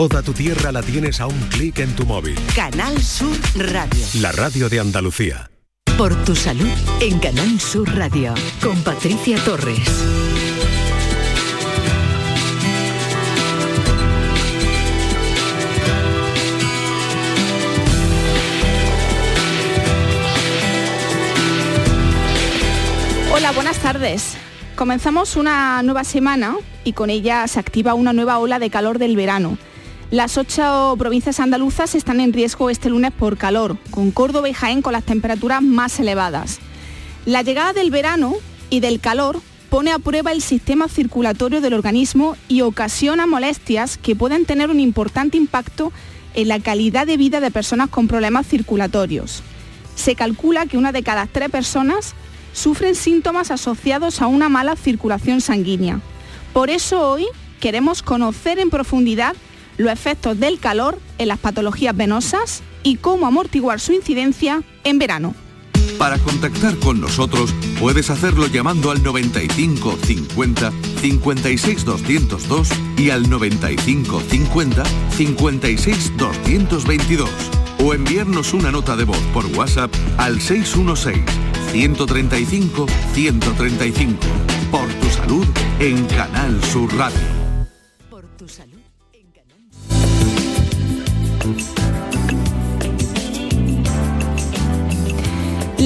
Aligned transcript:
Toda 0.00 0.22
tu 0.22 0.32
tierra 0.32 0.72
la 0.72 0.80
tienes 0.80 1.20
a 1.20 1.26
un 1.26 1.38
clic 1.50 1.78
en 1.78 1.94
tu 1.94 2.06
móvil. 2.06 2.34
Canal 2.56 3.02
Sur 3.02 3.36
Radio. 3.54 4.02
La 4.22 4.32
radio 4.32 4.70
de 4.70 4.80
Andalucía. 4.80 5.50
Por 5.98 6.14
tu 6.24 6.34
salud 6.34 6.70
en 7.02 7.18
Canal 7.18 7.60
Sur 7.60 7.86
Radio. 7.94 8.32
Con 8.62 8.82
Patricia 8.82 9.36
Torres. 9.44 9.78
Hola, 23.34 23.52
buenas 23.52 23.78
tardes. 23.80 24.38
Comenzamos 24.76 25.36
una 25.36 25.82
nueva 25.82 26.04
semana 26.04 26.56
y 26.84 26.94
con 26.94 27.10
ella 27.10 27.46
se 27.48 27.60
activa 27.60 27.92
una 27.92 28.14
nueva 28.14 28.38
ola 28.38 28.58
de 28.58 28.70
calor 28.70 28.98
del 28.98 29.14
verano. 29.14 29.58
Las 30.10 30.36
ocho 30.38 30.96
provincias 30.98 31.38
andaluzas 31.38 31.94
están 31.94 32.18
en 32.18 32.32
riesgo 32.32 32.68
este 32.68 32.90
lunes 32.90 33.12
por 33.12 33.36
calor, 33.36 33.76
con 33.92 34.10
Córdoba 34.10 34.48
y 34.48 34.52
Jaén 34.52 34.82
con 34.82 34.92
las 34.92 35.04
temperaturas 35.04 35.62
más 35.62 36.00
elevadas. 36.00 36.58
La 37.26 37.42
llegada 37.42 37.72
del 37.72 37.92
verano 37.92 38.34
y 38.70 38.80
del 38.80 38.98
calor 38.98 39.40
pone 39.68 39.92
a 39.92 40.00
prueba 40.00 40.32
el 40.32 40.42
sistema 40.42 40.88
circulatorio 40.88 41.60
del 41.60 41.74
organismo 41.74 42.36
y 42.48 42.62
ocasiona 42.62 43.28
molestias 43.28 43.98
que 43.98 44.16
pueden 44.16 44.46
tener 44.46 44.68
un 44.68 44.80
importante 44.80 45.36
impacto 45.36 45.92
en 46.34 46.48
la 46.48 46.58
calidad 46.58 47.06
de 47.06 47.16
vida 47.16 47.38
de 47.38 47.52
personas 47.52 47.88
con 47.88 48.08
problemas 48.08 48.48
circulatorios. 48.48 49.44
Se 49.94 50.16
calcula 50.16 50.66
que 50.66 50.76
una 50.76 50.90
de 50.90 51.04
cada 51.04 51.26
tres 51.26 51.50
personas 51.50 52.14
sufren 52.52 52.96
síntomas 52.96 53.52
asociados 53.52 54.20
a 54.22 54.26
una 54.26 54.48
mala 54.48 54.74
circulación 54.74 55.40
sanguínea. 55.40 56.00
Por 56.52 56.68
eso 56.68 57.08
hoy 57.08 57.26
queremos 57.60 58.02
conocer 58.02 58.58
en 58.58 58.70
profundidad 58.70 59.36
los 59.76 59.92
efectos 59.92 60.38
del 60.38 60.58
calor 60.58 60.98
en 61.18 61.28
las 61.28 61.38
patologías 61.38 61.96
venosas 61.96 62.62
y 62.82 62.96
cómo 62.96 63.26
amortiguar 63.26 63.80
su 63.80 63.92
incidencia 63.92 64.62
en 64.84 64.98
verano. 64.98 65.34
Para 65.98 66.18
contactar 66.18 66.76
con 66.78 66.98
nosotros 67.00 67.54
puedes 67.78 68.08
hacerlo 68.08 68.46
llamando 68.46 68.90
al 68.90 69.02
95 69.02 69.98
50 70.02 70.72
56 71.00 71.84
202 71.84 72.68
y 72.96 73.10
al 73.10 73.28
95 73.28 74.22
50 74.26 74.82
56 75.10 76.16
222 76.16 77.30
o 77.84 77.94
enviarnos 77.94 78.54
una 78.54 78.70
nota 78.70 78.96
de 78.96 79.04
voz 79.04 79.20
por 79.34 79.44
WhatsApp 79.46 79.94
al 80.16 80.40
616 80.40 81.22
135 81.70 82.86
135 83.12 84.16
por 84.70 84.88
tu 84.88 85.10
salud 85.10 85.46
en 85.80 86.04
Canal 86.06 86.62
Sur 86.64 86.94
Radio. 86.96 87.39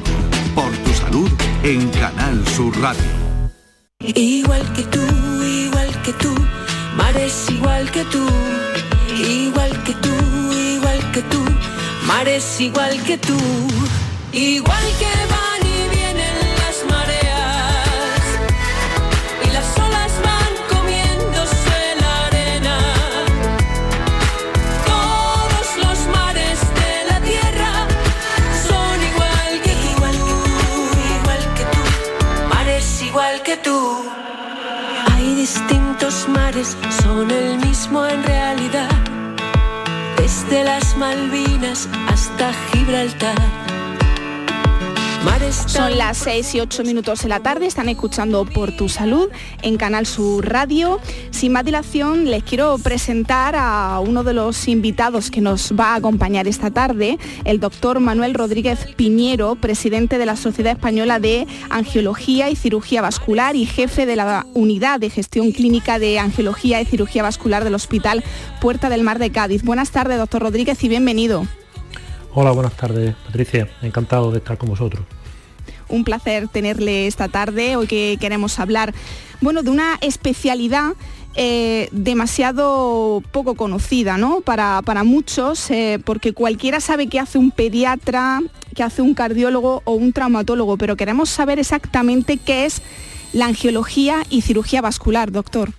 Por 0.54 0.71
tu 0.77 0.93
salud 0.94 1.28
en 1.62 1.88
Canal 1.91 2.47
Sur 2.49 2.78
Radio. 2.81 3.03
Igual 4.00 4.72
que 4.75 4.82
tú, 4.84 5.00
igual 5.43 6.03
que 6.03 6.12
tú, 6.15 6.34
mares 6.97 7.50
igual 7.50 7.91
que 7.91 8.04
tú, 8.04 8.25
igual 9.19 9.83
que 9.84 9.93
tú, 9.94 10.15
igual 10.53 11.12
que 11.12 11.22
tú, 11.22 11.43
mares 12.06 12.60
igual 12.60 13.03
que 13.04 13.19
tú, 13.19 13.37
igual 14.33 14.84
que 14.98 15.06
van 15.31 15.55
son 36.64 37.30
el 37.30 37.58
mismo 37.58 38.06
en 38.06 38.22
realidad. 38.24 38.88
Desde 40.16 40.64
las 40.64 40.96
Malvinas 40.96 41.86
hasta 42.08 42.50
Gibraltar. 42.72 43.36
Son 45.66 45.98
las 45.98 46.19
6 46.19 46.54
y 46.54 46.60
8 46.60 46.84
minutos 46.84 47.22
de 47.22 47.28
la 47.28 47.41
tarde, 47.41 47.66
están 47.66 47.88
escuchando 47.88 48.44
Por 48.44 48.72
tu 48.72 48.88
Salud 48.88 49.28
en 49.62 49.76
Canal 49.76 50.06
Sur 50.06 50.48
Radio. 50.48 51.00
Sin 51.31 51.53
más 51.53 51.64
dilación, 51.64 52.31
les 52.31 52.42
quiero 52.42 52.78
presentar 52.78 53.54
a 53.56 54.00
uno 54.00 54.25
de 54.25 54.32
los 54.32 54.69
invitados 54.69 55.31
que 55.31 55.41
nos 55.41 55.72
va 55.72 55.92
a 55.92 55.97
acompañar 55.97 56.47
esta 56.47 56.70
tarde, 56.70 57.19
el 57.44 57.60
doctor 57.60 58.00
Manuel 58.00 58.34
Rodríguez 58.34 58.86
Piñero, 58.97 59.56
presidente 59.56 60.19
de 60.19 60.26
la 60.26 60.36
Sociedad 60.36 60.72
Española 60.72 61.19
de 61.19 61.47
Angiología 61.70 62.48
y 62.48 62.56
Cirugía 62.56 63.03
Vascular 63.03 63.56
y 63.56 63.66
jefe 63.66 64.06
de 64.06 64.16
la 64.16 64.47
Unidad 64.54 65.00
de 65.00 65.10
Gestión 65.10 65.53
Clínica 65.53 65.98
de 65.98 66.19
Angiología 66.19 66.81
y 66.81 66.86
Cirugía 66.86 67.22
Vascular 67.22 67.65
del 67.65 67.75
Hospital 67.75 68.25
Puerta 68.60 68.88
del 68.88 69.03
Mar 69.03 69.19
de 69.19 69.31
Cádiz. 69.31 69.62
Buenas 69.65 69.91
tardes, 69.91 70.19
doctor 70.19 70.42
Rodríguez, 70.42 70.82
y 70.84 70.88
bienvenido. 70.88 71.47
Hola, 72.32 72.53
buenas 72.53 72.76
tardes, 72.76 73.15
Patricia. 73.25 73.69
Encantado 73.82 74.31
de 74.31 74.38
estar 74.38 74.59
con 74.59 74.69
vosotros. 74.69 75.16
Un 75.88 76.04
placer 76.04 76.48
tenerle 76.48 77.06
esta 77.06 77.28
tarde, 77.28 77.76
hoy 77.76 77.86
que 77.86 78.16
queremos 78.20 78.58
hablar, 78.58 78.94
bueno, 79.41 79.62
de 79.62 79.70
una 79.70 79.98
especialidad 80.00 80.94
eh, 81.38 81.88
demasiado 81.92 83.22
poco 83.30 83.56
conocida, 83.56 84.16
¿no? 84.16 84.41
Para, 84.41 84.80
para 84.82 85.04
muchos, 85.04 85.70
eh, 85.70 86.00
porque 86.02 86.32
cualquiera 86.32 86.80
sabe 86.80 87.08
qué 87.08 87.20
hace 87.20 87.36
un 87.36 87.50
pediatra, 87.50 88.41
qué 88.74 88.82
hace 88.82 89.02
un 89.02 89.12
cardiólogo 89.12 89.82
o 89.84 89.92
un 89.92 90.14
traumatólogo, 90.14 90.78
pero 90.78 90.97
queremos 90.97 91.28
saber 91.28 91.58
exactamente 91.58 92.38
qué 92.38 92.64
es 92.64 92.80
la 93.34 93.44
angiología 93.44 94.22
y 94.30 94.41
cirugía 94.41 94.80
vascular, 94.80 95.30
doctor. 95.30 95.72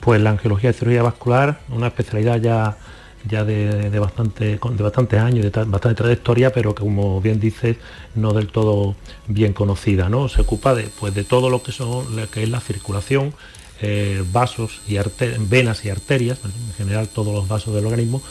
Pues 0.00 0.22
la 0.22 0.30
angiología 0.30 0.70
y 0.70 0.72
cirugía 0.72 1.02
vascular, 1.02 1.60
una 1.68 1.88
especialidad 1.88 2.40
ya, 2.40 2.78
ya 3.28 3.44
de, 3.44 3.90
de 3.90 3.98
bastante, 3.98 4.58
de 4.58 4.82
bastantes 4.82 5.20
años, 5.20 5.44
de 5.44 5.50
bastante 5.50 5.94
trayectoria, 5.94 6.52
pero 6.52 6.74
que 6.74 6.82
como 6.82 7.20
bien 7.20 7.38
dices, 7.38 7.76
no 8.14 8.32
del 8.32 8.48
todo 8.48 8.96
bien 9.26 9.52
conocida. 9.52 10.08
¿no? 10.08 10.28
Se 10.28 10.40
ocupa 10.40 10.74
de, 10.74 10.84
pues, 10.98 11.14
de 11.14 11.24
todo 11.24 11.50
lo 11.50 11.62
que, 11.62 11.72
son, 11.72 12.16
lo 12.16 12.30
que 12.30 12.42
es 12.42 12.48
la 12.48 12.60
circulación, 12.60 13.34
eh, 13.80 14.24
vasos 14.32 14.80
y 14.88 14.98
venas 15.48 15.84
y 15.84 15.90
arterias, 15.90 16.40
en 16.44 16.72
general 16.74 17.08
todos 17.08 17.32
los 17.32 17.46
vasos 17.46 17.74
del 17.74 17.86
organismo, 17.86 18.22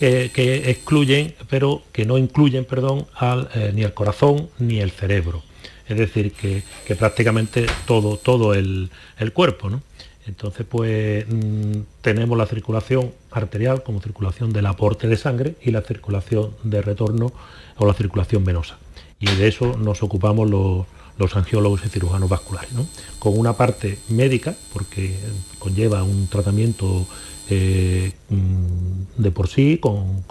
eh, 0.00 0.30
que 0.32 0.70
excluyen, 0.70 1.34
pero 1.48 1.82
que 1.92 2.04
no 2.04 2.18
incluyen, 2.18 2.64
perdón, 2.64 3.06
al, 3.14 3.48
eh, 3.54 3.72
ni 3.74 3.82
el 3.82 3.94
corazón 3.94 4.48
ni 4.58 4.80
el 4.80 4.90
cerebro. 4.90 5.42
Es 5.86 5.98
decir, 5.98 6.32
que, 6.32 6.62
que 6.86 6.96
prácticamente 6.96 7.66
todo, 7.86 8.16
todo 8.16 8.54
el, 8.54 8.90
el 9.18 9.32
cuerpo, 9.32 9.68
¿no? 9.68 9.82
Entonces, 10.26 10.66
pues 10.68 11.26
mm, 11.28 11.80
tenemos 12.00 12.36
la 12.38 12.46
circulación 12.46 13.12
arterial 13.36 13.82
como 13.82 14.00
circulación 14.00 14.52
del 14.52 14.66
aporte 14.66 15.08
de 15.08 15.16
sangre 15.16 15.56
y 15.62 15.70
la 15.70 15.82
circulación 15.82 16.50
de 16.62 16.82
retorno 16.82 17.32
o 17.76 17.86
la 17.86 17.94
circulación 17.94 18.44
venosa. 18.44 18.78
Y 19.20 19.26
de 19.26 19.48
eso 19.48 19.76
nos 19.76 20.02
ocupamos 20.02 20.48
los, 20.50 20.86
los 21.18 21.36
angiólogos 21.36 21.84
y 21.84 21.88
cirujanos 21.88 22.28
vasculares, 22.28 22.70
con 23.18 23.38
una 23.38 23.54
parte 23.54 23.98
médica, 24.08 24.54
porque 24.72 25.16
conlleva 25.58 26.02
un 26.02 26.26
tratamiento 26.26 27.06
eh, 27.50 28.12
mm, 28.30 29.22
de 29.22 29.30
por 29.30 29.48
sí, 29.48 29.78
con, 29.78 30.24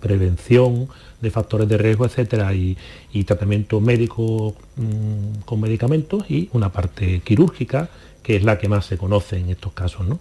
prevención 0.00 0.88
de 1.20 1.30
factores 1.30 1.68
de 1.68 1.78
riesgo, 1.78 2.04
etcétera, 2.04 2.52
y, 2.54 2.76
tratamiento 3.24 3.80
médico 3.80 4.54
mm, 4.76 5.42
con 5.44 5.60
medicamentos 5.60 6.30
y 6.30 6.50
una 6.52 6.72
parte 6.72 7.20
quirúrgica, 7.20 7.88
que 8.22 8.36
es 8.36 8.44
la 8.44 8.58
que 8.58 8.68
más 8.68 8.86
se 8.86 8.98
conoce 8.98 9.38
en 9.38 9.50
estos 9.50 9.72
casos. 9.72 10.06
¿no? 10.06 10.18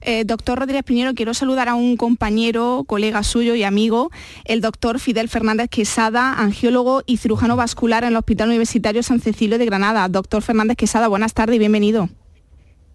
Eh, 0.00 0.24
doctor 0.24 0.58
Rodríguez 0.58 0.84
Piñero, 0.84 1.14
quiero 1.14 1.34
saludar 1.34 1.68
a 1.68 1.74
un 1.74 1.96
compañero, 1.96 2.84
colega 2.86 3.22
suyo 3.22 3.54
y 3.54 3.62
amigo, 3.62 4.10
el 4.44 4.60
doctor 4.60 5.00
Fidel 5.00 5.28
Fernández 5.28 5.68
Quesada, 5.68 6.34
angiólogo 6.34 7.02
y 7.06 7.16
cirujano 7.16 7.56
vascular 7.56 8.04
en 8.04 8.10
el 8.10 8.16
Hospital 8.16 8.48
Universitario 8.48 9.02
San 9.02 9.20
Cecilio 9.20 9.58
de 9.58 9.66
Granada. 9.66 10.08
Doctor 10.08 10.42
Fernández 10.42 10.76
Quesada, 10.76 11.08
buenas 11.08 11.34
tardes 11.34 11.56
y 11.56 11.58
bienvenido. 11.58 12.08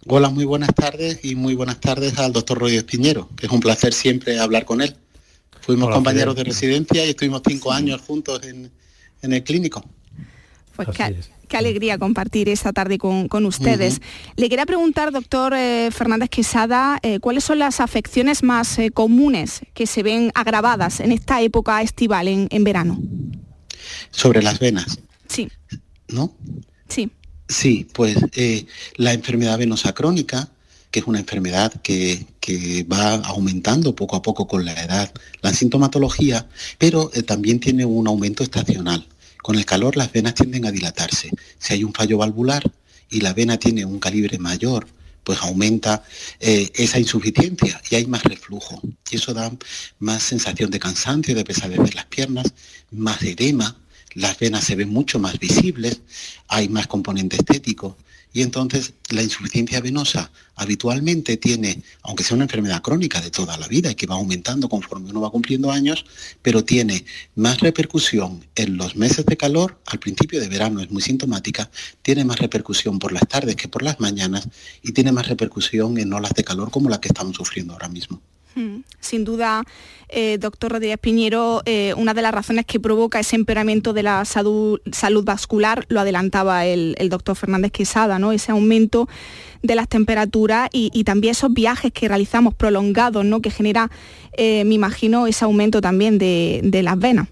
Hola, 0.08 0.30
muy 0.30 0.44
buenas 0.44 0.74
tardes 0.76 1.24
y 1.24 1.36
muy 1.36 1.56
buenas 1.56 1.80
tardes 1.80 2.18
al 2.20 2.34
doctor 2.34 2.60
Rodríguez 2.60 2.84
Piñero, 2.84 3.30
que 3.38 3.46
es 3.46 3.52
un 3.52 3.62
placer 3.62 3.94
siempre 3.94 4.40
hablar 4.40 4.66
con 4.66 4.82
él. 4.82 4.96
Fuimos 5.62 5.94
compañeros 5.94 6.36
de 6.36 6.44
residencia 6.44 7.06
y 7.06 7.12
estuvimos 7.12 7.42
cinco 7.48 7.72
años 7.72 8.02
juntos 8.02 8.42
en, 8.44 8.70
el 9.22 9.44
clínico. 9.44 9.82
Pues 10.76 10.90
qué, 11.54 11.58
alegría 11.58 11.98
compartir 12.00 12.50
esta 12.50 12.74
tarde 12.74 12.98
con, 12.98 13.46
ustedes. 13.46 14.02
Le 14.36 14.50
quería 14.50 14.66
preguntar, 14.66 15.12
doctor 15.12 15.54
eh, 15.54 15.90
Fernández 15.92 16.30
Quesada, 16.30 17.00
eh, 17.04 17.20
¿cuáles 17.20 17.44
son 17.44 17.60
las 17.60 17.80
afecciones 17.80 18.42
más 18.42 18.80
eh, 18.80 18.90
comunes 18.90 19.62
que 19.74 19.86
se 19.86 20.02
ven 20.02 20.32
agravadas 20.34 21.00
en 21.00 21.12
esta 21.12 21.42
época 21.42 21.82
estival, 21.82 22.28
en, 22.28 22.48
en 22.50 22.64
verano? 22.64 23.00
Sobre 24.10 24.42
las 24.42 24.60
venas. 24.60 25.00
Sí. 25.28 25.48
¿No? 26.08 26.34
Sí. 26.90 27.12
Sí, 27.48 27.88
pues 27.94 28.18
la 28.96 29.14
enfermedad 29.14 29.60
venosa 29.60 29.94
crónica, 29.94 30.50
que 30.90 31.02
es 31.02 31.08
una 31.08 31.20
enfermedad 31.20 31.72
que, 31.84 32.26
va 32.92 33.16
aumentando 33.16 33.96
poco 33.96 34.16
a 34.16 34.22
poco 34.22 34.48
con 34.48 34.66
la 34.66 34.74
edad, 34.74 35.12
la 35.42 35.54
sintomatología, 35.54 36.48
pero 36.78 37.10
también 37.26 37.60
tiene 37.60 37.86
un 37.86 38.08
aumento 38.08 38.44
estacional. 38.44 39.08
Con 39.44 39.58
el 39.58 39.66
calor 39.66 39.98
las 39.98 40.10
venas 40.14 40.36
tienden 40.36 40.66
a 40.66 40.72
dilatarse. 40.72 41.30
Si 41.60 41.74
hay 41.74 41.84
un 41.84 41.94
fallo 41.94 42.18
valvular 42.18 42.64
y 43.10 43.20
la 43.20 43.34
vena 43.34 43.58
tiene 43.58 43.84
un 43.84 44.00
calibre 44.00 44.40
mayor, 44.40 44.88
pues 45.26 45.40
aumenta 45.42 46.02
eh, 46.40 46.72
esa 46.76 46.98
insuficiencia 46.98 47.82
y 47.92 47.96
hay 47.96 48.06
más 48.08 48.24
reflujo. 48.24 48.82
Y 49.12 49.18
eso 49.18 49.34
da 49.34 49.52
más 50.00 50.24
sensación 50.24 50.72
de 50.72 50.80
cansancio, 50.80 51.36
de 51.36 51.44
pesadez 51.44 51.84
de 51.84 51.92
las 51.92 52.06
piernas, 52.06 52.54
más 52.90 53.22
edema, 53.22 53.76
las 54.14 54.40
venas 54.40 54.64
se 54.64 54.78
ven 54.78 54.90
mucho 54.90 55.20
más 55.20 55.38
visibles, 55.38 56.00
hay 56.48 56.70
más 56.70 56.88
componente 56.88 57.36
estético 57.36 57.98
y 58.34 58.42
entonces 58.42 58.94
la 59.10 59.22
insuficiencia 59.22 59.80
venosa 59.80 60.32
habitualmente 60.56 61.38
tiene, 61.38 61.84
aunque 62.02 62.24
sea 62.24 62.36
una 62.36 62.46
enfermedad 62.46 62.82
crónica 62.82 63.22
de 63.22 63.30
toda 63.30 63.58
la 63.58 63.68
vida 63.68 63.92
y 63.92 63.96
que 63.96 64.08
va 64.08 64.16
aumentando 64.16 64.68
conforme 64.68 65.12
uno 65.12 65.22
va 65.22 65.32
cumpliendo 65.32 65.72
años, 65.72 66.04
pero 66.42 66.66
tiene 66.66 67.06
más 67.36 67.60
repercusión 67.60 68.44
en 68.56 68.78
los 68.78 68.96
meses 68.96 69.26
de 69.26 69.38
calor, 69.38 69.80
al 69.86 70.00
principio 70.00 70.42
de 70.42 70.50
verano 70.50 70.82
es 70.82 70.90
muy 70.90 71.02
sintomática, 71.02 71.70
tiene 72.02 72.26
más 72.26 72.40
repercusión 72.40 73.00
por 73.00 73.12
las 73.12 73.28
tardes 73.28 73.56
que 73.56 73.68
por 73.68 73.84
las 73.84 74.00
mañanas 74.00 74.48
y 74.82 74.92
tiene 74.92 75.12
más 75.12 75.28
repercusión 75.28 75.98
en 76.00 76.12
olas 76.12 76.34
de 76.34 76.44
calor 76.44 76.72
como 76.72 76.90
la 76.90 77.00
que 77.00 77.10
estamos 77.10 77.36
sufriendo 77.36 77.74
ahora 77.74 77.90
mismo. 77.90 78.22
Hmm. 78.56 78.82
Sin 79.00 79.24
duda, 79.24 79.64
eh, 80.10 80.38
doctor 80.38 80.74
Rodríguez 80.74 81.00
Piñero, 81.00 81.64
eh, 81.66 81.94
una 81.98 82.14
de 82.14 82.22
las 82.22 82.32
razones 82.32 82.66
que 82.66 82.80
provoca 82.80 83.20
ese 83.20 83.36
empeoramiento 83.36 83.94
de 83.94 84.04
la 84.04 84.26
salud, 84.26 84.80
vascular, 85.24 85.86
lo 85.90 86.00
adelantaba 86.00 86.66
el, 86.66 86.96
doctor 87.10 87.36
Fernández 87.36 87.72
Quesada, 87.72 88.20
¿no? 88.20 88.32
ese 88.32 88.52
aumento 88.52 89.10
de 89.64 89.76
las 89.76 89.88
temperaturas 89.88 90.70
y, 90.72 91.04
también 91.04 91.32
esos 91.32 91.52
viajes 91.52 91.92
que 91.92 92.08
realizamos 92.08 92.54
prolongados, 92.54 93.26
¿no? 93.26 93.42
que 93.42 93.50
genera, 93.50 93.90
eh, 94.38 94.64
me 94.66 94.76
imagino, 94.76 95.26
ese 95.26 95.46
aumento 95.46 95.82
también 95.82 96.20
de, 96.20 96.82
las 96.84 97.00
venas. 97.00 97.28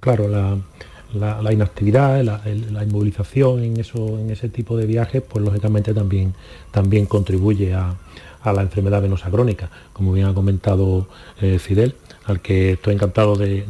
Claro, 0.00 0.28
la, 0.28 1.52
inactividad, 1.52 2.22
la, 2.22 2.84
inmovilización 2.84 3.62
en, 3.64 3.76
en 3.76 4.30
ese 4.30 4.48
tipo 4.48 4.78
de 4.78 4.86
viajes, 4.86 5.22
pues 5.28 5.44
lógicamente 5.44 5.92
también, 5.92 6.32
también 6.70 7.06
contribuye 7.06 7.74
a, 7.74 7.96
a 8.42 8.52
la 8.52 8.62
enfermedad 8.62 9.02
venosa 9.02 9.30
crónica, 9.30 9.70
como 9.92 10.12
bien 10.12 10.26
ha 10.26 10.34
comentado 10.34 11.06
eh, 11.40 11.58
Fidel, 11.58 11.94
al 12.24 12.40
que 12.40 12.72
estoy 12.72 12.94
encantado 12.94 13.36
de, 13.36 13.62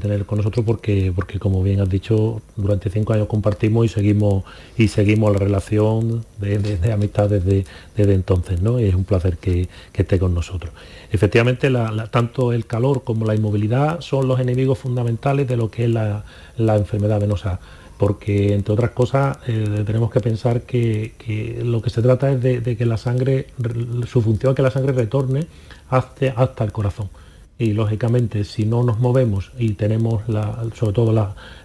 tener 0.00 0.26
con 0.26 0.38
nosotros 0.38 0.64
porque, 0.64 1.12
porque 1.14 1.38
como 1.38 1.62
bien 1.62 1.80
has 1.80 1.88
dicho, 1.88 2.40
durante 2.56 2.88
cinco 2.90 3.12
años 3.12 3.26
compartimos 3.26 3.86
y 3.86 3.88
seguimos 3.88 4.44
y 4.76 4.88
seguimos 4.88 5.32
la 5.32 5.38
relación 5.38 6.24
de, 6.38 6.92
amistad 6.92 7.28
desde, 7.28 7.64
desde, 7.96 8.14
entonces, 8.14 8.62
¿no? 8.62 8.78
Y 8.78 8.84
es 8.84 8.94
un 8.94 9.04
placer 9.04 9.38
que, 9.38 9.68
esté 9.94 10.18
con 10.18 10.34
nosotros. 10.34 10.72
Efectivamente, 11.10 11.72
tanto 12.10 12.52
el 12.52 12.66
calor 12.66 13.02
como 13.02 13.24
la 13.24 13.34
inmovilidad 13.34 14.00
son 14.00 14.28
los 14.28 14.38
enemigos 14.40 14.78
fundamentales 14.78 15.48
de 15.48 15.56
lo 15.56 15.70
que 15.70 15.84
es 15.84 15.90
la, 15.90 16.24
la 16.58 16.76
enfermedad 16.76 17.20
venosa 17.20 17.60
porque 17.98 18.54
entre 18.54 18.74
otras 18.74 18.90
cosas 18.90 19.38
eh, 19.46 19.82
tenemos 19.86 20.10
que 20.10 20.20
pensar 20.20 20.62
que, 20.62 21.12
lo 21.64 21.80
que 21.80 21.90
se 21.90 22.02
trata 22.02 22.30
es 22.30 22.42
de, 22.42 22.76
que 22.76 22.86
la 22.86 22.96
sangre, 22.96 23.46
su 24.06 24.22
función 24.22 24.52
es 24.52 24.56
que 24.56 24.62
la 24.62 24.70
sangre 24.70 24.92
retorne 24.92 25.46
hasta, 25.88 26.64
el 26.64 26.72
corazón. 26.72 27.08
Y 27.58 27.72
lógicamente 27.72 28.44
si 28.44 28.66
no 28.66 28.82
nos 28.82 28.98
movemos 28.98 29.50
y 29.58 29.70
tenemos 29.72 30.22
sobre 30.74 30.92
todo 30.92 31.12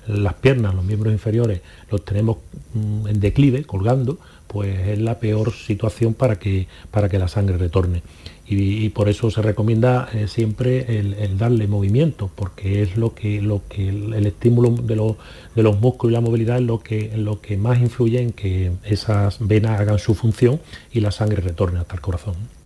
las 0.07 0.33
piernas, 0.35 0.73
los 0.73 0.85
miembros 0.85 1.11
inferiores, 1.11 1.61
los 1.91 2.05
tenemos 2.05 2.37
mm, 2.73 3.07
en 3.07 3.19
declive, 3.19 3.65
colgando, 3.65 4.17
pues 4.47 4.87
es 4.87 4.99
la 4.99 5.19
peor 5.19 5.51
situación 5.51 6.13
para 6.13 6.37
que, 6.37 6.67
para 6.91 7.09
que 7.09 7.19
la 7.19 7.27
sangre 7.27 7.57
retorne 7.57 8.03
y, 8.47 8.89
por 8.89 9.07
eso 9.07 9.31
se 9.31 9.41
recomienda 9.41 10.09
eh, 10.13 10.27
siempre 10.27 10.99
el, 10.99 11.37
darle 11.37 11.67
movimiento, 11.67 12.29
porque 12.35 12.81
es 12.81 12.97
lo 12.97 13.13
que, 13.13 13.41
lo 13.41 13.61
que 13.69 13.87
el, 13.87 14.25
estímulo 14.25 14.71
de, 14.71 14.95
de, 15.55 15.63
los 15.63 15.79
músculos 15.79 16.11
y 16.11 16.13
la 16.15 16.21
movilidad 16.21 16.57
es 16.57 16.63
lo 16.63 16.79
que, 16.79 17.15
lo 17.15 17.39
que 17.39 17.55
más 17.55 17.79
influye 17.79 18.21
en 18.21 18.31
que 18.31 18.71
esas 18.83 19.37
venas 19.39 19.79
hagan 19.79 19.99
su 19.99 20.15
función 20.15 20.59
y 20.91 20.99
la 20.99 21.11
sangre 21.11 21.41
retorne 21.41 21.79
hasta 21.79 21.95
el 21.95 22.01
corazón. 22.01 22.60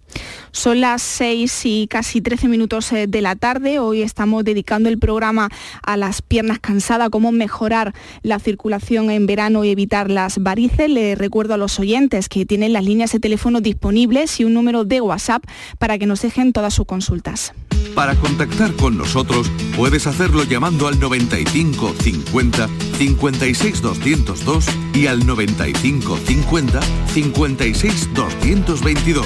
Son 0.51 0.79
las 0.79 1.01
6 1.01 1.65
y 1.65 1.88
casi 1.88 2.21
13 2.21 2.47
minutos 2.47 2.91
eh, 2.94 3.07
de 3.07 3.21
la 3.21 3.35
tarde. 3.35 3.79
Hoy 3.79 4.01
estamos 4.01 4.44
dedicando 4.44 4.88
el 4.89 4.97
programa 4.97 5.50
a 5.83 5.97
las 5.97 6.21
piernas 6.21 6.59
cansadas, 6.59 7.09
cómo 7.09 7.31
mejorar 7.31 7.94
la 8.23 8.39
circulación 8.39 9.12
en 9.12 9.25
verano 9.25 9.65
y 9.65 9.69
evitar 9.69 10.09
las 10.09 10.41
varices. 10.41 10.89
Les 10.89 11.17
recuerdo 11.17 11.53
a 11.53 11.57
los 11.57 11.79
oyentes 11.79 12.29
que 12.29 12.45
tienen 12.45 12.73
las 12.73 12.85
líneas 12.85 13.12
de 13.12 13.19
teléfono 13.19 13.62
disponibles 13.62 14.39
y 14.39 14.45
un 14.45 14.53
número 14.53 14.85
de 14.85 15.01
WhatsApp 15.01 15.44
para 15.77 15.97
que 15.97 16.06
nos 16.06 16.21
dejen 16.21 16.53
todas 16.53 16.73
sus 16.73 16.85
consultas. 16.85 17.53
Para 17.94 18.15
contactar 18.15 18.73
con 18.73 18.97
nosotros 18.97 19.50
puedes 19.75 20.05
hacerlo 20.05 20.43
llamando 20.43 20.88
al 20.88 21.00
95 21.00 21.95
50 22.01 22.69
56 22.98 23.81
202 23.81 24.65
y 24.93 25.07
al 25.07 25.25
95 25.25 26.17
50 26.17 26.79
56 27.13 28.13
222 28.13 29.25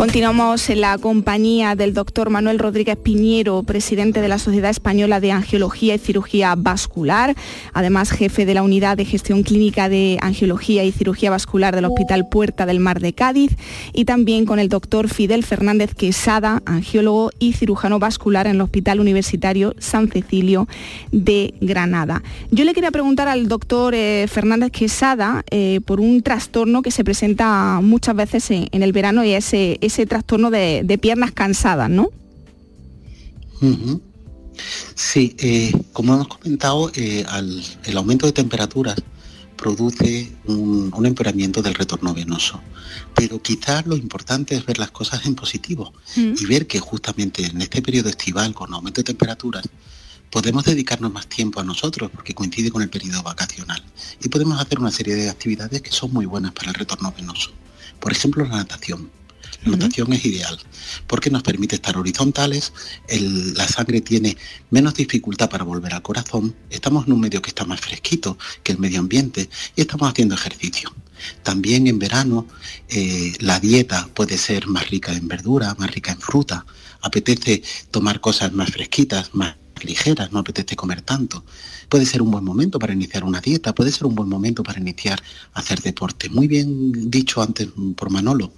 Continuamos 0.00 0.70
en 0.70 0.80
la 0.80 0.96
compañía 0.96 1.74
del 1.74 1.92
doctor 1.92 2.30
Manuel 2.30 2.58
Rodríguez 2.58 2.96
Piñero, 2.96 3.62
presidente 3.64 4.22
de 4.22 4.28
la 4.28 4.38
Sociedad 4.38 4.70
Española 4.70 5.20
de 5.20 5.30
Angiología 5.30 5.94
y 5.94 5.98
Cirugía 5.98 6.54
Vascular, 6.56 7.36
además 7.74 8.10
jefe 8.10 8.46
de 8.46 8.54
la 8.54 8.62
Unidad 8.62 8.96
de 8.96 9.04
Gestión 9.04 9.42
Clínica 9.42 9.90
de 9.90 10.16
Angiología 10.22 10.84
y 10.84 10.92
Cirugía 10.92 11.28
Vascular 11.28 11.74
del 11.74 11.84
Hospital 11.84 12.30
Puerta 12.30 12.64
del 12.64 12.80
Mar 12.80 13.00
de 13.00 13.12
Cádiz, 13.12 13.54
y 13.92 14.06
también 14.06 14.46
con 14.46 14.58
el 14.58 14.70
doctor 14.70 15.10
Fidel 15.10 15.44
Fernández 15.44 15.94
Quesada, 15.94 16.62
angiólogo 16.64 17.30
y 17.38 17.52
cirujano 17.52 17.98
vascular 17.98 18.46
en 18.46 18.54
el 18.54 18.62
Hospital 18.62 19.00
Universitario 19.00 19.74
San 19.80 20.08
Cecilio 20.08 20.66
de 21.12 21.52
Granada. 21.60 22.22
Yo 22.50 22.64
le 22.64 22.72
quería 22.72 22.90
preguntar 22.90 23.28
al 23.28 23.48
doctor 23.48 23.94
eh, 23.94 24.24
Fernández 24.28 24.70
Quesada 24.70 25.44
eh, 25.50 25.80
por 25.84 26.00
un 26.00 26.22
trastorno 26.22 26.80
que 26.80 26.90
se 26.90 27.04
presenta 27.04 27.80
muchas 27.82 28.16
veces 28.16 28.50
en, 28.50 28.82
el 28.82 28.92
verano 28.92 29.22
y 29.26 29.32
ese 29.32 29.89
ese 29.90 30.06
trastorno 30.06 30.50
de, 30.50 30.98
piernas 31.00 31.32
cansadas, 31.32 31.90
¿no? 31.90 32.10
Sí, 34.94 35.34
eh, 35.38 35.72
como 35.92 36.14
hemos 36.14 36.28
comentado, 36.28 36.90
eh, 36.94 37.24
el 37.84 37.96
aumento 37.96 38.26
de 38.26 38.32
temperaturas 38.32 38.96
produce 39.56 40.32
un, 40.46 41.04
empeoramiento 41.04 41.60
del 41.60 41.74
retorno 41.74 42.14
venoso. 42.14 42.60
Pero 43.14 43.42
quizás 43.42 43.86
lo 43.86 43.96
importante 43.96 44.56
es 44.56 44.64
ver 44.64 44.78
las 44.78 44.90
cosas 44.90 45.26
en 45.26 45.34
positivo 45.34 45.92
mm. 46.16 46.32
y 46.40 46.44
ver 46.46 46.66
que 46.66 46.80
justamente 46.80 47.44
en 47.44 47.60
este 47.60 47.82
periodo 47.82 48.08
estival, 48.08 48.54
con 48.54 48.72
aumento 48.72 49.00
de 49.00 49.04
temperaturas, 49.04 49.64
podemos 50.30 50.64
dedicarnos 50.64 51.12
más 51.12 51.26
tiempo 51.26 51.60
a 51.60 51.64
nosotros 51.64 52.10
porque 52.10 52.34
coincide 52.34 52.70
con 52.70 52.82
el 52.82 52.88
periodo 52.88 53.22
vacacional 53.22 53.82
y 54.22 54.28
podemos 54.28 54.60
hacer 54.60 54.78
una 54.78 54.92
serie 54.92 55.16
de 55.16 55.28
actividades 55.28 55.82
que 55.82 55.90
son 55.90 56.12
muy 56.12 56.24
buenas 56.24 56.52
para 56.52 56.68
el 56.68 56.74
retorno 56.74 57.12
venoso. 57.12 57.50
Por 57.98 58.12
ejemplo, 58.12 58.44
la 58.46 58.56
natación. 58.56 59.10
La 59.64 59.72
natación 59.72 60.12
es 60.12 60.24
ideal 60.24 60.58
porque 61.06 61.30
nos 61.30 61.42
permite 61.42 61.76
estar 61.76 61.96
horizontales, 61.96 62.72
la 63.08 63.68
sangre 63.68 64.00
tiene 64.00 64.36
menos 64.70 64.94
dificultad 64.94 65.50
para 65.50 65.64
volver 65.64 65.92
al 65.92 66.02
corazón, 66.02 66.54
estamos 66.70 67.06
en 67.06 67.12
un 67.12 67.20
medio 67.20 67.42
que 67.42 67.50
está 67.50 67.64
más 67.64 67.80
fresquito 67.80 68.38
que 68.62 68.72
el 68.72 68.78
medio 68.78 69.00
ambiente 69.00 69.50
y 69.76 69.82
estamos 69.82 70.08
haciendo 70.08 70.34
ejercicio. 70.34 70.94
También 71.42 71.86
en 71.86 71.98
verano 71.98 72.46
eh, 72.88 73.34
la 73.40 73.60
dieta 73.60 74.08
puede 74.14 74.38
ser 74.38 74.66
más 74.66 74.88
rica 74.88 75.12
en 75.12 75.28
verdura, 75.28 75.74
más 75.78 75.90
rica 75.90 76.12
en 76.12 76.20
fruta, 76.20 76.64
apetece 77.02 77.62
tomar 77.90 78.20
cosas 78.20 78.52
más 78.52 78.70
fresquitas, 78.70 79.34
más 79.34 79.56
ligeras, 79.84 80.32
no 80.32 80.38
apetece 80.40 80.76
comer 80.76 81.02
tanto. 81.02 81.44
Puede 81.88 82.06
ser 82.06 82.22
un 82.22 82.30
buen 82.30 82.44
momento 82.44 82.78
para 82.78 82.92
iniciar 82.92 83.24
una 83.24 83.40
dieta, 83.40 83.74
puede 83.74 83.90
ser 83.90 84.06
un 84.06 84.14
buen 84.14 84.28
momento 84.28 84.62
para 84.62 84.80
iniciar 84.80 85.22
hacer 85.54 85.80
deporte. 85.80 86.28
Muy 86.28 86.46
bien 86.46 87.10
dicho 87.10 87.42
antes 87.42 87.68
por 87.96 88.10
Manolo, 88.10 88.52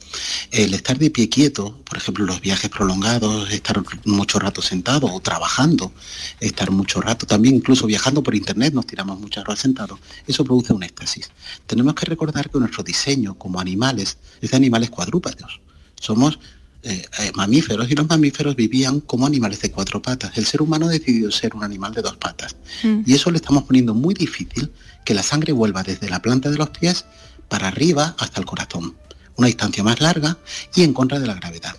el 0.50 0.74
estar 0.74 0.98
de 0.98 1.10
pie 1.10 1.28
quieto, 1.28 1.78
por 1.84 1.98
ejemplo, 1.98 2.24
los 2.24 2.40
viajes 2.40 2.70
prolongados, 2.70 3.50
estar 3.50 3.82
mucho 4.04 4.38
rato 4.38 4.62
sentado 4.62 5.06
o 5.06 5.20
trabajando, 5.20 5.92
estar 6.40 6.70
mucho 6.70 7.00
rato, 7.00 7.26
también 7.26 7.56
incluso 7.56 7.86
viajando 7.86 8.22
por 8.22 8.34
internet 8.34 8.74
nos 8.74 8.86
tiramos 8.86 9.18
muchas 9.18 9.44
horas 9.44 9.60
sentados, 9.60 9.98
eso 10.26 10.44
produce 10.44 10.72
un 10.72 10.82
éxtasis. 10.82 11.30
Tenemos 11.66 11.94
que 11.94 12.06
recordar 12.06 12.50
que 12.50 12.58
nuestro 12.58 12.82
diseño 12.82 13.34
como 13.34 13.60
animales 13.60 14.18
es 14.40 14.50
de 14.50 14.56
animales 14.56 14.90
cuadrúpedos. 14.90 15.60
Somos 16.00 16.38
eh, 16.84 17.06
eh, 17.20 17.32
mamíferos 17.34 17.88
y 17.90 17.94
los 17.94 18.08
mamíferos 18.08 18.56
vivían 18.56 19.00
como 19.00 19.26
animales 19.26 19.60
de 19.60 19.70
cuatro 19.70 20.02
patas. 20.02 20.36
El 20.36 20.46
ser 20.46 20.62
humano 20.62 20.88
decidió 20.88 21.30
ser 21.30 21.54
un 21.54 21.62
animal 21.62 21.94
de 21.94 22.02
dos 22.02 22.16
patas. 22.16 22.56
Mm. 22.82 23.02
Y 23.06 23.14
eso 23.14 23.30
le 23.30 23.36
estamos 23.36 23.64
poniendo 23.64 23.94
muy 23.94 24.14
difícil 24.14 24.72
que 25.04 25.14
la 25.14 25.22
sangre 25.22 25.52
vuelva 25.52 25.82
desde 25.82 26.10
la 26.10 26.20
planta 26.20 26.50
de 26.50 26.56
los 26.56 26.70
pies 26.70 27.04
para 27.48 27.68
arriba 27.68 28.16
hasta 28.18 28.40
el 28.40 28.46
corazón. 28.46 28.96
Una 29.36 29.46
distancia 29.46 29.84
más 29.84 30.00
larga 30.00 30.38
y 30.74 30.82
en 30.82 30.92
contra 30.92 31.20
de 31.20 31.26
la 31.26 31.34
gravedad. 31.34 31.76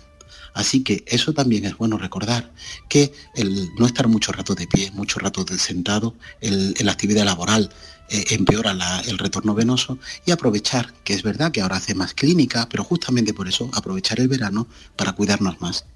Así 0.54 0.84
que 0.84 1.04
eso 1.08 1.32
también 1.32 1.64
es 1.64 1.76
bueno 1.76 1.98
recordar, 1.98 2.52
que 2.88 3.12
el 3.34 3.74
no 3.74 3.86
estar 3.86 4.06
mucho 4.06 4.32
rato 4.32 4.54
de 4.54 4.68
pie, 4.68 4.92
mucho 4.92 5.18
rato 5.18 5.44
de 5.44 5.58
sentado, 5.58 6.14
en 6.40 6.86
la 6.86 6.92
actividad 6.92 7.24
laboral, 7.24 7.70
eh, 8.08 8.24
empeora 8.30 8.72
el 9.06 9.18
retorno 9.18 9.54
venoso 9.54 9.98
y 10.24 10.30
aprovechar, 10.30 10.94
que 11.04 11.14
es 11.14 11.22
verdad 11.22 11.50
que 11.50 11.60
ahora 11.60 11.76
hace 11.76 11.94
más 11.94 12.14
clínica, 12.14 12.68
pero 12.70 12.84
justamente 12.84 13.34
por 13.34 13.48
eso 13.48 13.68
aprovechar 13.72 14.20
el 14.20 14.28
verano 14.28 14.68
para 14.94 15.12
cuidarnos 15.12 15.60
más. 15.60 15.86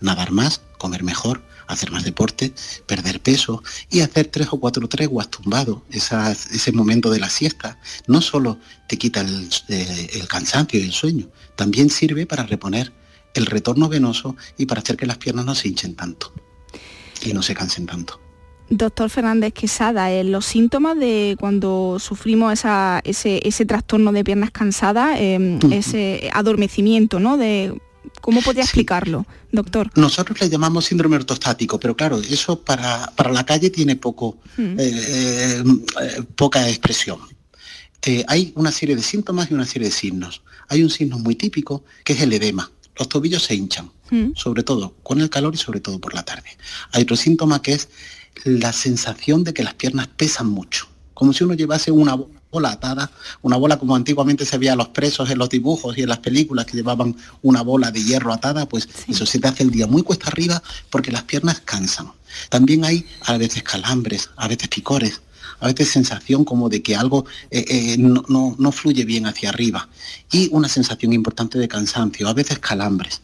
Nadar 0.00 0.32
más, 0.32 0.62
comer 0.78 1.04
mejor, 1.04 1.44
hacer 1.68 1.92
más 1.92 2.02
deporte, 2.02 2.52
perder 2.86 3.20
peso 3.20 3.62
y 3.90 4.00
hacer 4.00 4.26
tres 4.26 4.48
o 4.50 4.58
cuatro 4.58 4.88
treguas 4.88 5.30
tumbado, 5.30 5.84
ese 5.90 6.72
momento 6.72 7.10
de 7.10 7.20
la 7.20 7.30
siesta, 7.30 7.78
no 8.08 8.20
solo 8.22 8.58
te 8.88 8.96
quita 8.96 9.20
el, 9.20 9.48
eh, 9.68 10.10
el 10.14 10.26
cansancio 10.26 10.80
y 10.80 10.84
el 10.84 10.92
sueño, 10.92 11.28
también 11.54 11.90
sirve 11.90 12.26
para 12.26 12.44
reponer 12.44 12.92
el 13.34 13.46
retorno 13.46 13.88
venoso 13.88 14.36
y 14.56 14.66
para 14.66 14.80
hacer 14.80 14.96
que 14.96 15.06
las 15.06 15.18
piernas 15.18 15.44
no 15.44 15.54
se 15.54 15.68
hinchen 15.68 15.94
tanto 15.94 16.32
y 17.22 17.32
no 17.32 17.42
se 17.42 17.54
cansen 17.54 17.86
tanto. 17.86 18.20
Doctor 18.70 19.10
Fernández 19.10 19.52
Quesada, 19.52 20.12
eh, 20.12 20.22
los 20.22 20.46
síntomas 20.46 20.96
de 20.96 21.36
cuando 21.40 21.98
sufrimos 21.98 22.52
ese, 23.04 23.64
trastorno 23.66 24.12
de 24.12 24.22
piernas 24.22 24.52
cansadas, 24.52 25.18
em, 25.18 25.58
ese 25.72 26.30
adormecimiento, 26.32 27.18
¿no? 27.18 27.36
De, 27.36 27.74
¿Cómo 28.20 28.40
podría 28.42 28.62
explicarlo, 28.62 29.26
doctor? 29.50 29.90
Nosotros 29.96 30.40
le 30.40 30.48
llamamos 30.48 30.84
síndrome 30.84 31.16
ortostático, 31.16 31.80
pero 31.80 31.96
claro, 31.96 32.18
eso 32.18 32.60
para, 32.62 33.12
la 33.32 33.44
calle 33.44 33.70
tiene 33.70 33.96
poco, 33.96 34.38
eh, 34.56 34.76
eh, 34.78 36.22
poca 36.36 36.68
expresión. 36.68 37.18
hay 38.28 38.52
una 38.54 38.70
serie 38.70 38.94
de 38.94 39.02
síntomas 39.02 39.50
y 39.50 39.54
una 39.54 39.66
serie 39.66 39.88
de 39.88 39.94
signos. 39.94 40.42
Hay 40.68 40.82
un 40.82 40.90
signo 40.90 41.18
muy 41.18 41.34
típico 41.34 41.84
que 42.04 42.12
es 42.12 42.20
el 42.20 42.32
edema. 42.32 42.70
Los 43.00 43.08
tobillos 43.08 43.42
se 43.44 43.54
hinchan, 43.54 43.90
mm. 44.10 44.32
sobre 44.36 44.62
todo 44.62 44.94
con 45.02 45.22
el 45.22 45.30
calor 45.30 45.54
y 45.54 45.56
sobre 45.56 45.80
todo 45.80 45.98
por 45.98 46.12
la 46.12 46.22
tarde. 46.22 46.50
Hay 46.92 47.04
otro 47.04 47.16
síntoma 47.16 47.62
que 47.62 47.72
es 47.72 47.88
la 48.44 48.74
sensación 48.74 49.42
de 49.42 49.54
que 49.54 49.64
las 49.64 49.72
piernas 49.72 50.06
pesan 50.06 50.48
mucho, 50.48 50.86
como 51.14 51.32
si 51.32 51.42
uno 51.42 51.54
llevase 51.54 51.90
una 51.90 52.14
bola 52.50 52.72
atada, 52.72 53.10
una 53.40 53.56
bola 53.56 53.78
como 53.78 53.96
antiguamente 53.96 54.44
se 54.44 54.58
veía 54.58 54.74
a 54.74 54.76
los 54.76 54.88
presos 54.88 55.30
en 55.30 55.38
los 55.38 55.48
dibujos 55.48 55.96
y 55.96 56.02
en 56.02 56.10
las 56.10 56.18
películas 56.18 56.66
que 56.66 56.76
llevaban 56.76 57.16
una 57.40 57.62
bola 57.62 57.90
de 57.90 58.04
hierro 58.04 58.34
atada, 58.34 58.68
pues 58.68 58.86
eso 59.08 59.24
se 59.24 59.38
te 59.38 59.48
hace 59.48 59.62
el 59.62 59.70
día 59.70 59.86
muy 59.86 60.02
cuesta 60.02 60.26
arriba 60.26 60.62
porque 60.90 61.10
las 61.10 61.22
piernas 61.22 61.60
cansan. 61.64 62.12
También 62.50 62.84
hay 62.84 63.06
a 63.22 63.38
veces 63.38 63.62
calambres, 63.62 64.28
a 64.36 64.46
veces 64.46 64.68
picores, 64.68 65.22
a 65.60 65.66
veces 65.66 65.90
sensación 65.90 66.44
como 66.44 66.68
de 66.68 66.82
que 66.82 66.96
algo 66.96 67.26
eh, 67.50 67.64
eh, 67.68 67.96
no, 67.98 68.24
no 68.58 68.72
fluye 68.72 69.04
bien 69.04 69.26
hacia 69.26 69.50
arriba 69.50 69.88
y 70.32 70.48
una 70.52 70.68
sensación 70.68 71.12
importante 71.12 71.58
de 71.58 71.68
cansancio, 71.68 72.28
a 72.28 72.34
veces 72.34 72.58
calambres. 72.58 73.22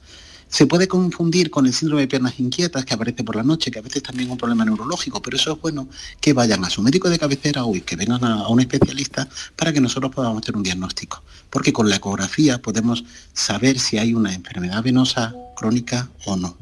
Se 0.49 0.67
puede 0.67 0.87
confundir 0.87 1.51
con 1.51 1.67
el 1.67 1.73
síndrome 1.73 2.03
de 2.03 2.09
piernas 2.09 2.39
inquietas 2.39 2.85
que 2.85 2.95
aparece 2.95 3.25
por 3.25 3.35
la 3.35 3.43
noche, 3.43 3.71
que 3.71 3.81
a 3.81 3.83
veces 3.83 4.03
también 4.03 4.29
es 4.29 4.33
un 4.33 4.39
problema 4.39 4.65
neurológico, 4.65 5.21
pero 5.21 5.37
eso 5.37 5.53
es 5.53 5.61
bueno 5.61 5.89
que 6.21 6.33
vayan 6.33 6.65
a 6.65 6.71
su 6.71 6.83
médico 6.83 7.11
de 7.11 7.19
cabecera 7.19 7.65
o 7.65 7.73
que 7.73 7.97
vengan 7.97 8.25
a, 8.25 8.49
un 8.49 8.61
especialista 8.61 9.29
para 9.57 9.73
que 9.73 9.81
nosotros 9.81 10.15
podamos 10.15 10.43
hacer 10.43 10.57
un 10.57 10.63
diagnóstico. 10.63 11.23
Porque 11.51 11.73
con 11.73 11.91
la 11.91 11.97
ecografía 11.97 12.63
podemos 12.63 13.05
saber 13.33 13.79
si 13.81 13.99
hay 13.99 14.15
una 14.15 14.33
enfermedad 14.33 14.83
venosa 14.83 15.35
crónica 15.57 16.11
o 16.27 16.37
no. 16.37 16.57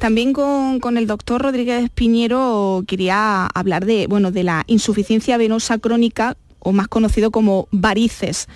También 0.00 0.32
con, 0.32 0.96
el 0.96 1.06
doctor 1.06 1.42
Rodríguez 1.42 1.90
Piñero 1.90 2.82
quería 2.86 3.44
hablar 3.44 3.84
de, 3.84 4.06
bueno, 4.06 4.30
de 4.30 4.44
la 4.44 4.64
insuficiencia 4.66 5.36
venosa 5.36 5.76
crónica, 5.76 6.38
o 6.58 6.72
más 6.72 6.88
conocido 6.88 7.30
como 7.30 7.68
varices. 7.70 8.48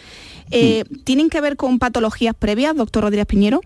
Eh, 0.50 0.84
¿Tienen 1.04 1.28
que 1.28 1.42
ver 1.42 1.56
con 1.58 1.78
patologías 1.78 2.34
previas, 2.34 2.74
doctor 2.74 3.02
Rodríguez 3.02 3.26
Piñero? 3.26 3.60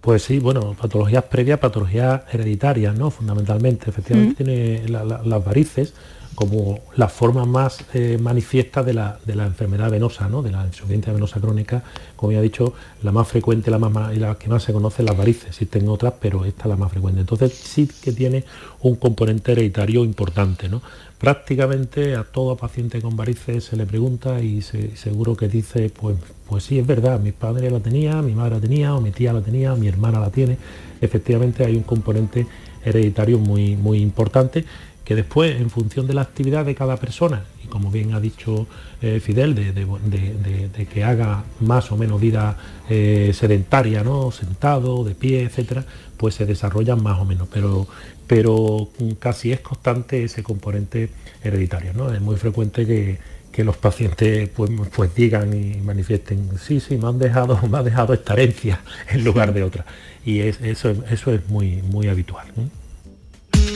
Pues 0.00 0.22
sí, 0.22 0.38
bueno, 0.38 0.76
patologías 0.80 1.24
previas, 1.24 1.58
patologías 1.58 2.22
hereditarias, 2.32 2.96
¿no? 2.96 3.10
Fundamentalmente, 3.10 3.90
efectivamente 3.90 4.44
tiene 4.44 4.88
las 4.88 5.44
varices 5.44 5.94
como 6.38 6.78
la 6.94 7.08
forma 7.08 7.44
más 7.46 7.84
eh, 7.94 8.16
manifiesta 8.16 8.84
de 8.84 8.94
la, 8.94 9.18
enfermedad 9.26 9.90
venosa, 9.90 10.28
¿no? 10.28 10.40
de 10.40 10.52
la 10.52 10.64
insuficiencia 10.66 11.12
venosa 11.12 11.40
crónica, 11.40 11.82
como 12.14 12.30
ya 12.30 12.38
he 12.38 12.42
dicho, 12.42 12.74
la 13.02 13.10
más 13.10 13.26
frecuente 13.26 13.72
la 13.72 13.80
más, 13.80 14.14
y 14.14 14.20
la 14.20 14.36
que 14.36 14.48
más 14.48 14.62
se 14.62 14.72
conoce 14.72 15.02
las 15.02 15.16
varices, 15.16 15.48
existen 15.48 15.88
otras, 15.88 16.14
pero 16.20 16.44
esta 16.44 16.62
es 16.62 16.68
la 16.68 16.76
más 16.76 16.92
frecuente. 16.92 17.22
Entonces 17.22 17.54
sí 17.54 17.90
que 18.00 18.12
tiene 18.12 18.44
un 18.82 18.94
componente 18.94 19.50
hereditario 19.50 20.04
importante. 20.04 20.68
¿no? 20.68 20.80
Prácticamente 21.18 22.14
a 22.14 22.22
todo 22.22 22.56
paciente 22.56 23.02
con 23.02 23.16
varices 23.16 23.64
se 23.64 23.76
le 23.76 23.84
pregunta 23.84 24.40
y 24.40 24.62
seguro 24.62 25.36
que 25.36 25.48
dice, 25.48 25.90
pues, 25.90 26.18
pues 26.48 26.62
sí, 26.62 26.78
es 26.78 26.86
verdad, 26.86 27.18
mi 27.18 27.32
padre 27.32 27.68
la 27.68 27.80
tenía, 27.80 28.22
mi 28.22 28.36
madre 28.36 28.54
la 28.54 28.60
tenía, 28.60 28.94
o 28.94 29.00
mi 29.00 29.10
tía 29.10 29.32
la 29.32 29.40
tenía, 29.40 29.74
mi 29.74 29.88
hermana 29.88 30.20
la 30.20 30.30
tiene. 30.30 30.56
Efectivamente 31.00 31.64
hay 31.64 31.74
un 31.74 31.82
componente 31.82 32.46
hereditario 32.84 33.38
muy, 33.38 33.76
muy 33.76 33.98
importante 34.00 34.64
que 35.08 35.14
después, 35.14 35.58
en 35.58 35.70
función 35.70 36.06
de 36.06 36.12
la 36.12 36.20
actividad 36.20 36.66
de 36.66 36.74
cada 36.74 36.98
persona, 36.98 37.44
y 37.64 37.66
como 37.68 37.90
bien 37.90 38.12
ha 38.12 38.20
dicho 38.20 38.66
eh, 39.00 39.20
Fidel, 39.20 39.54
de, 39.54 40.86
que 40.92 41.02
haga 41.02 41.44
más 41.60 41.90
o 41.90 41.96
menos 41.96 42.20
vida 42.20 42.58
eh, 42.90 43.32
sedentaria, 43.32 44.04
¿no? 44.04 44.30
sentado, 44.32 45.04
de 45.04 45.14
pie, 45.14 45.44
etcétera, 45.44 45.86
pues 46.18 46.34
se 46.34 46.44
desarrollan 46.44 47.02
más 47.02 47.18
o 47.18 47.24
menos, 47.24 47.48
pero, 47.50 47.86
pero 48.26 48.90
casi 49.18 49.50
es 49.50 49.60
constante 49.60 50.24
ese 50.24 50.42
componente 50.42 51.08
hereditario. 51.42 51.94
¿no? 51.94 52.12
Es 52.12 52.20
muy 52.20 52.36
frecuente 52.36 52.86
que, 52.86 53.16
los 53.56 53.76
pacientes 53.76 54.48
pues, 54.50 54.70
pues, 54.94 55.14
digan 55.14 55.52
y 55.52 55.80
manifiesten, 55.80 56.50
sí, 56.64 56.80
sí, 56.80 56.96
me 56.96 57.08
han 57.08 57.18
dejado, 57.18 57.60
me 57.70 57.78
ha 57.78 57.82
dejado 57.82 58.14
esta 58.14 58.34
herencia 58.34 58.80
en 59.10 59.24
lugar 59.24 59.52
de 59.52 59.62
otra. 59.62 59.84
Y 60.24 60.40
eso, 60.40 60.90
eso 61.10 61.32
es 61.32 61.48
muy, 61.48 61.82
muy 61.82 62.08
habitual. 62.08 62.46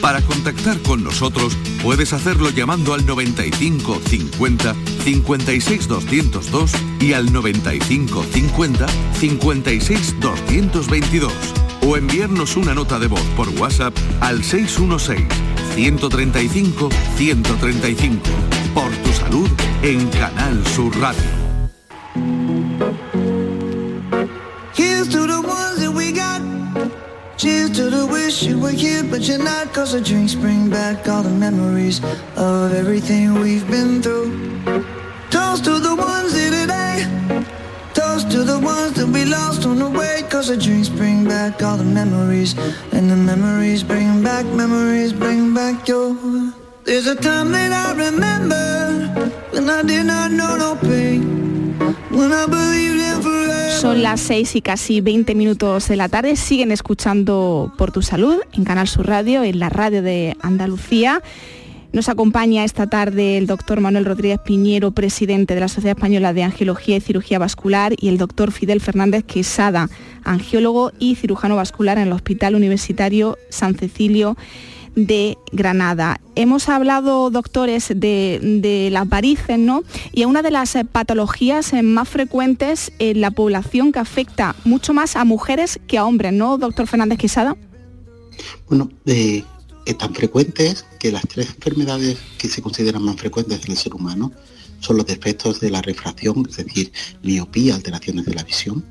Para 0.03 0.21
contactar 0.23 0.79
con 0.83 1.05
nosotros 1.05 1.57
puedes 1.83 2.13
hacerlo 2.13 2.51
llamando 2.51 2.93
al 2.93 3.07
95 3.07 4.01
50 4.05 4.75
56 5.05 5.89
202 5.89 6.73
y 7.01 7.13
al 7.13 7.33
95 7.33 8.25
50 8.25 8.87
56 9.15 10.21
222 10.21 11.33
o 11.87 11.97
enviarnos 11.97 12.57
una 12.57 12.75
nota 12.75 12.99
de 12.99 13.07
voz 13.07 13.23
por 13.37 13.49
WhatsApp 13.61 13.97
al 14.21 14.43
616 14.43 15.25
135 15.75 16.89
135 17.17 18.21
por 18.75 19.02
salud 19.23 19.49
en 19.83 20.09
Canal 20.11 20.67
Sur 20.75 20.91
Radio. 21.01 21.23
Here's 24.75 25.09
to 25.09 25.27
the 25.27 25.41
ones 25.41 25.79
that 25.81 25.93
we 25.93 26.13
got. 26.13 26.41
Cheers 27.37 27.71
to 27.77 27.91
the 27.91 28.07
wish 28.07 28.43
you 28.43 28.59
were 28.59 28.71
here, 28.71 29.03
but 29.03 29.23
you're 29.23 29.39
not. 29.39 29.73
Cause 29.73 29.93
the 29.93 30.01
drinks 30.01 30.35
bring 30.35 30.71
back 30.71 31.09
all 31.09 31.23
the 31.23 31.31
memories 31.31 32.01
of 32.37 32.73
everything 32.73 33.35
we've 33.35 33.69
been 33.69 34.03
through. 34.03 34.31
Toast 35.31 35.65
to 35.65 35.79
the 35.79 35.95
ones 35.95 36.35
here 36.35 36.51
today. 36.51 37.07
Toast 37.95 38.31
to 38.31 38.45
the 38.45 38.59
ones 38.59 38.93
that 38.95 39.09
we 39.09 39.25
lost 39.25 39.67
on 39.67 39.79
the 39.79 39.91
way. 39.91 40.23
Cause 40.31 40.49
the 40.49 40.57
drinks 40.57 40.89
bring 40.89 41.25
back 41.25 41.63
all 41.63 41.77
the 41.77 41.85
memories. 41.85 42.55
And 42.93 43.11
the 43.11 43.17
memories 43.17 43.83
bring 43.83 44.23
back, 44.23 44.47
memories 44.47 45.13
bring 45.13 45.55
back 45.55 45.89
your. 45.89 46.62
Son 53.81 54.03
las 54.03 54.21
6 54.21 54.57
y 54.57 54.63
casi 54.63 55.01
20 55.01 55.35
minutos 55.35 55.89
de 55.89 55.97
la 55.97 56.09
tarde. 56.09 56.35
Siguen 56.37 56.73
escuchando 56.73 57.73
Por 57.79 57.93
tu 57.93 58.03
Salud 58.03 58.37
en 58.53 58.65
Canal 58.65 58.89
Sur 58.89 59.07
Radio, 59.07 59.45
en 59.45 59.59
la 59.59 59.69
radio 59.69 60.03
de 60.03 60.37
Andalucía. 60.41 61.23
Nos 61.93 62.09
acompaña 62.09 62.65
esta 62.65 62.89
tarde 62.89 63.39
el 63.39 63.47
doctor 63.47 63.81
Manuel 63.81 64.05
Rodríguez 64.05 64.41
Piñero, 64.45 64.93
presidente 64.93 65.55
de 65.55 65.61
la 65.61 65.69
Sociedad 65.69 65.97
Española 65.97 66.33
de 66.33 66.43
Angiología 66.43 66.97
y 66.97 67.01
Cirugía 67.01 67.39
Vascular, 67.39 67.93
y 67.99 68.09
el 68.09 68.19
doctor 68.19 68.51
Fidel 68.51 68.81
Fernández 68.81 69.25
Quesada, 69.25 69.89
angiólogo 70.25 70.91
y 70.99 71.17
cirujano 71.17 71.57
vascular 71.57 71.99
en 71.99 72.05
el 72.05 72.13
Hospital 72.13 72.55
Universitario 72.55 73.37
San 73.51 73.75
Cecilio 73.75 74.37
de 74.95 75.39
Granada. 75.53 76.21
Hemos 76.35 76.69
hablado, 76.69 77.31
doctores, 77.31 77.89
de, 77.95 78.39
de, 78.63 78.91
las 78.91 79.09
varices, 79.09 79.59
¿no? 79.59 79.83
Y 80.13 80.25
una 80.25 80.43
de 80.43 80.51
las 80.51 80.75
eh, 80.77 80.85
patologías 80.85 81.73
eh, 81.73 81.83
más 81.83 82.09
frecuentes 82.09 82.93
en 82.99 83.21
la 83.21 83.31
población 83.31 83.93
que 83.93 83.99
afecta 83.99 84.55
mucho 84.65 84.93
más 84.95 85.17
a 85.17 85.25
mujeres 85.25 85.81
que 85.87 85.99
a 85.99 86.05
hombres, 86.05 86.33
¿no, 86.33 86.59
doctor 86.59 86.87
Fernández 86.87 87.19
Quesada? 87.19 87.57
Bueno, 88.69 88.91
eh, 89.07 89.45
es 89.87 89.99
tan 89.99 90.15
frecuentes 90.15 90.87
que 90.99 91.13
las 91.13 91.23
tres 91.23 91.49
enfermedades 91.49 92.19
que 92.39 92.49
se 92.49 92.63
consideran 92.63 93.03
más 93.03 93.17
frecuentes 93.17 93.65
en 93.65 93.73
el 93.73 93.77
ser 93.77 93.95
humano 93.95 94.33
son 94.81 94.97
los 94.97 95.07
defectos 95.07 95.61
de 95.61 95.71
la 95.71 95.81
refracción, 95.81 96.47
es 96.49 96.57
decir, 96.57 96.93
miopía, 97.23 97.75
alteraciones 97.75 98.25
de 98.27 98.35
la 98.35 98.43
visión, 98.43 98.85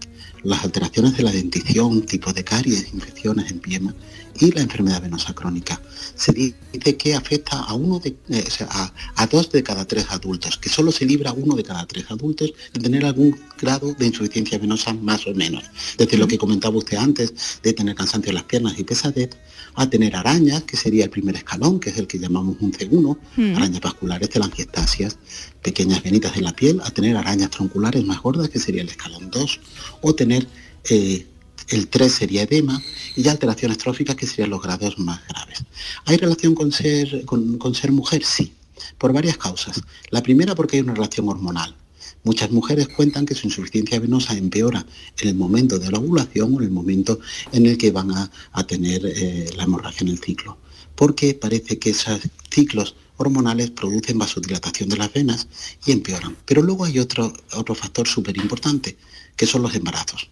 las 0.43 0.63
alteraciones 0.63 1.17
de 1.17 1.24
la 1.24 1.31
dentición, 1.31 2.03
tipo 2.03 2.34
de 2.34 2.43
caries, 2.43 2.93
infecciones 2.93 3.51
en 3.51 3.60
piema 3.60 3.93
y 4.39 4.51
la 4.51 4.61
enfermedad 4.61 5.01
venosa 5.01 5.33
crónica. 5.33 5.81
Se 6.15 6.31
dice 6.31 6.97
que 6.97 7.15
afecta 7.15 7.59
a 7.59 7.73
uno 7.73 8.00
de, 8.00 8.15
eh, 8.29 8.43
a, 8.69 9.27
dos 9.27 9.51
de 9.51 9.63
cada 9.63 9.85
tres 9.85 10.05
adultos, 10.09 10.57
que 10.57 10.69
solo 10.69 10.91
se 10.91 11.05
libra 11.05 11.31
uno 11.31 11.55
de 11.55 11.63
cada 11.63 11.85
tres 11.85 12.05
adultos 12.09 12.53
de 12.73 12.79
tener 12.79 13.05
algún 13.05 13.38
grado 13.59 13.93
de 13.93 14.07
insuficiencia 14.07 14.57
venosa 14.57 14.93
más 14.93 15.25
o 15.27 15.33
menos. 15.33 15.63
Desde 15.97 16.17
lo 16.17 16.27
que 16.27 16.38
comentaba 16.38 16.77
usted 16.77 16.97
antes, 16.97 17.33
de 17.61 17.73
tener 17.73 17.95
cansancio 17.95 18.29
en 18.29 18.35
las 18.35 18.43
piernas 18.43 18.77
y 18.77 18.83
pesadez, 18.83 19.31
a 19.75 19.89
tener 19.89 20.15
arañas, 20.15 20.63
que 20.63 20.77
sería 20.77 21.05
el 21.05 21.09
primer 21.09 21.35
escalón, 21.35 21.79
que 21.79 21.91
es 21.91 21.97
el 21.97 22.07
que 22.07 22.19
llamamos 22.19 22.57
un 22.59 22.73
C1, 22.73 23.17
mm. 23.38 23.55
arañas 23.55 23.81
vasculares, 23.81 24.29
telangiectasias, 24.29 25.17
pequeñas 25.61 26.03
venitas 26.03 26.35
en 26.35 26.43
la 26.43 26.53
piel, 26.53 26.81
a 26.83 26.91
tener 26.91 27.15
arañas 27.15 27.50
tronculares 27.51 28.03
más 28.03 28.21
gordas, 28.21 28.50
que 28.50 28.59
sería 28.59 28.81
el 28.81 28.89
escalón 28.89 29.29
2, 29.31 29.59
o 30.01 30.15
tener 30.15 30.47
eh, 30.89 31.27
el 31.69 31.87
3 31.87 32.11
sería 32.11 32.43
edema 32.43 32.81
y 33.15 33.23
ya 33.23 33.31
alteraciones 33.31 33.77
tróficas 33.77 34.15
que 34.15 34.27
serían 34.27 34.49
los 34.49 34.61
grados 34.61 34.97
más 34.99 35.21
graves. 35.27 35.63
¿Hay 36.05 36.17
relación 36.17 36.55
con 36.55 36.71
ser, 36.71 37.25
con, 37.25 37.57
con 37.57 37.75
ser 37.75 37.91
mujer? 37.91 38.23
Sí, 38.23 38.53
por 38.97 39.13
varias 39.13 39.37
causas. 39.37 39.81
La 40.09 40.21
primera 40.21 40.55
porque 40.55 40.77
hay 40.77 40.83
una 40.83 40.93
relación 40.93 41.29
hormonal. 41.29 41.75
Muchas 42.23 42.51
mujeres 42.51 42.87
cuentan 42.87 43.25
que 43.25 43.33
su 43.33 43.47
insuficiencia 43.47 43.99
venosa 43.99 44.37
empeora 44.37 44.85
en 45.19 45.29
el 45.29 45.35
momento 45.35 45.79
de 45.79 45.89
la 45.89 45.97
ovulación 45.97 46.53
o 46.53 46.57
en 46.59 46.65
el 46.65 46.71
momento 46.71 47.19
en 47.51 47.65
el 47.65 47.77
que 47.77 47.91
van 47.91 48.11
a, 48.11 48.31
a 48.51 48.63
tener 48.65 49.01
eh, 49.05 49.49
la 49.55 49.63
hemorragia 49.63 50.01
en 50.01 50.09
el 50.09 50.19
ciclo, 50.19 50.57
porque 50.95 51.33
parece 51.33 51.79
que 51.79 51.89
esos 51.91 52.19
ciclos 52.51 52.95
hormonales 53.17 53.71
producen 53.71 54.17
vasodilatación 54.17 54.89
de 54.89 54.97
las 54.97 55.13
venas 55.13 55.47
y 55.85 55.91
empeoran. 55.91 56.35
Pero 56.45 56.61
luego 56.61 56.85
hay 56.85 56.99
otro, 56.99 57.33
otro 57.53 57.75
factor 57.75 58.07
súper 58.07 58.37
importante, 58.37 58.97
que 59.35 59.47
son 59.47 59.61
los 59.61 59.73
embarazos. 59.75 60.29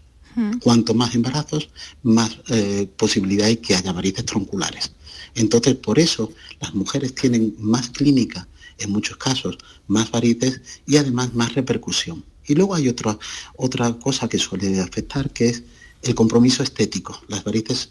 Cuanto 0.61 0.93
más 0.93 1.15
embarazos, 1.15 1.69
más 2.03 2.37
eh, 2.47 2.87
posibilidad 2.95 3.47
hay 3.47 3.57
que 3.57 3.75
haya 3.75 3.91
varices 3.91 4.25
tronculares. 4.25 4.91
Entonces, 5.35 5.75
por 5.75 5.99
eso 5.99 6.31
las 6.61 6.73
mujeres 6.73 7.13
tienen 7.13 7.55
más 7.59 7.89
clínica, 7.89 8.47
en 8.77 8.91
muchos 8.91 9.17
casos, 9.17 9.57
más 9.87 10.09
varices 10.11 10.61
y 10.87 10.97
además 10.97 11.33
más 11.33 11.53
repercusión. 11.55 12.23
Y 12.45 12.55
luego 12.55 12.75
hay 12.75 12.87
otra, 12.87 13.17
otra 13.57 13.93
cosa 13.99 14.27
que 14.29 14.39
suele 14.39 14.79
afectar, 14.79 15.31
que 15.31 15.49
es 15.49 15.63
el 16.03 16.15
compromiso 16.15 16.63
estético. 16.63 17.21
Las 17.27 17.43
varices 17.43 17.89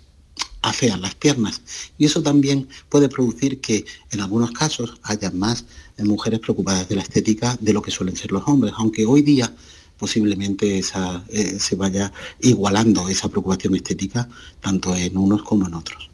afean 0.63 1.01
las 1.01 1.15
piernas 1.15 1.63
y 1.99 2.07
eso 2.07 2.23
también 2.23 2.69
puede 2.89 3.09
producir 3.09 3.61
que 3.61 3.85
en 4.11 4.21
algunos 4.21 4.51
casos 4.51 4.99
haya 5.03 5.31
más 5.31 5.65
mujeres 5.99 6.41
preocupadas 6.41 6.89
de 6.89 6.97
la 6.97 7.03
estética 7.03 7.57
de 7.61 7.73
lo 7.73 7.83
que 7.83 7.91
suelen 7.91 8.17
ser 8.17 8.33
los 8.33 8.43
hombres, 8.47 8.73
aunque 8.77 9.07
hoy 9.07 9.23
día 9.23 9.53
posiblemente 9.99 10.79
esa, 10.79 11.23
eh, 11.31 11.59
se 11.59 11.77
vaya 11.77 12.13
igualando 12.41 13.09
esa 13.09 13.29
preocupación 13.29 13.75
estética 13.75 14.29
tanto 14.61 14.95
en 14.95 15.17
unos 15.17 15.43
como 15.43 15.67
en 15.67 15.75
otros. 15.75 16.11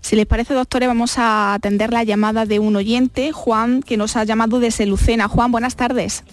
Si 0.00 0.16
les 0.16 0.26
parece, 0.26 0.52
doctores, 0.52 0.88
vamos 0.88 1.16
a 1.16 1.54
atender 1.54 1.92
la 1.92 2.02
llamada 2.02 2.44
de 2.44 2.58
un 2.58 2.74
oyente, 2.74 3.30
Juan, 3.30 3.82
que 3.82 3.96
nos 3.96 4.16
ha 4.16 4.24
llamado 4.24 4.58
desde 4.58 4.84
Lucena. 4.84 5.28
Juan, 5.28 5.52
buenas 5.52 5.76
tardes. 5.76 6.24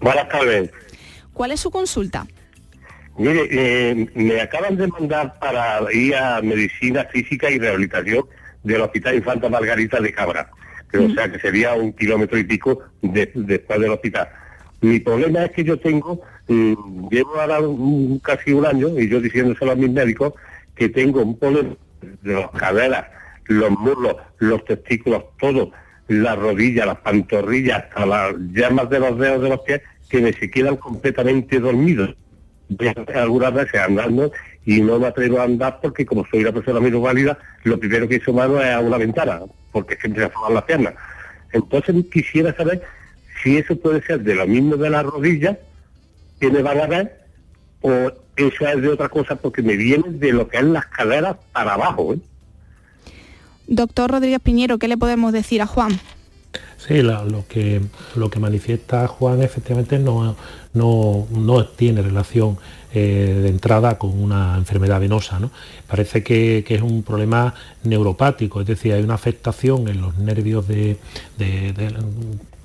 Buenas 0.00 0.28
tardes. 0.28 0.70
¿Cuál 1.32 1.52
es 1.52 1.60
su 1.60 1.70
consulta? 1.70 2.26
Mire, 3.16 3.46
eh, 3.50 4.08
me 4.14 4.40
acaban 4.40 4.76
de 4.76 4.88
mandar 4.88 5.38
para 5.38 5.80
ir 5.92 6.16
a 6.16 6.42
Medicina 6.42 7.04
Física 7.04 7.48
y 7.48 7.58
Rehabilitación 7.60 8.24
del 8.64 8.80
Hospital 8.80 9.14
Infanta 9.14 9.48
Margarita 9.48 10.00
de 10.00 10.12
Cabra, 10.12 10.50
que, 10.90 10.98
mm. 10.98 11.12
o 11.12 11.14
sea 11.14 11.30
que 11.30 11.38
sería 11.38 11.74
un 11.74 11.92
kilómetro 11.92 12.36
y 12.36 12.44
pico 12.44 12.80
de, 13.02 13.30
después 13.34 13.80
del 13.80 13.92
hospital. 13.92 14.28
Mi 14.84 15.00
problema 15.00 15.44
es 15.44 15.52
que 15.52 15.64
yo 15.64 15.78
tengo, 15.78 16.20
mm, 16.46 17.08
llevo 17.08 17.40
ahora 17.40 17.58
un, 17.60 18.18
casi 18.18 18.52
un 18.52 18.66
año, 18.66 18.88
y 18.98 19.08
yo 19.08 19.18
diciéndoselo 19.18 19.72
a 19.72 19.74
mis 19.74 19.90
médicos, 19.90 20.34
que 20.76 20.90
tengo 20.90 21.22
un 21.22 21.38
problema 21.38 21.74
de 22.20 22.34
las 22.34 22.50
caderas, 22.50 23.06
los 23.46 23.70
muslos, 23.70 24.16
los 24.40 24.62
testículos, 24.66 25.24
todo, 25.40 25.72
las 26.08 26.38
rodillas, 26.38 26.86
las 26.86 26.98
pantorrillas, 26.98 27.84
hasta 27.84 28.04
las 28.04 28.34
llamas 28.52 28.90
de 28.90 28.98
los 28.98 29.18
dedos 29.18 29.42
de 29.42 29.48
los 29.48 29.60
pies, 29.60 29.80
que 30.10 30.20
me 30.20 30.34
se 30.34 30.50
quedan 30.50 30.76
completamente 30.76 31.58
dormidos. 31.58 32.14
Algunas 33.14 33.54
veces 33.54 33.80
andando 33.80 34.32
y 34.66 34.82
no 34.82 34.98
me 34.98 35.06
atrevo 35.06 35.40
a 35.40 35.44
andar 35.44 35.80
porque 35.80 36.04
como 36.04 36.26
soy 36.26 36.40
una 36.40 36.52
persona 36.52 36.78
menos 36.78 37.00
válida, 37.00 37.38
lo 37.62 37.78
primero 37.78 38.06
que 38.06 38.16
hizo 38.16 38.34
mano 38.34 38.60
es 38.60 38.68
a 38.68 38.80
una 38.80 38.98
ventana, 38.98 39.40
porque 39.72 39.96
siempre 39.96 40.24
se 40.24 40.28
forman 40.28 40.54
las 40.54 40.64
piernas. 40.64 40.94
Entonces 41.52 41.94
quisiera 42.12 42.54
saber 42.54 42.82
si 43.44 43.58
eso 43.58 43.76
puede 43.76 44.02
ser 44.02 44.22
de 44.22 44.34
lo 44.34 44.46
mismo 44.46 44.76
de 44.76 44.90
las 44.90 45.04
rodillas 45.04 45.58
que 46.40 46.50
me 46.50 46.62
van 46.62 46.80
a 46.80 46.86
ver 46.86 47.20
o 47.82 48.10
eso 48.36 48.66
es 48.66 48.82
de 48.82 48.88
otra 48.88 49.10
cosa 49.10 49.36
porque 49.36 49.62
me 49.62 49.76
viene 49.76 50.04
de 50.08 50.32
lo 50.32 50.48
que 50.48 50.56
es 50.56 50.64
las 50.64 50.86
caderas 50.86 51.36
para 51.52 51.74
abajo. 51.74 52.14
¿eh? 52.14 52.18
Doctor 53.66 54.10
Rodríguez 54.10 54.40
Piñero, 54.40 54.78
¿qué 54.78 54.88
le 54.88 54.96
podemos 54.96 55.32
decir 55.32 55.60
a 55.60 55.66
Juan? 55.66 56.00
Sí, 56.78 57.02
la, 57.02 57.24
lo, 57.24 57.46
que, 57.46 57.80
lo 58.16 58.30
que 58.30 58.40
manifiesta 58.40 59.06
Juan 59.06 59.42
efectivamente 59.42 59.98
no, 59.98 60.36
no, 60.72 61.26
no 61.30 61.66
tiene 61.66 62.02
relación 62.02 62.58
eh, 62.92 63.40
de 63.42 63.48
entrada 63.48 63.98
con 63.98 64.18
una 64.22 64.56
enfermedad 64.56 65.00
venosa. 65.00 65.38
¿no? 65.38 65.50
Parece 65.86 66.22
que, 66.22 66.64
que, 66.66 66.76
es 66.76 66.82
un 66.82 67.02
problema 67.02 67.54
neuropático, 67.84 68.60
es 68.60 68.66
decir, 68.66 68.92
hay 68.92 69.02
una 69.02 69.14
afectación 69.14 69.88
en 69.88 70.00
los 70.00 70.16
nervios 70.18 70.68
de, 70.68 70.98
de, 71.38 71.72
de 71.72 71.90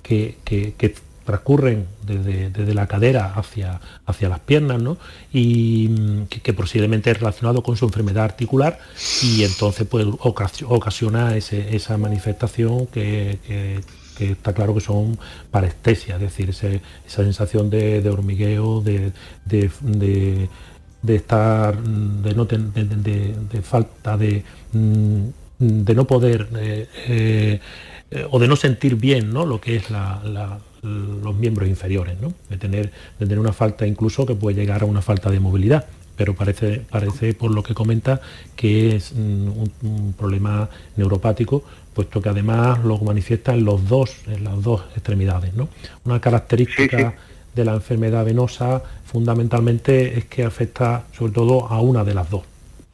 que, 0.10 0.38
que, 0.43 0.74
que, 0.76 0.95
transcurren 1.26 1.86
desde, 2.08 2.50
desde, 2.50 2.74
la 2.74 2.88
cadera 2.88 3.34
hacia, 3.36 3.80
hacia 4.08 4.30
las 4.30 4.39
piernas 4.39 4.82
¿no? 4.82 4.98
y 5.32 6.26
que, 6.26 6.54
posiblemente 6.54 7.12
es 7.12 7.19
relacionado 7.19 7.62
con 7.62 7.78
su 7.78 7.86
enfermedad 7.86 8.24
articular 8.24 8.80
y 9.22 9.43
entonces 9.43 9.86
pues, 9.88 10.08
ocasiona 10.24 11.38
esa 11.38 11.98
manifestación 12.00 12.88
que, 12.88 13.38
que 14.19 14.32
está 14.32 14.54
claro 14.54 14.74
que 14.74 14.82
son 14.82 15.17
parestesia, 15.50 16.15
es 16.15 16.22
decir, 16.22 16.50
esa 16.50 17.24
sensación 17.24 17.69
de, 17.69 18.02
de 18.02 18.10
hormigueo, 18.10 18.82
de, 18.82 19.13
de, 19.45 19.69
de, 21.02 21.15
estar, 21.15 21.82
de, 21.82 22.34
no 22.34 22.45
ten, 22.45 22.74
de, 22.74 23.62
falta 23.62 24.17
de, 24.17 24.43
de 25.60 25.95
no 25.95 26.06
poder 26.06 26.50
eh, 26.58 26.88
eh, 27.08 27.60
o 28.32 28.39
de 28.39 28.48
no 28.48 28.56
sentir 28.56 28.95
bien 28.95 29.32
¿no? 29.32 29.45
lo 29.45 29.62
que 29.62 29.76
es 29.76 29.91
la, 29.91 30.22
la, 30.24 30.60
los 30.82 31.36
miembros 31.36 31.69
inferiores, 31.69 32.19
¿no? 32.19 32.34
de, 32.50 32.58
tener, 32.58 32.91
de 33.19 33.26
tener 33.26 33.39
una 33.39 33.54
falta 33.54 33.86
incluso 33.86 34.26
que 34.26 34.36
puede 34.36 34.56
llegar 34.56 34.82
a 34.82 34.86
una 34.86 35.02
falta 35.02 35.30
de 35.30 35.39
movilidad 35.39 35.86
pero 36.19 36.34
parece, 36.34 36.82
parece 36.89 37.34
por 37.34 37.50
lo 37.50 37.63
que 37.63 37.74
comenta 37.74 38.19
que 38.58 38.93
es 38.98 39.13
un, 39.13 39.72
un, 39.82 40.12
problema 40.12 40.69
neuropático, 40.98 41.63
puesto 41.93 42.22
que 42.22 42.28
además 42.28 42.84
lo 42.84 42.98
manifiesta 42.98 43.54
en, 43.54 43.63
los 43.63 43.88
dos, 43.88 44.17
en 44.28 44.43
las 44.43 44.62
dos 44.62 44.82
extremidades. 44.98 45.54
¿no? 45.54 45.69
Una 46.04 46.19
característica 46.19 46.98
sí, 46.98 47.04
sí. 47.06 47.52
de 47.56 47.63
la 47.63 47.74
enfermedad 47.74 48.26
venosa 48.26 48.84
fundamentalmente 49.06 50.17
es 50.17 50.26
que 50.26 50.43
afecta 50.43 51.06
sobre 51.17 51.32
todo 51.32 51.67
a 51.67 51.80
una 51.80 52.04
de 52.04 52.13
las 52.13 52.30
dos. 52.30 52.43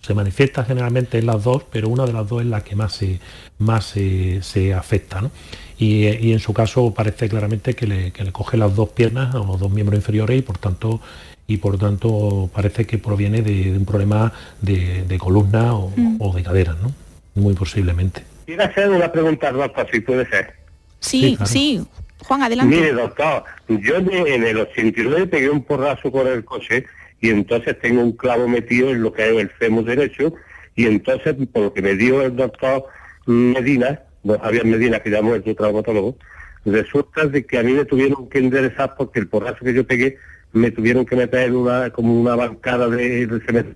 Se 0.06 0.14
manifiesta 0.14 0.64
generalmente 0.64 1.18
en 1.18 1.26
las 1.26 1.44
dos, 1.44 1.64
pero 1.72 1.90
una 1.90 2.06
de 2.06 2.14
las 2.14 2.30
dos 2.30 2.42
es 2.42 2.48
la 2.48 2.64
que 2.64 2.76
más 2.76 2.94
se, 2.94 3.20
más 3.58 3.86
se, 3.86 4.74
afecta. 4.76 5.32
Y, 5.80 6.32
en 6.32 6.40
su 6.40 6.54
caso 6.54 6.94
parece 6.94 7.28
claramente 7.28 7.74
que 7.74 7.88
le, 7.88 8.14
coge 8.32 8.56
las 8.56 8.76
dos 8.76 8.90
piernas 8.90 9.34
o 9.34 9.44
los 9.44 9.60
dos 9.60 9.72
miembros 9.72 9.98
inferiores 9.98 10.38
y 10.38 10.44
por 10.44 10.60
tanto 10.60 11.02
y 11.48 11.58
por 11.58 11.80
tanto 11.80 12.52
parece 12.54 12.86
que 12.86 13.00
proviene 13.00 13.42
de, 13.42 13.76
un 13.76 13.84
problema 13.84 14.32
de, 14.62 15.18
columna 15.18 15.74
mm. 15.74 16.18
o, 16.20 16.34
de 16.36 16.44
cadera, 16.44 16.76
¿no? 16.80 16.92
Muy 17.34 17.56
posiblemente. 17.56 18.24
Quiero 18.46 18.64
hacer 18.64 18.90
una 18.90 19.12
pregunta, 19.12 19.52
doctor, 19.52 19.88
si 19.92 20.02
puede 20.02 20.30
ser. 20.30 20.54
Sí, 21.00 21.36
sí, 21.46 21.84
Juan, 22.20 22.44
adelante. 22.44 22.76
Mire, 22.76 22.94
doctor, 22.94 23.44
yo 23.68 23.96
en 23.96 24.44
el 24.44 24.58
89 24.58 25.26
pegué 25.26 25.50
un 25.50 25.64
porrazo 25.64 26.12
con 26.12 26.28
el 26.28 26.46
coche 26.46 26.86
y 27.26 27.32
entonces 27.32 27.76
tengo 27.80 28.04
un 28.04 28.12
clavo 28.12 28.48
metido 28.48 28.92
en 28.92 29.02
lo 29.02 29.12
que 29.12 29.26
es 29.28 29.36
el 29.36 29.50
fémur 29.50 29.84
derecho 29.84 30.36
y 30.76 30.86
entonces 30.86 31.36
por 31.52 31.64
lo 31.64 31.74
que 31.74 31.82
me 31.82 31.96
dio 31.96 32.22
el 32.22 32.36
doctor 32.36 32.86
Medina, 33.26 34.02
Javier 34.24 34.66
Medina 34.66 35.00
que 35.00 35.10
llamó 35.10 35.34
el 35.34 35.44
traumatólogo, 35.56 36.20
resulta 36.66 37.26
de 37.26 37.44
que 37.44 37.58
a 37.58 37.64
mí 37.64 37.74
me 37.74 37.86
tuvieron 37.86 38.30
que 38.30 38.38
enderezar 38.38 38.94
porque 38.96 39.20
el 39.22 39.28
porrazo 39.28 39.66
que 39.66 39.74
yo 39.74 39.88
pegué 39.88 40.20
me 40.54 40.70
tuvieron 40.70 41.04
que 41.04 41.16
meter 41.16 41.52
una 41.52 41.90
como 41.90 42.22
una 42.22 42.36
bancada 42.36 42.90
de, 42.90 43.28
cemento 43.44 43.76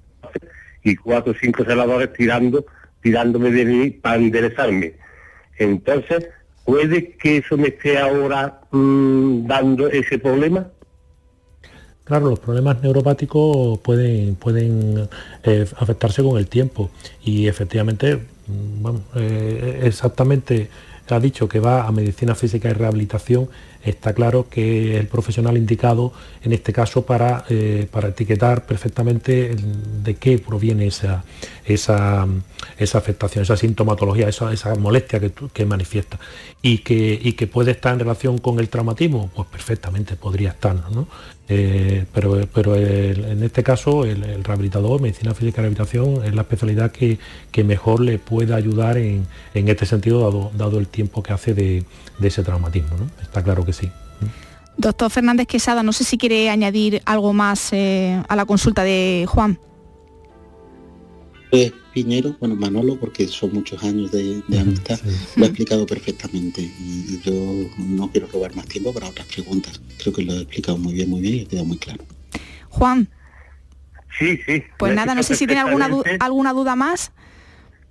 y 0.83 0.95
cuatro 0.95 1.31
o 1.31 1.35
cinco 1.35 1.65
celadores 1.65 2.13
tirando 2.13 2.67
tirándome 3.01 3.49
de 3.49 3.65
mí 3.65 3.89
para 3.89 4.17
enderezarme. 4.17 4.93
Entonces, 5.57 6.27
¿puede 6.65 7.13
que 7.13 7.37
eso 7.37 7.57
me 7.57 7.69
esté 7.69 7.97
ahora 7.97 8.61
mm, 8.69 9.47
dando 9.47 9.87
ese 9.87 10.19
problema? 10.19 10.69
Claro, 12.09 12.31
los 12.31 12.39
problemas 12.39 12.81
neuropáticos 12.81 13.77
pueden, 13.81 14.33
pueden 14.33 15.07
eh, 15.43 15.67
afectarse 15.77 16.23
con 16.23 16.39
el 16.39 16.47
tiempo. 16.47 16.89
Y 17.23 17.47
efectivamente, 17.47 18.15
mm, 18.15 18.81
bueno, 18.81 19.01
eh, 19.13 19.81
exactamente 19.83 20.69
ha 21.07 21.19
dicho 21.19 21.47
que 21.47 21.59
va 21.59 21.85
a 21.85 21.91
medicina 21.91 22.33
física 22.33 22.67
y 22.67 22.73
rehabilitación, 22.73 23.47
está 23.83 24.13
claro 24.13 24.47
que 24.49 24.97
el 24.97 25.07
profesional 25.07 25.55
indicado 25.55 26.11
en 26.43 26.51
este 26.53 26.73
caso 26.73 27.05
para, 27.05 27.45
eh, 27.49 27.87
para 27.91 28.09
etiquetar 28.09 28.65
perfectamente 28.65 29.55
de 30.03 30.15
qué 30.15 30.39
proviene 30.39 30.87
esa, 30.87 31.23
esa, 31.65 32.27
esa 32.77 32.97
afectación, 32.97 33.43
esa 33.43 33.55
sintomatología, 33.55 34.29
esa, 34.29 34.51
esa 34.51 34.73
molestia 34.75 35.19
que, 35.19 35.31
que 35.53 35.65
manifiesta. 35.65 36.19
Y 36.61 36.79
que, 36.79 37.19
y 37.21 37.33
que 37.33 37.45
puede 37.47 37.71
estar 37.71 37.93
en 37.93 37.99
relación 37.99 38.39
con 38.39 38.59
el 38.59 38.67
traumatismo, 38.67 39.29
pues 39.35 39.47
perfectamente 39.47 40.15
podría 40.15 40.49
estar, 40.49 40.75
¿no? 40.91 41.07
Eh, 41.51 42.05
pero 42.13 42.47
pero 42.53 42.75
en 42.75 43.41
este 43.43 43.63
caso 43.63 44.05
el, 44.05 44.43
rehabilitador, 44.43 45.01
medicina 45.01 45.33
física 45.33 45.61
y 45.61 45.63
rehabilitación, 45.63 46.23
es 46.23 46.35
la 46.35 46.41
especialidad 46.41 46.91
que, 46.91 47.17
mejor 47.63 48.01
le 48.01 48.19
puede 48.19 48.53
ayudar 48.53 48.97
en, 48.97 49.25
este 49.53 49.85
sentido, 49.85 50.21
dado, 50.21 50.51
dado, 50.55 50.79
el 50.79 50.87
tiempo 50.87 51.23
que 51.23 51.33
hace 51.33 51.53
de, 51.55 51.83
ese 52.21 52.43
traumatismo. 52.43 52.95
Está 53.21 53.43
claro 53.43 53.65
que 53.65 53.73
sí. 53.73 53.91
Doctor 54.77 55.09
Fernández 55.09 55.47
Quesada, 55.47 55.83
no 55.83 55.91
sé 55.91 56.03
si 56.03 56.17
quiere 56.17 56.49
añadir 56.49 57.01
algo 57.05 57.33
más 57.33 57.73
eh, 57.73 58.21
a 58.29 58.35
la 58.35 58.45
consulta 58.45 58.83
de 58.83 59.25
Juan. 59.27 59.59
Eh, 61.51 61.73
Piñero, 61.93 62.35
bueno, 62.39 62.55
Manolo, 62.55 62.97
porque 62.97 63.27
son 63.27 63.53
muchos 63.53 63.83
años 63.83 64.11
de, 64.11 64.43
amistad, 64.59 64.99
lo 65.35 65.43
ha 65.43 65.47
explicado 65.47 65.85
perfectamente 65.85 66.61
y 66.61 67.19
yo 67.23 67.69
no 67.77 68.09
quiero 68.11 68.27
robar 68.27 68.55
más 68.55 68.67
tiempo 68.67 68.93
para 68.93 69.09
otras 69.09 69.27
preguntas. 69.27 69.81
Creo 69.97 70.13
que 70.13 70.23
lo 70.23 70.33
he 70.33 70.41
explicado 70.41 70.77
muy 70.77 70.93
bien, 70.93 71.09
muy 71.09 71.21
bien 71.21 71.35
y 71.35 71.41
ha 71.41 71.47
quedado 71.47 71.65
muy 71.65 71.77
claro. 71.77 72.03
Juan. 72.69 73.07
Sí, 74.17 74.39
sí. 74.45 74.63
Pues 74.77 74.93
nada, 74.95 75.15
no 75.15 75.23
sé 75.23 75.35
si 75.35 75.47
tiene 75.47 75.61
alguna, 75.61 75.89
alguna 76.19 76.53
duda 76.53 76.75
más. 76.75 77.11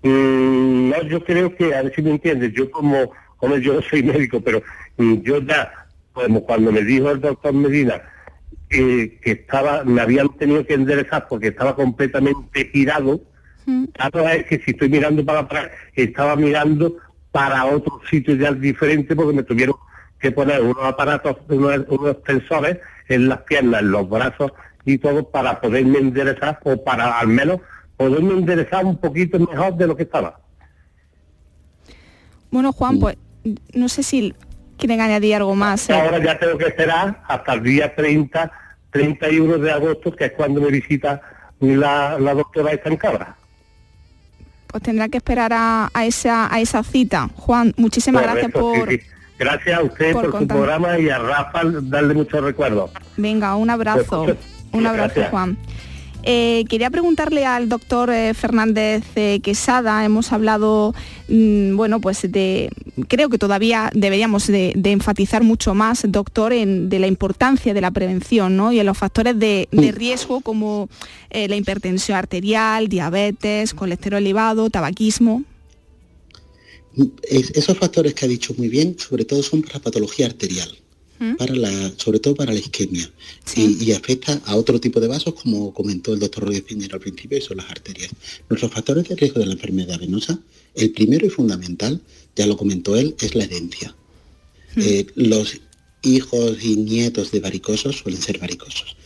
Mm, 0.03 0.91
no, 0.91 1.03
yo 1.03 1.25
creo 1.25 1.55
que, 1.57 1.75
a 1.75 1.83
ver 1.83 1.95
si 1.95 2.03
me 2.03 2.11
entiendes, 2.11 2.53
yo 2.53 2.71
como, 2.71 3.11
como 3.37 3.57
yo 3.57 3.75
no 3.75 3.83
soy 3.83 4.03
médico, 4.03 4.41
pero 4.41 4.63
mm, 4.97 5.15
yo 5.23 5.43
ya, 5.43 5.89
como 6.13 6.45
cuando 6.45 6.71
me 6.71 6.83
dijo 6.83 7.11
el 7.11 7.21
doctor 7.21 7.53
Medina, 7.53 8.03
eh, 8.71 9.19
que 9.23 9.33
estaba, 9.33 9.83
me 9.85 10.01
habían 10.01 10.29
tenido 10.37 10.65
que 10.67 10.75
enderezar 10.75 11.27
porque 11.29 11.49
estaba 11.49 11.75
completamente 11.75 12.71
girado, 12.73 13.23
Claro 13.93 14.29
es 14.29 14.47
que 14.47 14.59
si 14.61 14.71
estoy 14.71 14.89
mirando 14.89 15.25
para 15.25 15.41
atrás, 15.41 15.71
estaba 15.95 16.37
mirando 16.37 16.97
para 17.31 17.67
otro 17.67 18.01
sitio 18.09 18.35
ya 18.35 18.53
diferente 18.53 19.15
porque 19.15 19.37
me 19.37 19.43
tuvieron 19.43 19.77
que 20.19 20.33
poner 20.33 20.63
unos 20.63 20.85
aparatos, 20.85 21.37
unos, 21.49 21.81
unos 21.89 22.23
tensores 22.23 22.79
en 23.09 23.29
las 23.29 23.43
piernas, 23.43 23.83
en 23.83 23.91
los 23.91 24.09
brazos 24.09 24.53
y 24.85 24.99
todo 24.99 25.29
para 25.29 25.61
poderme 25.61 25.99
enderezar 25.99 26.59
o 26.65 26.83
para 26.83 27.19
al 27.19 27.29
menos 27.29 27.61
poderme 27.97 28.33
enderezar 28.33 28.85
un 28.87 28.97
poquito 28.97 29.39
mejor 29.39 29.77
de 29.77 29.87
lo 29.87 29.97
que 29.97 30.05
estaba. 30.05 30.41
Bueno, 32.51 32.73
Juan, 32.73 32.99
pues 32.99 33.17
no 33.75 33.89
sé 33.91 34.03
si 34.03 34.35
quieren 34.79 35.01
añadir 35.01 35.37
algo 35.37 35.55
más. 35.55 35.91
¿eh? 35.91 35.95
Ahora 35.95 36.19
ya 36.25 36.39
tengo 36.39 36.57
que 36.57 36.69
esperar 36.69 37.23
hasta 37.29 37.53
el 37.53 37.63
día 37.63 37.95
30, 37.95 38.51
31 38.91 39.59
de 39.59 39.73
agosto, 39.73 40.17
que 40.17 40.27
es 40.27 40.33
cuando 40.33 40.63
me 40.63 40.71
visita 40.71 41.21
la, 41.61 42.19
la 42.19 42.33
doctora 42.33 42.73
Estancabra 42.73 43.37
pues 44.69 44.83
tendrá 44.83 45.09
que 45.09 45.17
esperar 45.17 45.53
a, 45.53 45.91
esa, 46.05 46.53
a 46.53 46.61
esa 46.61 46.83
cita. 46.83 47.29
Juan, 47.35 47.75
muchísimas 47.77 48.23
gracias 48.23 48.53
por... 48.53 48.89
Gracias 49.39 49.79
a 49.79 49.83
usted 49.83 50.13
por, 50.13 50.37
su 50.37 50.49
programa 50.49 50.99
y 50.99 51.09
a 51.11 51.19
Rafa 51.19 51.61
darle 51.65 52.15
muchos 52.15 52.43
recuerdos. 52.43 52.91
Venga, 53.17 53.55
un 53.55 53.71
abrazo. 53.71 54.25
Pues, 54.25 54.37
un 54.73 54.85
abrazo, 54.85 55.23
Juan. 55.31 55.57
Eh, 56.25 56.65
quería 56.69 56.91
preguntarle 56.91 57.47
al 57.47 57.69
doctor 57.69 58.11
eh, 58.11 58.35
Fernández 58.35 59.05
eh, 59.15 59.41
Quesada, 59.41 60.05
hemos 60.05 60.33
hablado, 60.33 60.95
mm, 61.29 61.77
bueno, 61.77 62.01
pues 62.01 62.23
de, 62.31 62.71
creo 63.07 63.29
que 63.29 63.39
todavía 63.39 63.91
deberíamos 63.95 64.49
de, 64.49 64.73
enfatizar 64.85 65.45
mucho 65.45 65.75
más, 65.75 66.05
doctor, 66.09 66.53
en, 66.53 66.89
de 66.89 66.99
la 66.99 67.07
importancia 67.07 67.73
de 67.73 67.81
la 67.81 67.93
prevención 67.93 68.73
y 68.73 68.81
en 68.81 68.87
los 68.87 68.99
factores 68.99 69.39
de, 69.39 69.69
riesgo 69.73 70.41
como 70.41 70.89
la 71.31 71.57
hipertensión 71.57 72.19
arterial, 72.19 72.89
diabetes, 72.89 73.75
colesterol 73.75 74.21
elevado, 74.21 74.71
tabaquismo. 74.71 75.45
esos 77.23 77.79
factores 77.79 78.15
que 78.15 78.25
ha 78.25 78.29
dicho 78.29 78.55
muy 78.59 78.69
bien, 78.69 78.97
sobre 78.99 79.25
todo 79.25 79.43
son 79.43 79.63
para 79.63 79.75
la 79.75 79.81
patología 79.81 80.27
arterial 80.27 80.69
para 81.37 81.55
la, 81.55 81.93
sobre 81.97 82.19
todo 82.19 82.35
para 82.35 82.53
la 82.53 82.59
isquemia. 82.59 83.11
Y, 83.57 83.93
afecta 83.93 84.41
a 84.45 84.57
otro 84.57 84.81
tipo 84.81 85.01
de 85.01 85.09
vasos, 85.09 85.35
como 85.35 85.73
comentó 85.73 86.13
el 86.13 86.21
doctor 86.21 86.45
Rodríguez 86.45 86.65
Piñero 86.65 86.95
al 86.97 87.01
principio, 87.01 87.39
y 87.39 87.41
son 87.41 87.57
las 87.57 87.71
arterias. 87.71 88.11
Nuestros 88.49 88.73
factores 88.73 89.09
de 89.09 89.17
riesgo 89.17 89.41
de 89.41 89.47
la 89.47 89.53
enfermedad 89.53 89.99
venosa, 89.99 90.39
el 90.75 90.93
primero 90.93 91.27
y 91.27 91.31
fundamental, 91.31 92.01
ya 92.37 92.47
lo 92.47 92.57
comentó 92.57 92.97
él, 92.97 93.15
es 93.21 93.35
la 93.35 93.45
herencia. 93.45 93.95
Eh, 94.77 95.07
los 95.17 95.61
hijos 96.03 96.59
y 96.63 96.77
nietos 96.77 97.33
de 97.33 97.41
varicosos 97.41 97.97
suelen 97.97 98.23
ser 98.23 98.39
varicosos. 98.39 98.97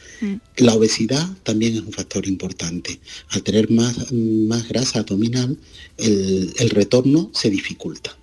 La 0.57 0.75
obesidad 0.75 1.29
también 1.43 1.75
es 1.75 1.81
un 1.81 1.93
factor 1.93 2.29
importante. 2.29 3.01
Al 3.31 3.43
tener 3.43 3.71
más, 3.71 4.13
más 4.13 4.69
grasa 4.69 5.01
abdominal, 5.01 5.59
el 5.97 6.71
retorno 6.71 7.31
se 7.35 7.51
dificulta. 7.51 8.17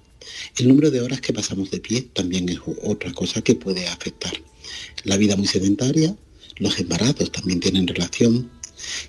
El 0.57 0.67
número 0.67 0.91
de 0.91 1.01
horas 1.01 1.21
que 1.21 1.33
pasamos 1.33 1.71
de 1.71 1.79
pie 1.79 2.01
también 2.13 2.49
es 2.49 2.59
otra 2.83 3.13
cosa 3.13 3.41
que 3.41 3.55
puede 3.55 3.87
afectar. 3.87 4.33
La 5.03 5.17
vida 5.17 5.35
muy 5.35 5.47
sedentaria, 5.47 6.15
los 6.57 6.79
embarazos 6.79 7.31
también 7.31 7.59
tienen 7.59 7.87
relación 7.87 8.51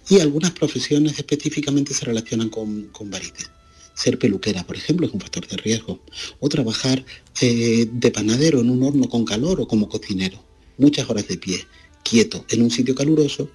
y 0.08 0.20
algunas 0.20 0.52
profesiones 0.52 1.18
específicamente 1.18 1.94
se 1.94 2.04
relacionan 2.04 2.48
con, 2.48 2.90
varices. 3.04 3.50
Ser 3.94 4.18
peluquera, 4.18 4.66
por 4.66 4.76
ejemplo, 4.76 5.06
es 5.06 5.12
un 5.12 5.20
factor 5.20 5.46
de 5.46 5.56
riesgo. 5.56 6.00
O 6.38 6.48
trabajar 6.48 7.04
eh, 7.40 7.88
de 7.92 8.10
panadero 8.10 8.60
en 8.60 8.70
un 8.70 8.82
horno 8.82 9.08
con 9.08 9.24
calor 9.24 9.60
o 9.60 9.68
como 9.68 9.88
cocinero. 9.88 10.42
Muchas 10.78 11.08
horas 11.10 11.28
de 11.28 11.36
pie, 11.36 11.66
quieto, 12.02 12.44
en 12.48 12.62
un 12.62 12.70
sitio 12.70 12.94
caluroso, 12.94 13.50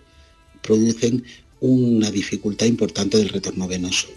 producen 0.61 1.23
una 1.59 2.11
dificultad 2.11 2.67
importante 2.67 3.17
del 3.17 3.29
retorno 3.29 3.67
venoso. 3.67 4.07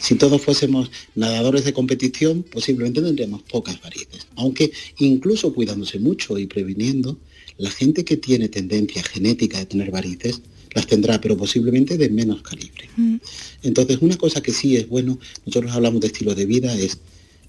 Si 0.00 0.14
todos 0.14 0.40
fuésemos 0.40 0.90
nadadores 1.14 1.64
de 1.64 1.72
competición, 1.72 2.44
posiblemente 2.44 3.02
tendríamos 3.02 3.42
pocas 3.42 3.80
varices. 3.80 4.26
Aunque 4.36 4.70
incluso 4.98 5.52
cuidándose 5.52 5.98
mucho 5.98 6.38
y 6.38 6.46
previniendo, 6.46 7.18
la 7.58 7.70
gente 7.70 8.04
que 8.04 8.16
tiene 8.16 8.48
tendencia 8.48 9.02
genética 9.02 9.58
de 9.58 9.66
tener 9.66 9.90
varices 9.90 10.40
las 10.72 10.86
tendrá, 10.86 11.20
pero 11.20 11.36
posiblemente 11.36 11.98
de 11.98 12.08
menos 12.10 12.42
calibre. 12.42 12.88
Mm. 12.96 13.16
Entonces, 13.62 13.98
una 14.00 14.16
cosa 14.16 14.40
que 14.40 14.52
sí 14.52 14.76
es 14.76 14.88
bueno, 14.88 15.18
nosotros 15.44 15.72
hablamos 15.72 16.00
de 16.00 16.06
estilo 16.08 16.34
de 16.34 16.46
vida, 16.46 16.72
es 16.74 16.98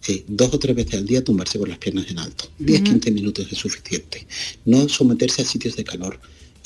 eh, 0.07 0.23
dos 0.27 0.53
o 0.53 0.59
tres 0.59 0.75
veces 0.75 0.95
al 0.95 1.05
día 1.05 1.23
tumbarse 1.23 1.59
por 1.59 1.69
las 1.69 1.77
piernas 1.77 2.09
en 2.09 2.17
alto. 2.17 2.45
10-15 2.59 3.12
minutos 3.12 3.47
es 3.51 3.57
suficiente. 3.57 4.25
No 4.65 4.89
someterse 4.89 5.43
a 5.43 5.45
sitios 5.45 5.75
de 5.75 5.83
calor, 5.83 6.19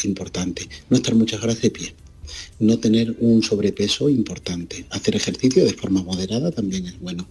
importante. 0.03 0.69
No 0.89 0.97
estar 0.97 1.15
muchas 1.15 1.41
horas 1.43 1.61
de 1.61 1.71
pie 1.71 1.93
no 2.59 2.79
tener 2.79 3.15
un 3.19 3.43
sobrepeso 3.43 4.09
importante. 4.09 4.85
Hacer 4.89 5.15
ejercicio 5.15 5.63
de 5.63 5.73
forma 5.73 6.03
moderada 6.03 6.51
también 6.51 6.85
es 6.85 6.99
bueno. 6.99 7.27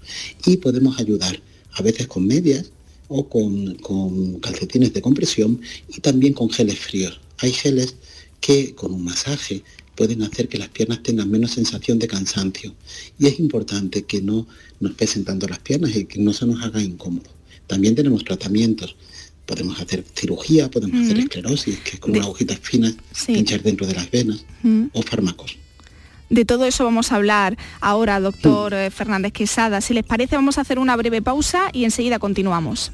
Y 0.47 0.57
podemos 0.59 0.99
ayudar 0.99 1.41
a 1.73 1.83
veces 1.83 2.07
con 2.07 2.27
medias 2.27 2.71
o 3.09 3.29
con, 3.29 4.39
calcetines 4.41 4.93
de 4.93 5.03
compresión 5.03 5.61
y 5.89 6.01
también 6.01 6.33
con 6.33 6.51
geles 6.51 6.79
fríos. 6.79 7.21
Hay 7.39 7.53
geles 7.53 7.97
que 8.41 8.75
con 8.75 8.93
un 8.93 9.05
masaje 9.05 9.63
pueden 9.95 10.23
hacer 10.23 10.49
que 10.49 10.59
las 10.59 10.69
piernas 10.69 11.03
tengan 11.03 11.31
menos 11.31 11.53
sensación 11.53 11.99
de 11.99 12.09
cansancio. 12.09 12.75
Y 13.19 13.27
es 13.27 13.39
importante 13.39 14.05
que 14.05 14.23
no 14.23 14.47
nos 14.81 14.95
pesen 14.95 15.25
tanto 15.25 15.47
las 15.47 15.59
piernas 15.59 15.95
y 15.95 16.07
que 16.07 16.19
no 16.19 16.33
se 16.33 16.47
nos 16.47 16.63
haga 16.63 16.83
incómodo. 16.83 17.31
También 17.67 17.95
tenemos 17.95 18.25
tratamientos. 18.25 18.97
Podemos 19.47 19.81
hacer 19.81 20.05
cirugía, 20.15 20.71
podemos 20.71 21.05
hacer 21.05 21.19
esclerosis, 21.19 21.81
que 21.81 21.91
es 21.93 22.01
con 22.01 22.13
una 22.13 22.23
agujita 22.23 22.57
fina 22.57 22.95
pinchar 23.27 23.63
dentro 23.63 23.87
de 23.87 23.95
las 23.95 24.11
venas, 24.11 24.45
o 24.93 25.03
fármacos. 25.03 25.59
De 26.31 26.47
todo 26.47 26.65
eso 26.65 26.85
vamos 26.85 27.13
a 27.13 27.17
hablar 27.17 27.59
ahora, 27.83 28.19
doctor 28.19 28.73
eh, 28.73 28.91
Fernández 28.91 29.33
Quesada. 29.33 29.83
Si 29.83 29.93
les 29.93 30.03
parece, 30.03 30.35
vamos 30.35 30.57
a 30.57 30.63
hacer 30.63 30.79
una 30.79 30.97
breve 30.97 31.21
pausa 31.21 31.69
y 31.75 31.85
enseguida 31.85 32.19
continuamos. 32.19 32.91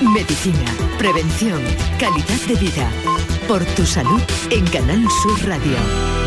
Medicina, 0.00 0.76
prevención, 0.98 1.60
calidad 1.98 2.40
de 2.46 2.54
vida. 2.54 2.92
Por 3.48 3.64
tu 3.64 3.84
salud 3.84 4.20
en 4.50 4.64
Canal 4.66 5.04
Sur 5.22 5.48
Radio. 5.48 6.17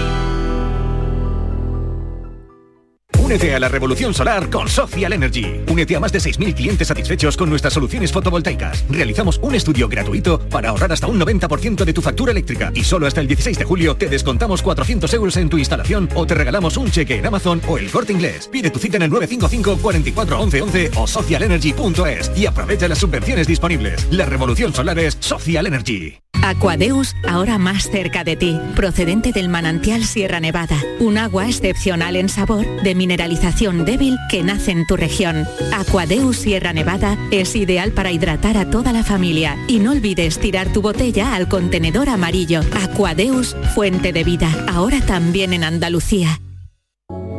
Únete 3.24 3.54
a 3.54 3.60
la 3.60 3.70
revolución 3.70 4.16
solar 4.16 4.50
con 4.50 4.68
Social 4.68 5.14
Energy. 5.14 5.62
Únete 5.70 5.96
a 5.96 6.00
más 6.00 6.12
de 6.12 6.20
6.000 6.20 6.56
clientes 6.56 6.88
satisfechos 6.88 7.38
con 7.38 7.50
nuestras 7.50 7.74
soluciones 7.74 8.12
fotovoltaicas. 8.12 8.84
Realizamos 8.90 9.40
un 9.44 9.54
estudio 9.54 9.88
gratuito 9.88 10.40
para 10.50 10.70
ahorrar 10.70 10.92
hasta 10.92 11.06
un 11.06 11.20
90% 11.20 11.86
de 11.86 11.94
tu 11.94 12.02
factura 12.02 12.32
eléctrica. 12.32 12.72
Y 12.74 12.84
solo 12.84 13.06
hasta 13.06 13.22
el 13.22 13.28
16 13.28 13.60
de 13.60 13.64
julio 13.64 13.96
te 13.96 14.10
descontamos 14.10 14.64
400 14.64 15.14
euros 15.14 15.38
en 15.38 15.50
tu 15.50 15.60
instalación 15.60 16.10
o 16.16 16.26
te 16.26 16.34
regalamos 16.34 16.78
un 16.78 16.90
cheque 16.90 17.18
en 17.18 17.28
Amazon 17.28 17.62
o 17.68 17.78
el 17.78 17.92
corte 17.92 18.12
inglés. 18.12 18.50
Pide 18.52 18.72
tu 18.72 18.80
cita 18.80 18.98
en 18.98 19.04
el 19.04 19.12
955 19.12 19.82
44 19.82 20.40
11 20.40 20.62
11 20.64 20.92
o 20.96 21.06
socialenergy.es 21.06 22.32
y 22.36 22.48
aprovecha 22.48 22.88
las 22.88 22.98
subvenciones 22.98 23.46
disponibles. 23.46 24.08
La 24.10 24.26
revolución 24.26 24.74
solar 24.74 24.98
es 24.98 25.16
Social 25.20 25.68
Energy. 25.68 26.18
Aquadeus, 26.44 27.16
ahora 27.28 27.58
más 27.58 27.90
cerca 27.90 28.24
de 28.24 28.36
ti, 28.36 28.60
procedente 28.76 29.32
del 29.32 29.48
manantial 29.48 30.04
Sierra 30.04 30.40
Nevada, 30.40 30.78
un 31.00 31.18
agua 31.18 31.48
excepcional 31.48 32.16
en 32.16 32.30
sabor, 32.30 32.66
de 32.82 32.96
mineralización 33.12 33.84
débil 33.84 34.18
que 34.30 34.42
nace 34.42 34.72
en 34.72 34.88
tu 34.88 34.96
región. 34.96 35.46
Aquadeus 35.74 36.38
Sierra 36.38 36.72
Nevada 36.72 37.18
es 37.30 37.58
ideal 37.58 37.92
para 37.92 38.10
hidratar 38.10 38.56
a 38.56 38.70
toda 38.70 38.94
la 38.94 39.04
familia 39.04 39.58
y 39.68 39.80
no 39.80 39.92
olvides 39.92 40.40
tirar 40.40 40.72
tu 40.72 40.82
botella 40.82 41.36
al 41.36 41.50
contenedor 41.50 42.08
amarillo. 42.08 42.62
Aquadeus, 42.82 43.58
fuente 43.76 44.14
de 44.14 44.24
vida, 44.24 44.50
ahora 44.70 45.02
también 45.02 45.52
en 45.52 45.66
Andalucía. 45.66 46.40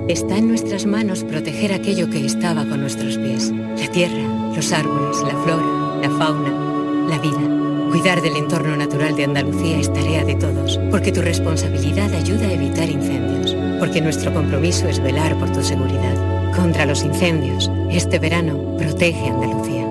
Está 0.08 0.36
en 0.36 0.48
nuestras 0.48 0.84
manos 0.84 1.24
proteger 1.24 1.72
aquello 1.72 2.10
que 2.10 2.26
estaba 2.26 2.66
con 2.66 2.82
nuestros 2.82 3.16
pies, 3.16 3.50
la 3.50 3.90
tierra, 3.90 4.52
los 4.54 4.72
árboles, 4.72 5.16
la 5.22 5.42
flora, 5.42 6.00
la 6.02 6.10
fauna, 6.18 7.08
la 7.08 7.18
vida. 7.18 7.88
Cuidar 7.88 8.20
del 8.20 8.36
entorno 8.36 8.76
natural 8.76 9.16
de 9.16 9.24
Andalucía 9.24 9.78
es 9.78 9.90
tarea 9.90 10.22
de 10.24 10.34
todos, 10.34 10.78
porque 10.90 11.12
tu 11.12 11.22
responsabilidad 11.22 12.12
ayuda 12.12 12.48
a 12.48 12.52
evitar 12.52 12.90
incendios, 12.90 13.51
porque 13.82 14.00
nuestro 14.00 14.32
compromiso 14.32 14.86
es 14.86 15.02
velar 15.02 15.36
por 15.40 15.50
tu 15.50 15.60
seguridad. 15.60 16.14
Contra 16.54 16.86
los 16.86 17.02
incendios, 17.02 17.68
este 17.90 18.20
verano 18.20 18.76
protege 18.78 19.26
Andalucía. 19.26 19.88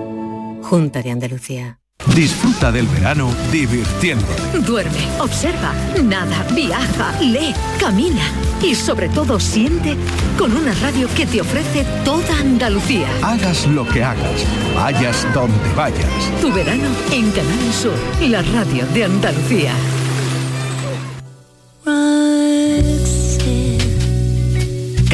Junta 0.62 1.02
de 1.02 1.10
Andalucía. 1.10 1.78
Disfruta 2.14 2.72
del 2.72 2.86
verano 2.86 3.28
divirtiéndote. 3.52 4.60
Duerme, 4.60 4.96
observa, 5.20 5.74
nada, 6.02 6.42
viaja, 6.54 7.20
lee, 7.20 7.54
camina 7.78 8.32
y 8.62 8.74
sobre 8.74 9.10
todo 9.10 9.38
siente 9.38 9.94
con 10.38 10.56
una 10.56 10.72
radio 10.76 11.06
que 11.14 11.26
te 11.26 11.42
ofrece 11.42 11.84
toda 12.02 12.38
Andalucía. 12.38 13.08
Hagas 13.22 13.66
lo 13.66 13.86
que 13.86 14.02
hagas, 14.02 14.46
vayas 14.74 15.26
donde 15.34 15.74
vayas. 15.76 16.40
Tu 16.40 16.50
verano 16.50 16.88
en 17.12 17.30
Canal 17.32 17.72
Sur, 17.74 17.92
la 18.26 18.40
radio 18.40 18.86
de 18.94 19.04
Andalucía. 19.04 19.74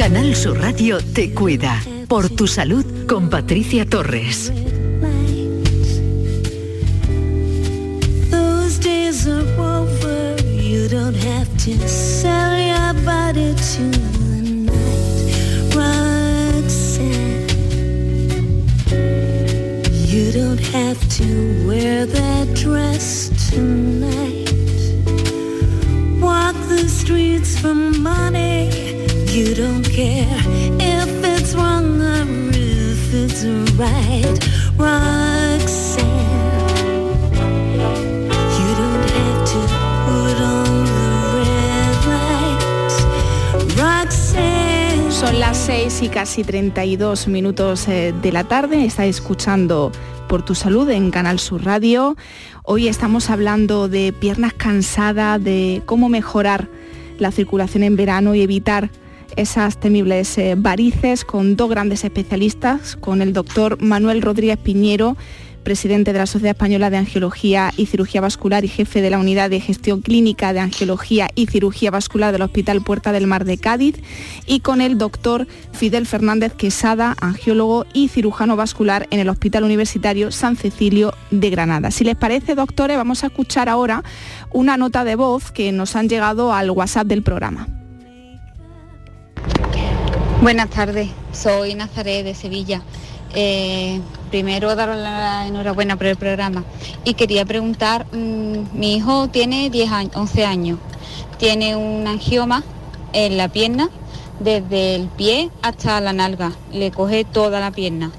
Canal 0.09 0.35
Sur 0.35 0.59
Radio 0.59 0.97
te 1.13 1.35
cuida. 1.35 1.79
Por 2.07 2.29
tu 2.29 2.47
salud 2.47 2.83
con 3.05 3.29
Patricia 3.29 3.85
Torres. 3.85 4.51
You 20.07 20.31
don't 20.31 20.59
have 20.73 20.97
to 21.17 21.67
wear 21.67 22.07
that 22.07 22.47
dress 22.55 23.29
tonight. 23.51 24.49
Walk 26.19 26.55
the 26.67 26.87
streets 26.89 27.59
for 27.59 27.75
money. 27.75 28.88
Son 45.11 45.39
las 45.39 45.57
6 45.57 46.01
y 46.01 46.09
casi 46.09 46.43
32 46.43 47.27
minutos 47.27 47.87
eh, 47.87 48.15
de 48.19 48.31
la 48.31 48.45
tarde. 48.45 48.83
Está 48.83 49.05
escuchando 49.05 49.91
por 50.27 50.43
tu 50.43 50.55
salud 50.55 50.89
en 50.89 51.11
Canal 51.11 51.37
Sur 51.37 51.65
Radio. 51.65 52.17
Hoy 52.63 52.87
estamos 52.87 53.29
hablando 53.29 53.89
de 53.89 54.11
piernas 54.11 54.53
cansadas, 54.53 55.43
de 55.43 55.83
cómo 55.85 56.09
mejorar 56.09 56.67
la 57.19 57.31
circulación 57.31 57.83
en 57.83 57.95
verano 57.95 58.33
y 58.33 58.41
evitar 58.41 58.89
esas 59.39 59.79
temibles 59.79 60.37
eh, 60.37 60.55
varices 60.57 61.23
con 61.23 61.55
dos 61.55 61.69
grandes 61.69 62.03
especialistas, 62.03 62.97
con 62.97 63.21
el 63.21 63.31
doctor 63.31 63.81
Manuel 63.81 64.21
Rodríguez 64.21 64.57
Piñero, 64.57 65.15
presidente 65.63 66.11
de 66.11 66.19
la 66.19 66.25
Sociedad 66.25 66.55
Española 66.55 66.89
de 66.89 66.97
Angiología 66.97 67.71
y 67.77 67.85
Cirugía 67.85 68.19
Vascular 68.19 68.65
y 68.65 68.67
jefe 68.67 69.01
de 69.01 69.09
la 69.09 69.17
Unidad 69.17 69.49
de 69.49 69.61
Gestión 69.61 70.01
Clínica 70.01 70.51
de 70.51 70.59
Angiología 70.59 71.29
y 71.35 71.47
Cirugía 71.47 71.89
Vascular 71.89 72.33
del 72.33 72.41
Hospital 72.41 72.81
Puerta 72.81 73.13
del 73.13 73.27
Mar 73.27 73.45
de 73.45 73.57
Cádiz, 73.57 73.95
y 74.45 74.59
con 74.59 74.81
el 74.81 74.97
doctor 74.97 75.47
Fidel 75.71 76.05
Fernández 76.05 76.53
Quesada, 76.53 77.15
angiólogo 77.21 77.85
y 77.93 78.09
cirujano 78.09 78.57
vascular 78.57 79.07
en 79.09 79.21
el 79.21 79.29
Hospital 79.29 79.63
Universitario 79.63 80.31
San 80.31 80.57
Cecilio 80.57 81.13
de 81.31 81.49
Granada. 81.49 81.91
Si 81.91 82.03
les 82.03 82.17
parece, 82.17 82.55
doctores, 82.55 82.97
vamos 82.97 83.23
a 83.23 83.27
escuchar 83.27 83.69
ahora 83.69 84.03
una 84.51 84.75
nota 84.75 85.05
de 85.05 85.15
voz 85.15 85.51
que 85.51 85.71
nos 85.71 85.95
han 85.95 86.09
llegado 86.09 86.51
al 86.53 86.71
WhatsApp 86.71 87.07
del 87.07 87.23
programa. 87.23 87.78
Buenas 90.41 90.69
tardes, 90.69 91.09
soy 91.33 91.75
Nazaré 91.75 92.23
de 92.23 92.33
Sevilla. 92.33 92.81
Eh, 93.35 93.99
primero 94.31 94.73
daros 94.73 94.95
la 94.95 95.45
enhorabuena 95.45 95.97
por 95.97 96.05
el 96.05 96.15
programa 96.15 96.63
y 97.03 97.15
quería 97.15 97.43
preguntar, 97.43 98.05
mm, 98.13 98.69
mi 98.71 98.95
hijo 98.95 99.27
tiene 99.27 99.69
10 99.69 99.91
años, 99.91 100.15
11 100.15 100.45
años, 100.45 100.79
tiene 101.39 101.75
un 101.75 102.07
angioma 102.07 102.63
en 103.11 103.35
la 103.35 103.49
pierna 103.49 103.89
desde 104.39 104.95
el 104.95 105.09
pie 105.09 105.49
hasta 105.61 105.99
la 105.99 106.13
nalga, 106.13 106.53
le 106.71 106.89
coge 106.91 107.25
toda 107.25 107.59
la 107.59 107.71
pierna. 107.71 108.09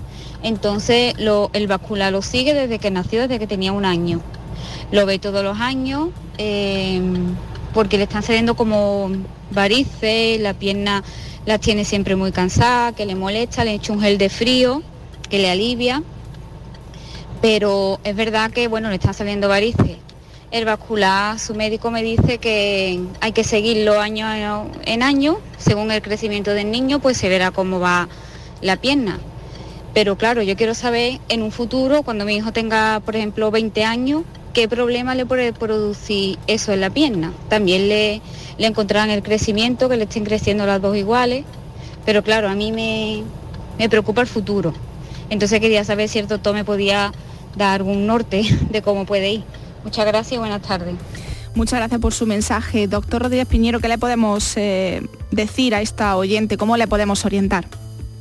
Entonces 0.42 1.14
el 1.54 1.66
vascular 1.68 2.12
lo 2.12 2.20
sigue 2.20 2.52
desde 2.52 2.78
que 2.78 2.90
nació, 2.90 3.22
desde 3.22 3.38
que 3.38 3.46
tenía 3.46 3.72
un 3.72 3.86
año. 3.86 4.20
Lo 4.92 5.06
ve 5.06 5.18
todos 5.18 5.42
los 5.42 5.58
años 5.58 6.10
eh, 6.36 7.00
porque 7.72 7.96
le 7.96 8.02
están 8.02 8.22
saliendo 8.22 8.56
como 8.56 9.10
varices, 9.52 10.38
la 10.38 10.52
pierna 10.52 11.02
la 11.46 11.58
tiene 11.58 11.84
siempre 11.84 12.16
muy 12.16 12.32
cansada, 12.32 12.92
que 12.92 13.06
le 13.06 13.14
molesta, 13.14 13.64
le 13.64 13.72
he 13.72 13.74
hecho 13.74 13.92
un 13.92 14.00
gel 14.00 14.18
de 14.18 14.28
frío 14.28 14.82
que 15.28 15.38
le 15.38 15.50
alivia, 15.50 16.02
pero 17.40 18.00
es 18.04 18.14
verdad 18.14 18.50
que 18.50 18.68
bueno, 18.68 18.88
le 18.88 18.96
están 18.96 19.14
saliendo 19.14 19.48
varices. 19.48 19.96
El 20.50 20.64
vascular, 20.64 21.38
su 21.38 21.54
médico 21.54 21.92
me 21.92 22.02
dice 22.02 22.38
que 22.38 23.00
hay 23.20 23.32
que 23.32 23.44
seguirlo 23.44 24.00
año 24.00 24.26
en 24.84 25.02
año, 25.02 25.38
según 25.58 25.92
el 25.92 26.02
crecimiento 26.02 26.52
del 26.52 26.70
niño, 26.70 26.98
pues 26.98 27.16
se 27.16 27.28
verá 27.28 27.52
cómo 27.52 27.78
va 27.78 28.08
la 28.60 28.76
pierna. 28.76 29.20
Pero 29.94 30.16
claro, 30.16 30.42
yo 30.42 30.56
quiero 30.56 30.74
saber 30.74 31.20
en 31.28 31.42
un 31.42 31.52
futuro, 31.52 32.02
cuando 32.02 32.24
mi 32.24 32.34
hijo 32.34 32.52
tenga, 32.52 33.00
por 33.00 33.14
ejemplo, 33.14 33.50
20 33.50 33.84
años, 33.84 34.24
qué 34.52 34.68
problema 34.68 35.14
le 35.14 35.26
puede 35.26 35.52
producir 35.52 36.38
eso 36.46 36.72
en 36.72 36.80
la 36.80 36.90
pierna. 36.90 37.32
También 37.48 37.88
le, 37.88 38.20
le 38.58 38.66
encontrarán 38.66 39.10
el 39.10 39.22
crecimiento, 39.22 39.88
que 39.88 39.96
le 39.96 40.04
estén 40.04 40.24
creciendo 40.24 40.66
las 40.66 40.80
dos 40.80 40.96
iguales. 40.96 41.44
Pero 42.04 42.22
claro, 42.22 42.48
a 42.48 42.54
mí 42.54 42.72
me, 42.72 43.22
me 43.78 43.88
preocupa 43.88 44.20
el 44.20 44.26
futuro. 44.26 44.74
Entonces 45.28 45.60
quería 45.60 45.84
saber 45.84 46.08
si 46.08 46.18
el 46.18 46.26
doctor 46.26 46.54
me 46.54 46.64
podía 46.64 47.12
dar 47.56 47.76
algún 47.76 48.06
norte 48.06 48.42
de 48.70 48.82
cómo 48.82 49.06
puede 49.06 49.32
ir. 49.32 49.42
Muchas 49.84 50.06
gracias 50.06 50.32
y 50.32 50.38
buenas 50.38 50.62
tardes. 50.62 50.94
Muchas 51.54 51.80
gracias 51.80 52.00
por 52.00 52.12
su 52.12 52.26
mensaje. 52.26 52.86
Doctor 52.86 53.22
Rodríguez 53.22 53.46
Piñero, 53.46 53.80
¿qué 53.80 53.88
le 53.88 53.98
podemos 53.98 54.56
eh, 54.56 55.02
decir 55.32 55.74
a 55.74 55.82
esta 55.82 56.16
oyente? 56.16 56.56
¿Cómo 56.56 56.76
le 56.76 56.86
podemos 56.86 57.24
orientar? 57.24 57.66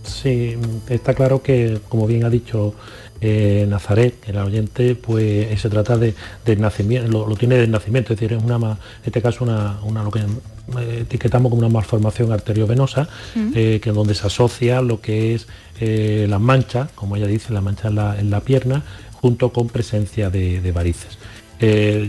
Sí, 0.04 0.58
está 0.90 1.14
claro 1.14 1.44
que, 1.44 1.80
como 1.90 2.08
bien 2.08 2.24
ha 2.24 2.30
dicho 2.30 2.74
eh, 3.22 3.66
Nazaret, 3.68 4.16
el 4.28 4.38
oyente, 4.38 4.96
pues 4.96 5.60
se 5.60 5.70
trata 5.70 5.98
de, 5.98 6.14
nacimiento, 6.58 7.28
lo, 7.28 7.36
tiene 7.36 7.56
de 7.56 7.68
nacimiento, 7.68 8.14
es 8.14 8.20
decir, 8.20 8.38
es 8.38 8.44
una, 8.44 8.56
en 8.56 8.78
este 9.06 9.22
caso 9.22 9.44
una, 9.44 10.04
lo 10.04 10.10
que 10.10 10.20
eh, 10.20 11.00
etiquetamos 11.02 11.50
como 11.50 11.60
una 11.60 11.70
malformación 11.70 12.32
arteriovenosa, 12.32 13.10
mm. 13.36 13.52
que 13.52 13.82
que 13.82 13.92
donde 13.92 14.16
se 14.16 14.28
asocia 14.28 14.82
lo 14.82 15.02
que 15.02 15.36
es 15.36 15.48
las 15.82 16.42
manchas, 16.42 16.92
como 16.96 17.16
ella 17.16 17.28
dice, 17.28 17.54
la 17.54 17.62
mancha 17.62 17.90
en 17.90 18.30
la, 18.30 18.40
pierna, 18.42 18.84
junto 19.22 19.52
con 19.52 19.68
presencia 19.68 20.30
de, 20.30 20.72
varices. 20.74 21.18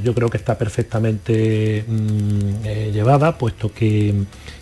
yo 0.05 0.15
creo 0.15 0.29
que 0.29 0.37
está 0.37 0.59
perfectamente 0.59 1.85
mm, 1.89 2.93
llevada, 2.93 3.37
puesto 3.37 3.73
que, 3.73 4.15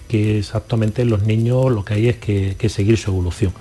exactamente 0.09 1.03
en 1.03 1.11
los 1.11 1.23
niños 1.25 1.71
lo 1.71 1.85
que 1.85 1.95
hay 1.95 2.09
es 2.09 2.17
que 2.17 2.69
seguir 2.69 2.97
su 2.97 3.11
evolución. 3.11 3.53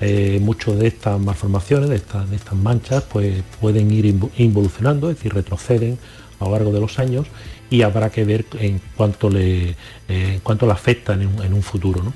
Eh, 0.00 0.38
muchas 0.42 0.78
de 0.78 0.88
estas 0.88 1.18
malformaciones, 1.18 1.88
de 1.88 1.96
estas, 1.96 2.54
manchas, 2.54 3.02
pues 3.04 3.42
pueden 3.60 3.90
ir 3.90 4.14
involucionando, 4.36 5.08
es 5.08 5.16
decir, 5.16 5.32
retroceden 5.32 5.98
a 6.38 6.44
lo 6.44 6.50
largo 6.50 6.72
de 6.72 6.80
los 6.80 6.98
años 6.98 7.26
y 7.70 7.80
habrá 7.80 8.10
que 8.10 8.24
ver 8.24 8.44
en 8.60 8.80
cuánto 8.96 9.30
le, 9.30 9.74
eh, 10.08 10.40
cuánto 10.42 10.66
le 10.66 10.72
afecta 10.72 11.14
en 11.14 11.54
un, 11.54 11.62
futuro. 11.62 12.12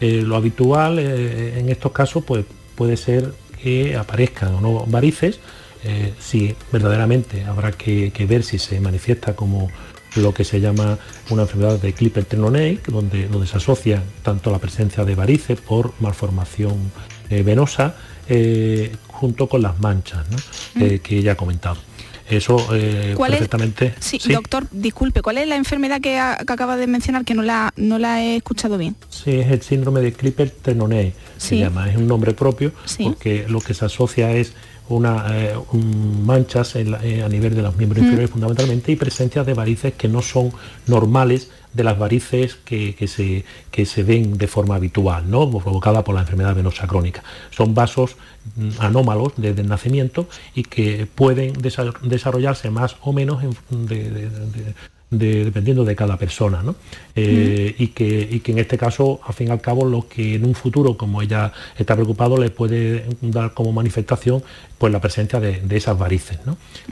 Eh, 0.00 0.22
lo 0.22 0.36
habitual 0.36 0.98
en 0.98 1.68
estos 1.68 1.90
casos 1.90 2.24
pues, 2.24 2.44
puede 2.76 2.96
ser 2.96 3.32
que 3.60 3.96
aparezcan 3.96 4.54
o 4.54 4.60
no 4.60 4.86
varices, 4.86 5.40
si 6.18 6.54
verdaderamente 6.72 7.44
habrá 7.44 7.72
que, 7.72 8.10
ver 8.26 8.42
si 8.42 8.58
se 8.58 8.80
manifiesta 8.80 9.36
como 9.36 9.70
lo 10.16 10.32
que 10.32 10.44
se 10.44 10.60
llama 10.60 10.98
una 11.28 11.42
enfermedad 11.42 11.78
de 11.78 11.92
Clipper 11.92 12.24
tendinei, 12.24 12.80
donde, 12.86 13.28
donde 13.28 13.46
se 13.46 13.58
asocia 13.58 14.02
tanto 14.22 14.50
la 14.50 14.58
presencia 14.58 15.04
de 15.04 15.14
varices 15.14 15.60
por 15.60 15.92
malformación 16.00 16.90
eh, 17.30 17.42
venosa 17.42 17.94
eh, 18.28 18.94
junto 19.08 19.48
con 19.48 19.62
las 19.62 19.78
manchas 19.80 20.24
eh, 20.78 21.00
que 21.02 21.22
ya 21.22 21.32
ha 21.32 21.36
comentado. 21.36 21.76
Eso 22.28 22.56
perfectamente. 23.18 23.94
sí, 24.00 24.18
doctor, 24.32 24.66
disculpe, 24.70 25.20
¿cuál 25.20 25.36
es 25.36 25.46
la 25.46 25.56
enfermedad 25.56 26.00
que, 26.00 26.18
acaba 26.18 26.78
de 26.78 26.86
mencionar 26.86 27.26
que 27.26 27.34
no 27.34 27.42
la, 27.42 27.72
no 27.76 27.98
la 27.98 28.22
he 28.22 28.36
escuchado 28.36 28.78
bien? 28.78 28.96
Sí, 29.10 29.32
es 29.32 29.48
el 29.48 29.60
síndrome 29.60 30.00
de 30.00 30.14
Clipper 30.14 30.48
ternonei, 30.50 31.12
se 31.36 31.58
llama, 31.58 31.90
es 31.90 31.96
un 31.96 32.06
nombre 32.06 32.32
propio 32.32 32.72
porque 33.02 33.44
lo 33.46 33.60
que 33.60 33.74
se 33.74 33.84
asocia 33.84 34.32
es 34.32 34.54
una, 34.88 35.26
manchas 36.24 36.76
a 36.76 37.28
nivel 37.28 37.54
de 37.54 37.62
los 37.62 37.76
miembros 37.76 38.02
inferiores 38.02 38.30
fundamentalmente 38.30 38.92
y 38.92 38.96
presencia 38.96 39.44
de 39.44 39.54
varices 39.54 39.94
que 39.94 40.08
no 40.08 40.22
son 40.22 40.52
normales 40.86 41.50
de 41.74 41.84
las 41.84 41.98
varices 41.98 42.54
que, 42.54 42.94
se, 43.08 43.44
que 43.70 43.84
se 43.84 44.02
ven 44.02 44.38
de 44.38 44.46
forma 44.46 44.76
habitual, 44.76 45.28
¿no? 45.28 45.50
provocada 45.50 46.04
por 46.04 46.14
la 46.14 46.22
enfermedad 46.22 46.54
venosa 46.54 46.86
crónica. 46.86 47.22
Son 47.50 47.74
vasos 47.74 48.16
mm, 48.56 48.70
anómalos 48.78 49.32
desde 49.36 49.62
el 49.62 49.68
nacimiento 49.68 50.28
y 50.54 50.62
que 50.62 51.06
pueden 51.12 51.52
desarrollarse 51.54 52.70
más 52.70 52.96
o 53.02 53.12
menos 53.12 53.42
dependiendo 55.10 55.84
de 55.84 55.94
cada 55.94 56.16
persona, 56.16 56.62
eh, 57.14 57.74
y, 57.78 57.88
que, 57.88 58.40
que, 58.42 58.52
en 58.52 58.58
este 58.58 58.76
caso, 58.78 59.20
al 59.24 59.34
fin 59.34 59.48
y 59.48 59.50
al 59.50 59.60
cabo, 59.60 59.84
lo 59.84 60.08
que 60.08 60.34
en 60.34 60.44
un 60.44 60.54
futuro, 60.54 60.96
como 60.96 61.22
ella 61.22 61.52
está 61.78 61.94
preocupado, 61.94 62.36
le 62.36 62.50
puede 62.50 63.06
dar 63.20 63.54
como 63.54 63.72
manifestación 63.72 64.42
pues 64.84 64.92
la 64.92 65.00
presencia 65.00 65.40
de, 65.40 65.62
esas 65.70 65.98
varices, 65.98 66.38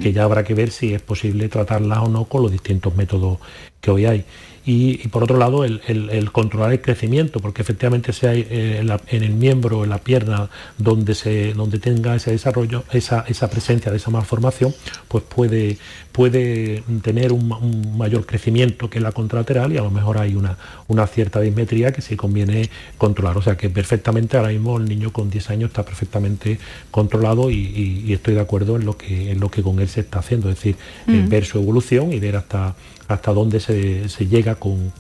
que 0.01 0.15
ya 0.15 0.25
habrá 0.25 0.45
que 0.45 0.55
ver 0.55 0.71
si 0.71 0.95
es 0.95 1.03
posible 1.03 1.51
tratarlas 1.51 1.99
o 1.99 2.09
no 2.09 2.25
con 2.25 2.41
los 2.41 2.51
distintos 2.51 2.97
métodos 2.97 3.37
que 3.83 3.91
hoy 3.91 4.07
hay 4.07 4.25
y, 4.65 5.09
por 5.09 5.25
otro 5.25 5.39
lado 5.39 5.65
el, 5.65 6.31
controlar 6.31 6.73
el 6.73 6.81
crecimiento, 6.81 7.41
porque 7.41 7.63
efectivamente 7.63 8.13
hay 8.27 8.47
eh, 8.49 8.99
en, 9.09 9.23
el 9.23 9.35
miembro, 9.35 9.83
en 9.83 9.91
la 9.91 9.99
pierna, 9.99 10.51
donde, 10.79 11.15
se, 11.15 11.53
donde 11.55 11.79
tenga 11.79 12.15
ese 12.15 12.31
desarrollo, 12.31 12.85
esa, 12.93 13.25
presencia 13.51 13.91
de 13.91 13.97
esa 13.97 14.11
malformación, 14.11 14.73
pues 15.09 15.25
puede, 15.25 15.79
puede 16.13 16.85
tener 17.03 17.33
un, 17.33 17.97
mayor 17.97 18.25
crecimiento 18.25 18.89
que 18.89 19.01
la 19.01 19.11
contralateral 19.11 19.73
y 19.73 19.79
a 19.79 19.83
lo 19.83 19.91
mejor 19.91 20.19
hay 20.19 20.37
una, 20.37 20.57
una 20.87 21.07
cierta 21.09 21.41
dismetría 21.41 21.93
que 21.93 22.01
se 22.01 22.17
conviene 22.17 22.71
controlar. 22.99 23.37
O 23.39 23.43
sea 23.43 23.57
que 23.57 23.69
perfectamente 23.69 24.37
ahora 24.37 24.51
mismo 24.51 24.79
el 24.79 24.85
niño 24.85 25.13
con 25.13 25.29
10 25.29 25.51
años 25.51 25.71
está 25.71 25.85
perfectamente 25.85 26.59
controlado 26.93 27.51
y, 27.51 27.82
estoy 28.09 28.35
de 28.35 28.41
acuerdo 28.41 28.77
en 28.77 28.85
lo, 28.85 28.97
que, 28.97 29.31
en 29.31 29.41
lo 29.41 29.51
que 29.51 29.63
con 29.63 29.81
él 29.81 29.89
se 29.89 30.01
está 30.01 30.21
haciendo, 30.21 30.49
es 30.49 30.57
decir, 30.57 30.77
mm. 31.07 31.29
ver 31.29 31.45
su 31.45 31.59
evolución 31.59 32.13
y 32.13 32.21
ver 32.21 32.37
hasta 32.37 32.75
hasta 33.13 33.33
dónde 33.33 33.61
se, 33.61 34.27
llega 34.27 34.57
con, 34.57 34.93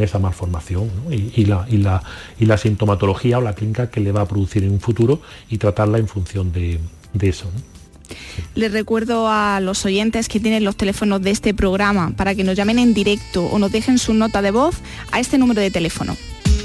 esa 0.00 0.18
malformación 0.18 0.90
y, 1.10 1.44
la, 1.44 1.66
y, 1.68 1.78
la, 2.46 2.58
sintomatología 2.58 3.38
o 3.38 3.40
la 3.40 3.54
clínica 3.54 3.90
que 3.90 4.00
le 4.00 4.12
va 4.12 4.22
a 4.22 4.28
producir 4.28 4.64
en 4.64 4.72
un 4.72 4.80
futuro 4.80 5.20
y 5.48 5.58
tratarla 5.58 5.98
en 5.98 6.08
función 6.08 6.52
de, 6.52 6.80
eso. 7.20 7.50
Les 8.54 8.72
recuerdo 8.72 9.28
a 9.28 9.60
los 9.60 9.84
oyentes 9.84 10.28
que 10.28 10.40
tienen 10.40 10.64
los 10.64 10.76
teléfonos 10.76 11.22
de 11.22 11.30
este 11.30 11.54
programa 11.54 12.12
para 12.16 12.34
que 12.34 12.44
nos 12.44 12.56
llamen 12.56 12.78
en 12.78 12.94
directo 12.94 13.44
o 13.44 13.58
nos 13.58 13.72
dejen 13.72 13.98
su 13.98 14.14
nota 14.14 14.42
de 14.42 14.50
voz 14.50 14.76
a 15.12 15.20
este 15.20 15.38
número 15.38 15.60
de 15.60 15.70
teléfono. 15.70 16.16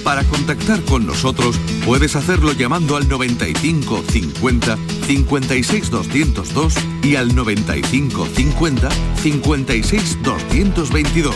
Para 0.04 0.24
contactar 0.24 0.82
con 0.82 1.06
nosotros 1.06 1.56
puedes 1.86 2.16
hacerlo 2.16 2.52
llamando 2.52 2.98
al 2.98 3.08
95 3.08 4.04
50 4.10 4.78
56 5.08 5.90
202 5.90 6.74
y 7.04 7.16
al 7.16 7.34
95 7.34 8.28
50 8.36 8.90
56 9.22 10.18
222 10.24 11.36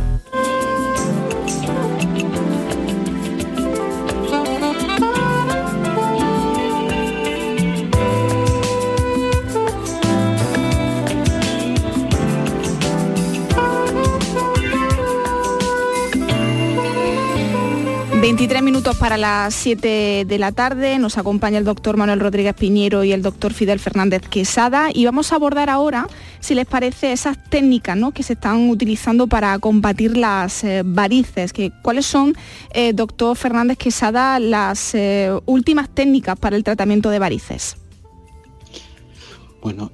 23 18.31 18.63
minutos 18.63 18.95
para 18.95 19.17
las 19.17 19.53
7 19.53 20.23
de 20.25 20.37
la 20.39 20.53
tarde. 20.53 20.97
Nos 20.99 21.17
acompaña 21.17 21.57
el 21.57 21.65
doctor 21.65 21.97
Manuel 21.97 22.21
Rodríguez 22.21 22.53
Piñero 22.53 23.03
y 23.03 23.11
el 23.11 23.21
doctor 23.21 23.51
Fidel 23.51 23.77
Fernández 23.77 24.21
Quesada. 24.21 24.87
Y 24.93 25.03
vamos 25.03 25.33
a 25.33 25.35
abordar 25.35 25.69
ahora, 25.69 26.07
si 26.39 26.55
les 26.55 26.65
parece, 26.65 27.11
esas 27.11 27.37
técnicas 27.49 27.97
que 28.13 28.23
se 28.23 28.33
están 28.33 28.69
utilizando 28.69 29.27
para 29.27 29.59
combatir 29.59 30.15
las 30.15 30.63
eh, 30.63 30.81
varices. 30.85 31.51
¿Cuáles 31.81 32.05
son, 32.05 32.33
eh, 32.73 32.93
doctor 32.93 33.35
Fernández 33.35 33.77
Quesada, 33.77 34.39
las 34.39 34.95
eh, 34.95 35.29
últimas 35.45 35.89
técnicas 35.89 36.39
para 36.39 36.55
el 36.55 36.63
tratamiento 36.63 37.09
de 37.09 37.19
varices? 37.19 37.80
Bueno, 39.61 39.91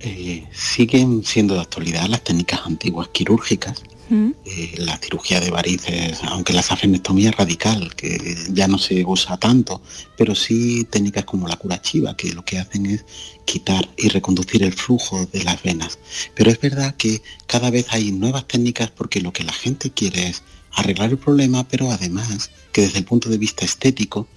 siguen 0.51 1.23
siendo 1.25 1.55
de 1.55 1.61
actualidad 1.61 2.07
las 2.07 2.23
técnicas 2.23 2.61
antiguas 2.65 3.09
quirúrgicas 3.09 3.83
eh, 4.09 4.75
la 4.77 4.97
cirugía 4.97 5.41
de 5.41 5.51
varices, 5.51 6.19
aunque 6.23 6.53
la 6.53 6.63
safenectomía 6.63 7.31
radical, 7.31 7.93
que 7.93 8.37
ya 8.51 8.67
no 8.67 8.77
se 8.77 9.03
usa 9.03 9.35
tanto, 9.37 9.81
pero 10.15 10.33
sí 10.33 10.85
técnicas 10.89 11.25
como 11.25 11.47
la 11.47 11.57
cura 11.57 11.81
chiva, 11.81 12.15
que 12.15 12.31
lo 12.31 12.45
que 12.45 12.57
hacen 12.57 12.85
es 12.85 13.03
quitar 13.43 13.89
y 13.97 14.07
reconducir 14.07 14.63
el 14.63 14.71
flujo 14.71 15.25
de 15.25 15.43
las 15.43 15.61
venas. 15.61 15.99
Pero 16.35 16.49
es 16.49 16.59
verdad 16.61 16.95
que 16.95 17.21
cada 17.47 17.69
vez 17.69 17.87
hay 17.89 18.13
nuevas 18.13 18.47
técnicas 18.47 18.91
porque 18.91 19.19
lo 19.19 19.33
que 19.33 19.43
la 19.43 19.53
gente 19.53 19.91
quiere 19.91 20.29
es 20.29 20.41
arreglar 20.71 21.09
el 21.09 21.17
problema, 21.17 21.67
pero 21.67 21.91
además 21.91 22.49
que 22.71 22.81
desde 22.81 22.99
el 22.99 23.05
punto 23.05 23.27
de 23.27 23.37
vista 23.37 23.65
estético 23.65 24.27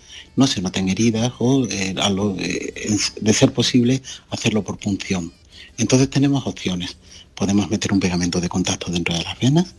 no 0.40 0.46
se 0.46 0.60
noten 0.60 0.88
heridas 0.88 1.32
o 1.38 1.66
eh, 1.66 1.94
eh, 1.94 2.96
de 3.20 3.32
ser 3.32 3.52
posible 3.52 4.02
hacerlo 4.30 4.64
por 4.64 4.76
punción. 4.78 5.32
Entonces 5.78 6.10
tenemos 6.10 6.46
opciones 6.46 6.96
podemos 7.40 7.70
meter 7.70 7.90
un 7.90 8.00
pegamento 8.00 8.38
de 8.38 8.50
contacto 8.50 8.92
dentro 8.92 9.16
de 9.16 9.24
las 9.24 9.38
venas, 9.38 9.74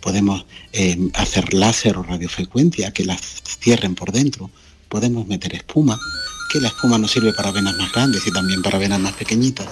podemos 0.00 0.44
eh, 0.72 0.98
hacer 1.14 1.54
láser 1.54 1.96
o 1.96 2.02
radiofrecuencia 2.02 2.92
que 2.92 3.04
las 3.04 3.20
cierren 3.60 3.94
por 3.94 4.10
dentro, 4.10 4.50
podemos 4.88 5.24
meter 5.28 5.54
espuma, 5.54 5.96
que 6.52 6.58
la 6.60 6.68
espuma 6.68 6.98
nos 6.98 7.12
sirve 7.12 7.32
para 7.32 7.52
venas 7.52 7.76
más 7.76 7.92
grandes 7.92 8.26
y 8.26 8.32
también 8.32 8.62
para 8.62 8.78
venas 8.78 8.98
más 8.98 9.12
pequeñitas, 9.12 9.68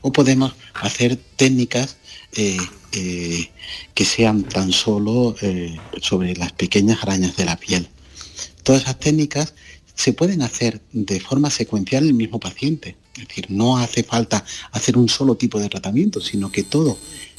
o 0.00 0.12
podemos 0.12 0.52
hacer 0.74 1.18
técnicas 1.34 1.96
eh, 2.36 2.56
que 3.92 4.04
sean 4.04 4.44
tan 4.44 4.70
solo 4.70 5.34
sobre 6.00 6.36
las 6.36 6.52
pequeñas 6.52 7.02
arañas 7.02 7.36
de 7.36 7.44
la 7.44 7.56
piel. 7.56 7.88
Todas 8.62 8.82
esas 8.82 9.00
técnicas 9.00 9.54
se 9.96 10.12
pueden 10.12 10.42
hacer 10.42 10.80
de 10.92 11.18
forma 11.18 11.50
secuencial 11.50 12.04
en 12.04 12.10
el 12.10 12.14
mismo 12.14 12.38
paciente. 12.38 12.96
Es 13.16 13.26
decir, 13.26 13.46
no 13.48 13.78
hace 13.78 14.04
falta 14.04 14.44
hacer 14.70 14.96
un 14.96 15.08
solo 15.08 15.36
tipo 15.36 15.58
de 15.58 15.68
tratamiento, 15.68 16.20
sino 16.20 16.52
que 16.52 16.62
todo 16.62 16.98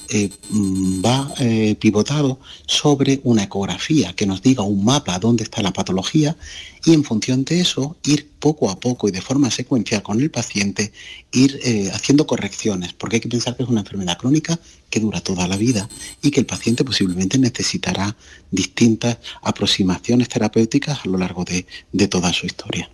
eh, 0.09 0.29
mm, 0.49 1.03
va 1.03 1.33
eh, 1.39 1.75
pivotado 1.75 2.39
sobre 2.65 3.19
una 3.23 3.43
ecografía 3.43 4.13
que 4.13 4.25
nos 4.25 4.41
diga 4.41 4.63
un 4.63 4.85
mapa 4.85 5.19
dónde 5.19 5.43
está 5.43 5.61
la 5.61 5.73
patología 5.73 6.37
y 6.85 6.93
en 6.93 7.03
función 7.03 7.43
de 7.43 7.59
eso 7.59 7.97
ir 8.05 8.29
poco 8.39 8.69
a 8.69 8.79
poco 8.79 9.07
y 9.07 9.11
de 9.11 9.21
forma 9.21 9.51
secuencial 9.51 10.01
con 10.03 10.21
el 10.21 10.31
paciente, 10.31 10.93
ir 11.31 11.59
eh, 11.63 11.91
haciendo 11.93 12.25
correcciones, 12.25 12.93
porque 12.93 13.17
hay 13.17 13.19
que 13.19 13.27
pensar 13.27 13.57
que 13.57 13.63
es 13.63 13.69
una 13.69 13.81
enfermedad 13.81 14.17
crónica 14.17 14.57
que 14.89 14.99
dura 14.99 15.19
toda 15.19 15.47
la 15.47 15.57
vida 15.57 15.89
y 16.21 16.31
que 16.31 16.39
el 16.39 16.45
paciente 16.45 16.85
posiblemente 16.85 17.37
necesitará 17.37 18.15
distintas 18.51 19.17
aproximaciones 19.41 20.29
terapéuticas 20.29 20.99
a 21.03 21.09
lo 21.09 21.17
largo 21.17 21.43
de, 21.43 21.65
toda 22.07 22.31
su 22.31 22.45
historia. 22.45 22.89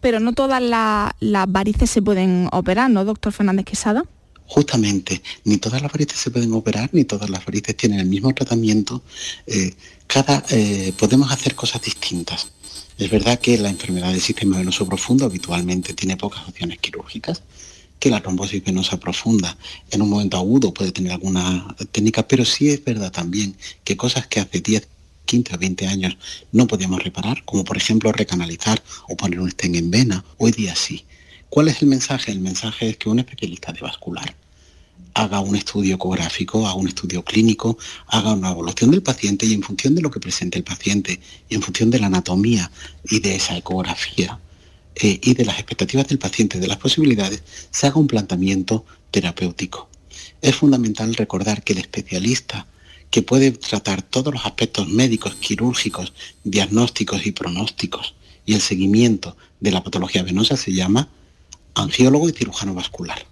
Pero 0.00 0.18
no 0.18 0.32
todas 0.32 0.60
las 0.60 1.52
varices 1.52 1.90
se 1.90 2.02
pueden 2.02 2.48
operar, 2.50 2.90
¿no, 2.90 3.04
doctor 3.04 3.32
Fernández 3.32 3.64
Quesada? 3.64 4.04
Justamente, 4.46 5.22
ni 5.44 5.56
todas 5.56 5.80
las 5.82 5.90
varices 5.90 6.18
se 6.18 6.30
pueden 6.30 6.52
operar, 6.52 6.90
ni 6.92 7.04
todas 7.04 7.30
las 7.30 7.44
varices 7.44 7.76
tienen 7.76 8.00
el 8.00 8.06
mismo 8.06 8.32
tratamiento. 8.34 9.02
Eh, 9.46 9.74
cada, 10.06 10.44
eh, 10.50 10.92
podemos 10.98 11.32
hacer 11.32 11.54
cosas 11.54 11.82
distintas. 11.82 12.52
Es 12.98 13.10
verdad 13.10 13.40
que 13.40 13.58
la 13.58 13.70
enfermedad 13.70 14.12
del 14.12 14.20
sistema 14.20 14.58
venoso 14.58 14.86
profundo 14.86 15.24
habitualmente 15.24 15.94
tiene 15.94 16.16
pocas 16.16 16.46
opciones 16.46 16.78
quirúrgicas, 16.78 17.42
que 17.98 18.10
la 18.10 18.20
trombosis 18.20 18.62
venosa 18.62 19.00
profunda 19.00 19.56
en 19.90 20.02
un 20.02 20.10
momento 20.10 20.36
agudo 20.36 20.72
puede 20.72 20.92
tener 20.92 21.12
alguna 21.12 21.74
técnica, 21.90 22.28
pero 22.28 22.44
sí 22.44 22.68
es 22.68 22.84
verdad 22.84 23.10
también 23.10 23.56
que 23.82 23.96
cosas 23.96 24.26
que 24.26 24.40
hace 24.40 24.60
10, 24.60 24.86
15 25.24 25.54
o 25.54 25.58
20 25.58 25.86
años 25.86 26.16
no 26.52 26.66
podíamos 26.66 27.02
reparar, 27.02 27.44
como 27.44 27.64
por 27.64 27.76
ejemplo 27.76 28.12
recanalizar 28.12 28.82
o 29.08 29.16
poner 29.16 29.40
un 29.40 29.50
stent 29.50 29.76
en 29.76 29.90
vena, 29.90 30.24
hoy 30.38 30.52
día 30.52 30.76
sí. 30.76 31.04
¿Cuál 31.54 31.68
es 31.68 31.82
el 31.82 31.88
mensaje? 31.88 32.32
El 32.32 32.40
mensaje 32.40 32.88
es 32.88 32.96
que 32.96 33.08
un 33.08 33.20
especialista 33.20 33.72
de 33.72 33.80
vascular 33.80 34.34
haga 35.14 35.38
un 35.38 35.54
estudio 35.54 35.94
ecográfico, 35.94 36.66
haga 36.66 36.74
un 36.74 36.88
estudio 36.88 37.22
clínico, 37.22 37.78
haga 38.08 38.32
una 38.32 38.50
evaluación 38.50 38.90
del 38.90 39.04
paciente 39.04 39.46
y 39.46 39.52
en 39.52 39.62
función 39.62 39.94
de 39.94 40.02
lo 40.02 40.10
que 40.10 40.18
presente 40.18 40.58
el 40.58 40.64
paciente 40.64 41.20
y 41.48 41.54
en 41.54 41.62
función 41.62 41.90
de 41.90 42.00
la 42.00 42.08
anatomía 42.08 42.72
y 43.08 43.20
de 43.20 43.36
esa 43.36 43.56
ecografía 43.56 44.40
eh, 44.96 45.20
y 45.22 45.34
de 45.34 45.44
las 45.44 45.60
expectativas 45.60 46.08
del 46.08 46.18
paciente, 46.18 46.58
de 46.58 46.66
las 46.66 46.78
posibilidades, 46.78 47.44
se 47.70 47.86
haga 47.86 48.00
un 48.00 48.08
planteamiento 48.08 48.84
terapéutico. 49.12 49.88
Es 50.42 50.56
fundamental 50.56 51.14
recordar 51.14 51.62
que 51.62 51.74
el 51.74 51.78
especialista 51.78 52.66
que 53.12 53.22
puede 53.22 53.52
tratar 53.52 54.02
todos 54.02 54.34
los 54.34 54.44
aspectos 54.44 54.88
médicos, 54.88 55.36
quirúrgicos, 55.36 56.14
diagnósticos 56.42 57.24
y 57.26 57.30
pronósticos 57.30 58.16
y 58.44 58.54
el 58.54 58.60
seguimiento 58.60 59.36
de 59.60 59.70
la 59.70 59.84
patología 59.84 60.24
venosa 60.24 60.56
se 60.56 60.72
llama 60.72 61.08
angiólogo 61.74 62.28
y 62.28 62.32
cirujano 62.32 62.74
vascular. 62.74 63.26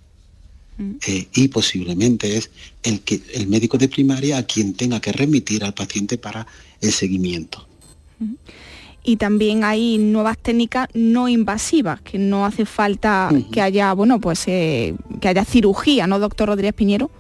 Mm. 0.79 0.93
Eh, 1.07 1.29
y 1.35 1.49
posiblemente 1.49 2.37
es 2.37 2.51
el, 2.83 3.01
que, 3.01 3.21
el 3.35 3.47
médico 3.47 3.79
de 3.79 3.89
primaria 3.89 4.39
a 4.39 4.43
quien 4.45 4.75
tenga 4.75 5.01
que 5.01 5.13
remitir 5.13 5.65
al 5.65 5.75
paciente 5.75 6.19
para 6.19 6.47
el 6.81 6.93
seguimiento. 6.93 7.67
Mm. 8.19 8.35
Y 9.05 9.17
también 9.17 9.65
hay 9.65 9.99
nuevas 9.99 10.39
técnicas 10.39 10.89
no 10.95 11.29
invasivas, 11.29 12.01
que 12.03 12.19
no 12.19 12.47
hace 12.47 12.65
falta 12.65 13.31
que 13.51 13.61
haya, 13.61 13.93
bueno, 13.95 14.21
pues 14.21 14.47
eh, 14.47 14.95
que 15.21 15.27
haya 15.27 15.45
cirugía, 15.45 16.07
¿no, 16.07 16.21
doctor 16.21 16.49
Rodríguez 16.49 16.75
Piñero? 16.75 17.11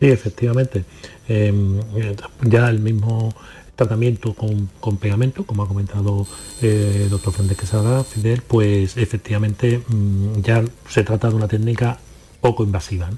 Sí, 0.00 0.06
efectivamente. 0.06 0.84
Em, 1.28 1.80
ya 2.42 2.68
el 2.68 2.80
mismo 2.80 3.32
tratamiento 3.76 4.34
con, 4.34 4.96
pegamento, 4.96 5.44
como 5.44 5.62
ha 5.62 5.68
comentado 5.68 6.26
el 6.60 6.68
eh, 6.68 7.08
doctor 7.10 7.32
Fernández 7.32 7.58
Quesada, 7.58 8.04
Fidel, 8.04 8.42
pues 8.42 8.96
efectivamente 8.96 9.82
mm, 9.88 10.40
ya 10.40 10.64
se 10.88 11.02
trata 11.02 11.28
de 11.28 11.34
una 11.34 11.48
técnica 11.48 11.98
poco 12.40 12.62
invasiva. 12.64 13.10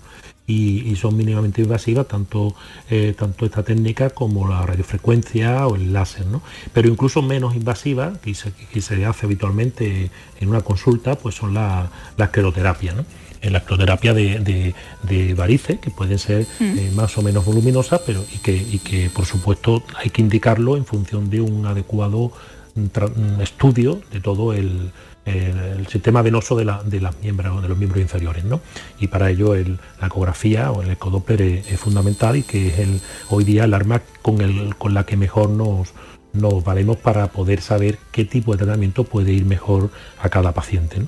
Y, 0.47 0.95
son 0.97 1.17
mínimamente 1.17 1.63
invasivas 1.63 2.07
tanto, 2.07 2.55
eh, 2.89 3.15
tanto 3.19 3.45
esta 3.45 3.63
técnica 3.63 4.11
como 4.11 4.49
la 4.49 4.65
radiofrecuencia 4.65 5.67
o 5.67 5.75
el 5.75 5.93
láser. 5.93 6.25
Pero 6.73 6.89
incluso 6.89 7.21
menos 7.21 7.57
invasivas, 7.57 8.19
que 8.19 8.35
se, 8.35 8.53
que 8.53 8.81
se 8.81 9.05
hace 9.05 9.27
habitualmente 9.27 10.11
en 10.41 10.49
una 10.49 10.61
consulta, 10.61 11.17
pues 11.17 11.35
son 11.35 11.53
la, 11.55 11.91
la 12.17 12.25
escleroterapia. 12.27 12.95
en 13.43 13.53
la 13.53 13.59
escleroterapia 13.59 14.15
de, 14.15 14.75
de, 15.03 15.35
varices, 15.35 15.79
que 15.81 15.91
pueden 15.91 16.19
ser 16.19 16.47
mm. 16.61 16.79
eh, 16.79 16.91
más 16.95 17.19
o 17.19 17.23
menos 17.23 17.45
voluminosas, 17.45 18.01
pero 18.07 18.25
y 18.33 18.39
que, 18.39 18.55
y 18.57 18.79
que 18.79 19.11
por 19.11 19.27
supuesto 19.27 19.83
hay 19.97 20.11
que 20.11 20.23
indicarlo 20.23 20.77
en 20.77 20.85
función 20.85 21.29
de 21.29 21.41
un 21.41 21.67
adecuado 21.67 22.33
mm, 22.75 23.41
estudio 23.41 24.01
de 24.13 24.21
todo 24.21 24.53
el, 24.53 24.93
el 25.27 25.87
sistema 25.89 26.23
venoso 26.23 26.57
de, 26.57 26.65
la, 26.65 26.83
de, 26.85 27.01
las 27.01 27.21
miembros, 27.21 27.61
de 27.61 27.69
los 27.69 27.77
miembros 27.77 28.01
inferiores. 28.01 28.45
¿no? 28.45 28.61
Y 29.01 29.09
para 29.09 29.31
ello 29.31 29.55
la 29.55 30.07
ecografía 30.07 30.71
o 30.71 30.83
el 30.83 30.91
ecodoppler 30.91 31.43
es, 31.43 31.81
fundamental 31.81 32.37
y 32.37 32.43
que 32.43 32.69
es 32.69 32.79
el, 32.79 33.01
hoy 33.29 33.45
día 33.45 33.65
el 33.65 33.75
arma 33.75 34.03
con, 34.23 34.41
el, 34.41 34.75
la 34.91 35.05
que 35.05 35.17
mejor 35.17 35.51
nos, 35.51 35.93
nos 36.33 36.65
valemos 36.65 36.97
para 36.99 37.27
poder 37.29 37.61
saber 37.61 37.99
qué 38.13 38.25
tipo 38.25 38.53
de 38.53 38.59
tratamiento 38.59 39.05
puede 39.05 39.33
ir 39.33 39.45
mejor 39.45 39.91
a 40.21 40.29
cada 40.29 40.53
paciente. 40.53 41.03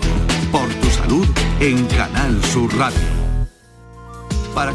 Por 0.50 0.68
tu 0.68 0.90
salud 0.90 1.26
en 1.60 1.86
Canal 1.86 2.44
Sur 2.44 2.76
Radio. 2.76 3.00
Para... 4.54 4.74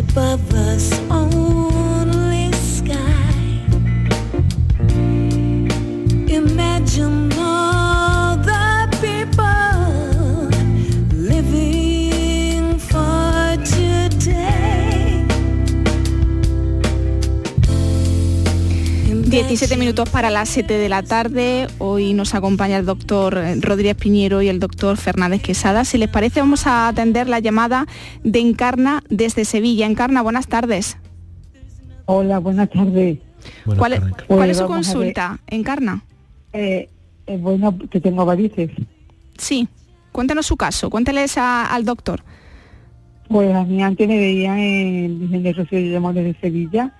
above 0.00 0.54
us 0.54 0.98
all. 1.10 1.59
Para 20.12 20.30
las 20.30 20.48
7 20.48 20.78
de 20.78 20.88
la 20.88 21.02
tarde. 21.02 21.66
Hoy 21.78 22.14
nos 22.14 22.36
acompaña 22.36 22.76
el 22.76 22.86
doctor 22.86 23.36
Rodríguez 23.60 23.96
Piñero 23.96 24.42
y 24.42 24.48
el 24.48 24.60
doctor 24.60 24.96
Fernández 24.96 25.42
Quesada. 25.42 25.84
Si 25.84 25.98
les 25.98 26.08
parece, 26.08 26.38
vamos 26.38 26.68
a 26.68 26.86
atender 26.86 27.28
la 27.28 27.40
llamada 27.40 27.86
de 28.22 28.38
Encarna 28.38 29.02
desde 29.10 29.44
Sevilla. 29.44 29.86
Encarna, 29.86 30.22
buenas 30.22 30.46
tardes. 30.46 30.98
Hola, 32.06 32.38
buenas 32.38 32.70
tardes. 32.70 33.18
¿Cuál, 33.76 33.94
es 33.94 34.00
pues 34.28 34.56
su 34.56 34.66
consulta, 34.66 35.40
Encarna? 35.48 36.04
Eh, 36.52 36.88
eh, 37.26 37.36
bueno, 37.36 37.76
que 37.90 38.00
tengo 38.00 38.24
varices. 38.24 38.70
Sí, 39.36 39.66
cuéntanos 40.12 40.46
su 40.46 40.56
caso, 40.56 40.90
cuénteles 40.90 41.36
al 41.36 41.84
doctor. 41.84 42.22
Pues 43.28 43.52
a 43.52 43.64
mí 43.64 43.82
antes 43.82 44.06
me 44.06 44.16
veía 44.16 44.56
en 44.56 45.44
el 45.44 45.54
Rocío 45.56 45.78
de 45.80 45.96
Amores 45.96 46.24
de 46.24 46.40
Sevilla 46.40 46.94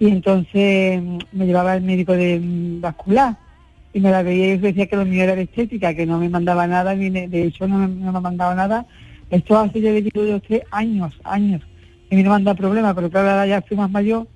y 0.00 0.08
entonces 0.08 1.00
mm, 1.00 1.18
me 1.32 1.46
llevaba 1.46 1.76
el 1.76 1.82
médico 1.82 2.14
de 2.14 2.40
mm, 2.40 2.80
vascular 2.80 3.36
y 3.92 4.00
me 4.00 4.10
la 4.10 4.22
veía 4.22 4.54
y 4.54 4.58
decía 4.58 4.86
que 4.86 4.96
lo 4.96 5.04
mío 5.04 5.22
era 5.22 5.36
de 5.36 5.42
estética, 5.42 5.94
que 5.94 6.06
no 6.06 6.18
me 6.18 6.28
mandaba 6.28 6.66
nada, 6.66 6.94
ni 6.94 7.10
de 7.10 7.44
hecho 7.44 7.68
no 7.68 7.78
me, 7.78 7.86
no 7.86 8.12
me 8.12 8.20
mandaba 8.20 8.54
nada. 8.54 8.86
Esto 9.30 9.58
hace 9.58 9.80
ya 9.80 9.92
de 9.92 10.42
tres 10.46 10.62
años, 10.70 11.12
años, 11.22 11.62
y 12.08 12.16
me 12.16 12.22
no 12.22 12.30
manda 12.30 12.54
problema, 12.54 12.94
pero 12.94 13.10
claro, 13.10 13.30
ahora 13.30 13.46
ya 13.46 13.64
soy 13.68 13.76
más 13.76 13.90
mayor, 13.90 14.26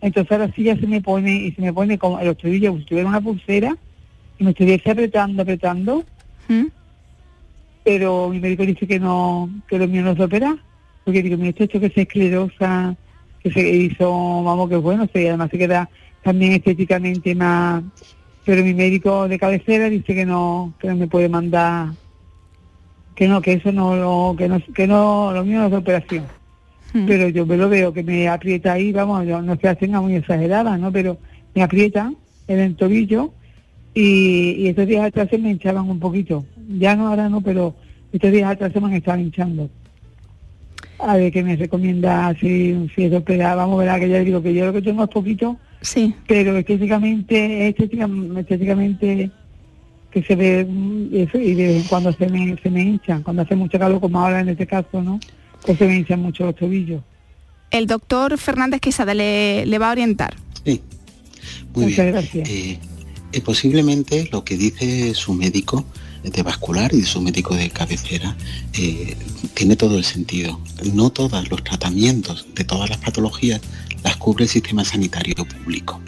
entonces 0.00 0.32
ahora 0.32 0.52
sí 0.54 0.64
ya 0.64 0.76
se 0.76 0.86
me 0.86 1.00
pone, 1.00 1.32
y 1.32 1.52
se 1.52 1.62
me 1.62 1.72
pone 1.72 1.98
como 1.98 2.18
el 2.18 2.34
tobillos, 2.36 2.78
si 2.78 2.84
tuviera 2.84 3.08
una 3.08 3.20
pulsera, 3.20 3.76
y 4.38 4.44
me 4.44 4.50
estuviese 4.50 4.90
apretando, 4.90 5.42
apretando, 5.42 6.04
¿Mm? 6.48 6.66
pero 7.84 8.30
mi 8.30 8.40
médico 8.40 8.64
dice 8.64 8.86
que 8.86 8.98
no, 8.98 9.50
que 9.68 9.78
lo 9.78 9.86
mío 9.86 10.02
no 10.02 10.16
se 10.16 10.24
opera, 10.24 10.56
porque 11.04 11.22
digo, 11.22 11.36
mi 11.36 11.48
esto 11.48 11.80
que 11.80 11.90
se 11.90 12.02
esclerosa, 12.02 12.96
que 13.42 13.50
se 13.50 13.68
hizo, 13.68 14.10
vamos, 14.44 14.68
que 14.68 14.76
bueno, 14.76 15.08
y 15.12 15.26
además 15.26 15.50
se 15.50 15.58
queda 15.58 15.88
también 16.22 16.52
estéticamente 16.52 17.34
más, 17.34 17.82
pero 18.44 18.62
mi 18.62 18.74
médico 18.74 19.28
de 19.28 19.38
cabecera 19.38 19.88
dice 19.88 20.14
que 20.14 20.24
no, 20.24 20.72
que 20.78 20.88
no 20.88 20.96
me 20.96 21.08
puede 21.08 21.28
mandar 21.28 21.88
que 23.14 23.28
no, 23.28 23.40
que 23.40 23.54
eso 23.54 23.72
no, 23.72 23.96
lo, 23.96 24.34
que 24.36 24.48
no, 24.48 24.60
que 24.74 24.86
no, 24.86 25.32
lo 25.32 25.44
mío 25.44 25.58
no 25.58 25.66
es 25.66 25.70
de 25.70 25.76
operación. 25.76 26.24
Hmm. 26.92 27.06
Pero 27.06 27.28
yo 27.28 27.46
me 27.46 27.56
lo 27.56 27.68
veo 27.68 27.92
que 27.92 28.02
me 28.02 28.28
aprieta 28.28 28.72
ahí, 28.72 28.92
vamos, 28.92 29.26
yo 29.26 29.40
no 29.42 29.54
es 29.54 29.62
la 29.62 29.74
tenga 29.74 30.00
muy 30.00 30.14
exagerada, 30.14 30.76
¿no? 30.78 30.90
Pero 30.92 31.18
me 31.54 31.62
aprieta 31.62 32.12
en 32.48 32.58
el 32.58 32.76
tobillo 32.76 33.32
y, 33.94 34.54
y 34.58 34.68
estos 34.68 34.86
días 34.86 35.04
atrás 35.04 35.28
se 35.30 35.38
me 35.38 35.50
hinchaban 35.50 35.88
un 35.88 36.00
poquito. 36.00 36.44
Ya 36.68 36.96
no, 36.96 37.08
ahora 37.08 37.28
no, 37.28 37.40
pero 37.40 37.74
estos 38.12 38.32
días 38.32 38.50
atrás 38.50 38.72
se 38.72 38.80
me 38.80 38.86
han 38.86 38.94
estado 38.94 39.18
hinchando. 39.18 39.70
A 41.02 41.16
ver 41.16 41.32
qué 41.32 41.42
me 41.42 41.56
recomienda 41.56 42.34
si, 42.40 42.88
si 42.94 43.04
es 43.04 43.12
operada. 43.12 43.56
Vamos 43.56 43.80
a 43.82 43.92
ver, 43.92 44.00
que 44.00 44.08
ya 44.08 44.20
digo 44.20 44.42
que 44.42 44.54
yo 44.54 44.66
lo 44.66 44.72
que 44.72 44.82
tengo 44.82 45.02
es 45.04 45.10
poquito, 45.10 45.56
Sí. 45.80 46.14
pero 46.28 46.56
estéticamente, 46.56 47.68
estéticamente, 47.68 48.40
estéticamente 48.40 49.30
que 50.12 50.22
se 50.22 50.36
ve 50.36 50.64
mm, 50.68 51.08
eso 51.16 51.38
y 51.38 51.54
de 51.54 51.66
vez 51.68 51.76
en 51.82 51.88
cuando 51.88 52.12
se 52.12 52.28
me, 52.28 52.56
se 52.62 52.70
me 52.70 52.82
hinchan, 52.82 53.22
cuando 53.22 53.42
hace 53.42 53.56
mucho 53.56 53.78
calor 53.78 54.00
como 54.00 54.20
ahora 54.20 54.40
en 54.40 54.50
este 54.50 54.66
caso, 54.66 55.02
¿no? 55.02 55.18
Pues 55.66 55.78
se 55.78 55.86
me 55.86 55.96
hinchan 55.96 56.20
mucho 56.20 56.44
los 56.44 56.54
tobillos. 56.54 57.02
El 57.70 57.86
doctor 57.86 58.36
Fernández 58.38 58.80
Quesada 58.80 59.14
le, 59.14 59.64
le 59.66 59.78
va 59.78 59.88
a 59.88 59.92
orientar. 59.92 60.34
Sí. 60.64 60.82
Muy 61.74 61.86
Muchas 61.86 62.04
bien. 62.04 62.12
gracias. 62.12 62.48
Eh, 62.48 62.78
eh, 63.32 63.40
posiblemente 63.40 64.28
lo 64.30 64.44
que 64.44 64.56
dice 64.58 65.14
su 65.14 65.32
médico 65.32 65.84
de 66.22 66.42
vascular 66.42 66.94
y 66.94 67.02
su 67.02 67.20
médico 67.20 67.54
de 67.54 67.70
cabecera 67.70 68.36
eh, 68.74 69.16
tiene 69.54 69.76
todo 69.76 69.98
el 69.98 70.04
sentido. 70.04 70.60
No 70.92 71.10
todos 71.10 71.48
los 71.50 71.64
tratamientos 71.64 72.46
de 72.54 72.64
todas 72.64 72.88
las 72.90 72.98
patologías 72.98 73.60
las 74.02 74.16
cubre 74.16 74.44
el 74.44 74.50
sistema 74.50 74.84
sanitario 74.84 75.34
público. 75.44 76.00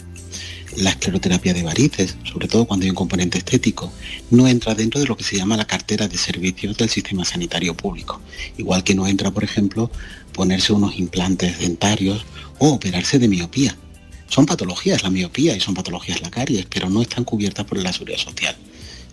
La 0.77 0.91
escleroterapia 0.91 1.55
de 1.55 1.63
varices, 1.63 2.17
sobre 2.25 2.49
todo 2.49 2.65
cuando 2.65 2.85
hay 2.85 2.91
un 2.91 2.97
componente 2.97 3.39
estético, 3.39 3.93
no 4.31 4.49
entra 4.49 4.75
dentro 4.75 5.01
de 5.01 5.07
lo 5.07 5.17
que 5.17 5.23
se 5.23 5.37
llama 5.37 5.57
la 5.57 5.67
cartera 5.67 6.09
de 6.09 6.19
servicios 6.19 6.77
del 6.77 6.91
sistema 6.91 7.25
sanitario 7.25 7.77
público. 7.77 8.21
Igual 8.59 8.83
que 8.83 8.95
no 8.95 9.07
entra, 9.07 9.31
por 9.31 9.45
ejemplo, 9.45 9.91
ponerse 10.33 10.73
unos 10.73 10.99
implantes 10.99 11.61
dentarios 11.61 12.25
o 12.59 12.71
operarse 12.71 13.21
de 13.21 13.29
miopía. 13.29 13.77
Son 14.29 14.47
patologías 14.47 15.05
la 15.05 15.11
miopía 15.11 15.57
y 15.57 15.61
son 15.61 15.75
patologías 15.75 16.21
la 16.23 16.31
caries, 16.31 16.67
pero 16.67 16.91
no 16.91 17.03
están 17.03 17.23
cubiertas 17.23 17.67
por 17.67 17.79
la 17.79 17.93
seguridad 17.93 18.19
social. 18.19 18.57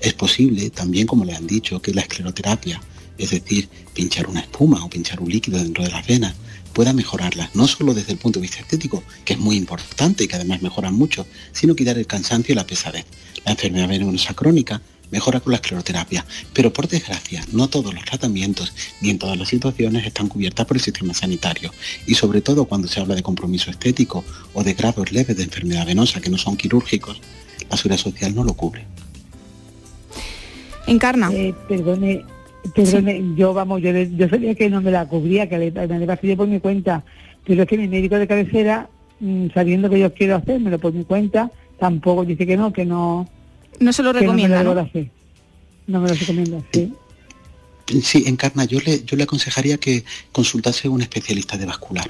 Es 0.02 0.14
posible, 0.14 0.72
también 0.72 1.06
como 1.06 1.26
le 1.26 1.36
han 1.36 1.45
dicho, 1.45 1.82
que 1.82 1.93
la 1.93 2.02
escleroterapia, 2.02 2.82
es 3.18 3.30
decir, 3.30 3.70
pinchar 3.93 4.28
una 4.28 4.39
espuma 4.39 4.84
o 4.84 4.89
pinchar 4.89 5.22
un 5.22 5.30
líquido 5.30 5.60
dentro 5.60 5.84
de 5.84 5.91
las 5.91 6.08
venas, 6.08 6.34
pueda 6.74 6.91
mejorarlas, 6.91 7.54
no 7.56 7.68
solo 7.68 7.93
desde 7.93 8.14
el 8.14 8.18
punto 8.18 8.39
de 8.39 8.43
vista 8.43 8.62
estético, 8.62 9.04
que 9.26 9.34
es 9.34 9.39
muy 9.39 9.58
importante 9.58 10.24
y 10.24 10.28
que 10.28 10.38
además 10.38 10.64
mejoran 10.64 10.95
mucho, 10.95 11.28
sino 11.52 11.76
quitar 11.76 11.97
el 11.97 12.08
cansancio 12.08 12.54
y 12.54 12.56
la 12.56 12.66
pesadez. 12.66 13.06
La 13.45 13.52
enfermedad 13.52 13.89
venosa 13.89 14.34
crónica 14.34 14.82
mejora 15.12 15.39
con 15.39 15.52
la 15.52 15.58
escleroterapia, 15.58 16.26
pero 16.54 16.74
por 16.74 16.88
desgracia 16.88 17.45
no 17.52 17.68
todos 17.68 17.93
los 17.93 18.06
tratamientos 18.06 18.74
ni 19.02 19.10
en 19.10 19.20
todas 19.20 19.38
las 19.38 19.49
situaciones 19.49 20.06
están 20.06 20.30
cubiertas 20.30 20.66
por 20.66 20.78
el 20.78 20.84
sistema 20.84 21.14
sanitario 21.14 21.72
y 22.08 22.16
sobre 22.16 22.41
todo 22.41 22.66
cuando 22.66 22.88
se 22.88 23.02
habla 23.02 23.16
de 23.16 23.22
compromiso 23.22 23.70
estético 23.70 24.24
o 24.54 24.64
de 24.64 24.74
grados 24.74 25.12
leves 25.12 25.36
de 25.38 25.43
enfermedad 25.43 25.86
venosa 25.86 26.22
que 26.22 26.30
no 26.30 26.38
son 26.38 26.58
quirúrgicos, 26.58 27.20
la 27.70 27.78
seguridad 27.78 28.02
social 28.02 28.34
no 28.34 28.43
lo 28.43 28.54
cubre. 28.54 28.88
Encarna. 30.88 31.29
Eh, 31.32 31.53
perdone, 31.67 32.25
perdone, 32.75 33.21
yo 33.36 33.53
vamos, 33.53 33.82
yo, 33.82 33.91
le- 33.91 34.15
yo 34.15 34.27
sabía 34.29 34.55
que 34.55 34.69
no 34.69 34.82
me 34.82 34.91
la 34.91 35.05
cubría, 35.07 35.47
que 35.47 35.57
le, 35.57 35.71
me 35.71 36.05
la 36.05 36.13
hacía 36.13 36.36
por 36.36 36.47
mi 36.47 36.59
cuenta, 36.59 37.03
pero 37.45 37.63
es 37.63 37.67
que 37.69 37.77
mi 37.77 37.88
médico 37.88 38.15
de 38.17 38.27
cabecera, 38.27 38.89
mm, 39.19 39.47
sabiendo 39.53 39.89
que 39.89 39.99
yo 39.99 40.13
quiero 40.13 40.36
hacérmelo 40.36 40.79
por 40.79 40.93
mi 40.93 41.03
cuenta, 41.05 41.51
tampoco 41.79 42.25
dice 42.25 42.45
que 42.45 42.57
no, 42.57 42.71
que 42.73 42.86
no. 42.86 43.27
No 43.79 43.93
se 43.93 44.03
lo 44.03 44.13
que 44.13 44.25
no 44.25 44.34
me 44.34 44.47
recomienda, 44.47 44.63
lo 44.63 44.75
¿no? 44.75 44.82
hacer. 44.82 45.07
No 45.88 45.99
me 46.01 46.09
lo 46.09 46.15
recomienda, 46.15 46.59
sí. 46.73 46.93
Sí, 48.03 48.23
Encarna, 48.27 48.63
yo 48.65 48.79
le, 48.79 49.03
yo 49.03 49.17
le 49.17 49.23
aconsejaría 49.23 49.77
que 49.77 50.03
consultase 50.32 50.88
a 50.88 50.91
un 50.91 51.01
especialista 51.01 51.57
de 51.57 51.65
vascular. 51.65 52.07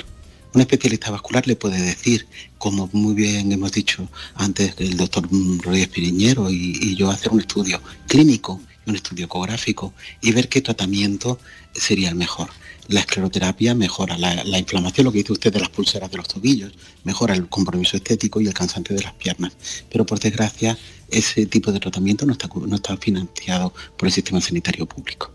Un 0.53 0.61
especialista 0.61 1.09
vascular 1.11 1.47
le 1.47 1.55
puede 1.55 1.81
decir, 1.81 2.27
como 2.57 2.89
muy 2.91 3.13
bien 3.13 3.51
hemos 3.51 3.71
dicho 3.71 4.09
antes 4.35 4.75
el 4.79 4.97
doctor 4.97 5.27
Rodríguez 5.63 5.87
Piriñero 5.87 6.49
y, 6.49 6.77
y 6.81 6.95
yo, 6.95 7.09
hacer 7.09 7.31
un 7.31 7.39
estudio 7.39 7.81
clínico, 8.07 8.59
un 8.85 8.95
estudio 8.95 9.25
ecográfico 9.25 9.93
y 10.21 10.31
ver 10.33 10.49
qué 10.49 10.61
tratamiento 10.61 11.39
sería 11.73 12.09
el 12.09 12.15
mejor. 12.15 12.49
La 12.89 12.99
escleroterapia 12.99 13.73
mejora 13.75 14.17
la, 14.17 14.43
la 14.43 14.57
inflamación, 14.59 15.05
lo 15.05 15.11
que 15.13 15.19
dice 15.19 15.31
usted 15.31 15.53
de 15.53 15.61
las 15.61 15.69
pulseras 15.69 16.11
de 16.11 16.17
los 16.17 16.27
tobillos, 16.27 16.73
mejora 17.05 17.33
el 17.33 17.47
compromiso 17.47 17.95
estético 17.95 18.41
y 18.41 18.47
el 18.47 18.53
cansancio 18.53 18.93
de 18.93 19.03
las 19.03 19.13
piernas. 19.13 19.53
Pero 19.89 20.05
por 20.05 20.19
desgracia, 20.19 20.77
ese 21.09 21.45
tipo 21.45 21.71
de 21.71 21.79
tratamiento 21.79 22.25
no 22.25 22.33
está, 22.33 22.49
no 22.53 22.75
está 22.75 22.97
financiado 22.97 23.73
por 23.97 24.07
el 24.09 24.13
sistema 24.13 24.41
sanitario 24.41 24.85
público. 24.85 25.31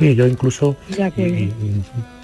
Sí, 0.00 0.16
yo 0.16 0.26
incluso 0.26 0.76
Ya 0.98 1.10
que- 1.12 1.52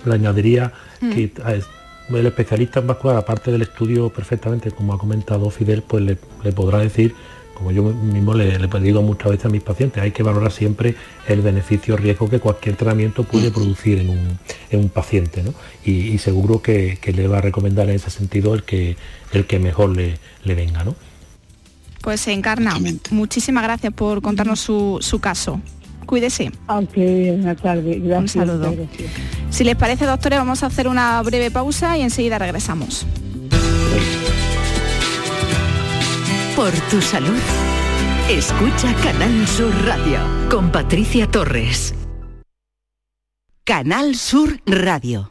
le 0.04 0.14
añadiría 0.14 0.72
que 1.00 1.32
a 1.44 1.54
es- 1.54 1.66
el 2.08 2.26
especialista 2.26 2.80
en 2.80 2.88
vascular, 2.88 3.16
aparte 3.16 3.52
del 3.52 3.62
estudio 3.62 4.08
perfectamente, 4.08 4.72
como 4.72 4.92
ha 4.94 4.98
comentado 4.98 5.48
Fidel, 5.50 5.82
pues 5.82 6.02
le, 6.02 6.18
le 6.42 6.50
podrá 6.52 6.78
decir, 6.78 7.14
como 7.54 7.70
yo 7.70 7.82
mismo 7.84 8.34
le, 8.34 8.58
le 8.58 8.80
digo 8.80 9.00
muchas 9.02 9.30
veces 9.30 9.44
a 9.46 9.48
mis 9.48 9.62
pacientes, 9.62 10.02
hay 10.02 10.10
que 10.10 10.22
valorar 10.24 10.50
siempre 10.50 10.96
el 11.28 11.40
beneficio-riesgo 11.40 12.28
que 12.28 12.40
cualquier 12.40 12.74
tratamiento 12.74 13.22
puede 13.22 13.50
producir 13.52 13.98
en 14.00 14.08
un, 14.10 14.38
en 14.70 14.80
un 14.80 14.88
paciente, 14.88 15.42
¿no? 15.44 15.54
Y, 15.84 15.92
y 16.08 16.18
seguro 16.18 16.60
que, 16.62 16.98
que 17.00 17.12
le 17.12 17.28
va 17.28 17.38
a 17.38 17.42
recomendar 17.42 17.88
en 17.88 17.94
ese 17.96 18.10
sentido 18.10 18.54
el 18.54 18.64
que, 18.64 18.96
el 19.32 19.46
que 19.46 19.58
mejor 19.60 19.90
le, 19.94 20.18
le 20.44 20.54
venga, 20.56 20.82
¿no? 20.82 20.96
Pues 22.00 22.26
Encarna, 22.28 22.76
muchísimas 23.10 23.62
gracias 23.62 23.92
por 23.92 24.22
contarnos 24.22 24.58
su, 24.58 24.98
su 25.00 25.20
caso. 25.20 25.60
Cuídese. 26.06 26.50
Aunque 26.66 27.32
buenas 27.36 27.56
tardes, 27.56 28.02
gracias. 28.02 28.36
Un 28.36 28.46
saludo. 28.46 28.72
gracias. 28.76 29.10
Si 29.50 29.64
les 29.64 29.76
parece, 29.76 30.06
doctores, 30.06 30.38
vamos 30.38 30.62
a 30.62 30.66
hacer 30.66 30.88
una 30.88 31.20
breve 31.22 31.50
pausa 31.50 31.96
y 31.98 32.02
enseguida 32.02 32.38
regresamos. 32.38 33.06
Por 36.56 36.72
tu 36.90 37.00
salud. 37.00 37.38
Escucha 38.28 38.94
Canal 39.02 39.46
Sur 39.48 39.72
Radio 39.84 40.20
con 40.50 40.70
Patricia 40.70 41.26
Torres. 41.26 41.94
Canal 43.64 44.14
Sur 44.14 44.60
Radio. 44.66 45.30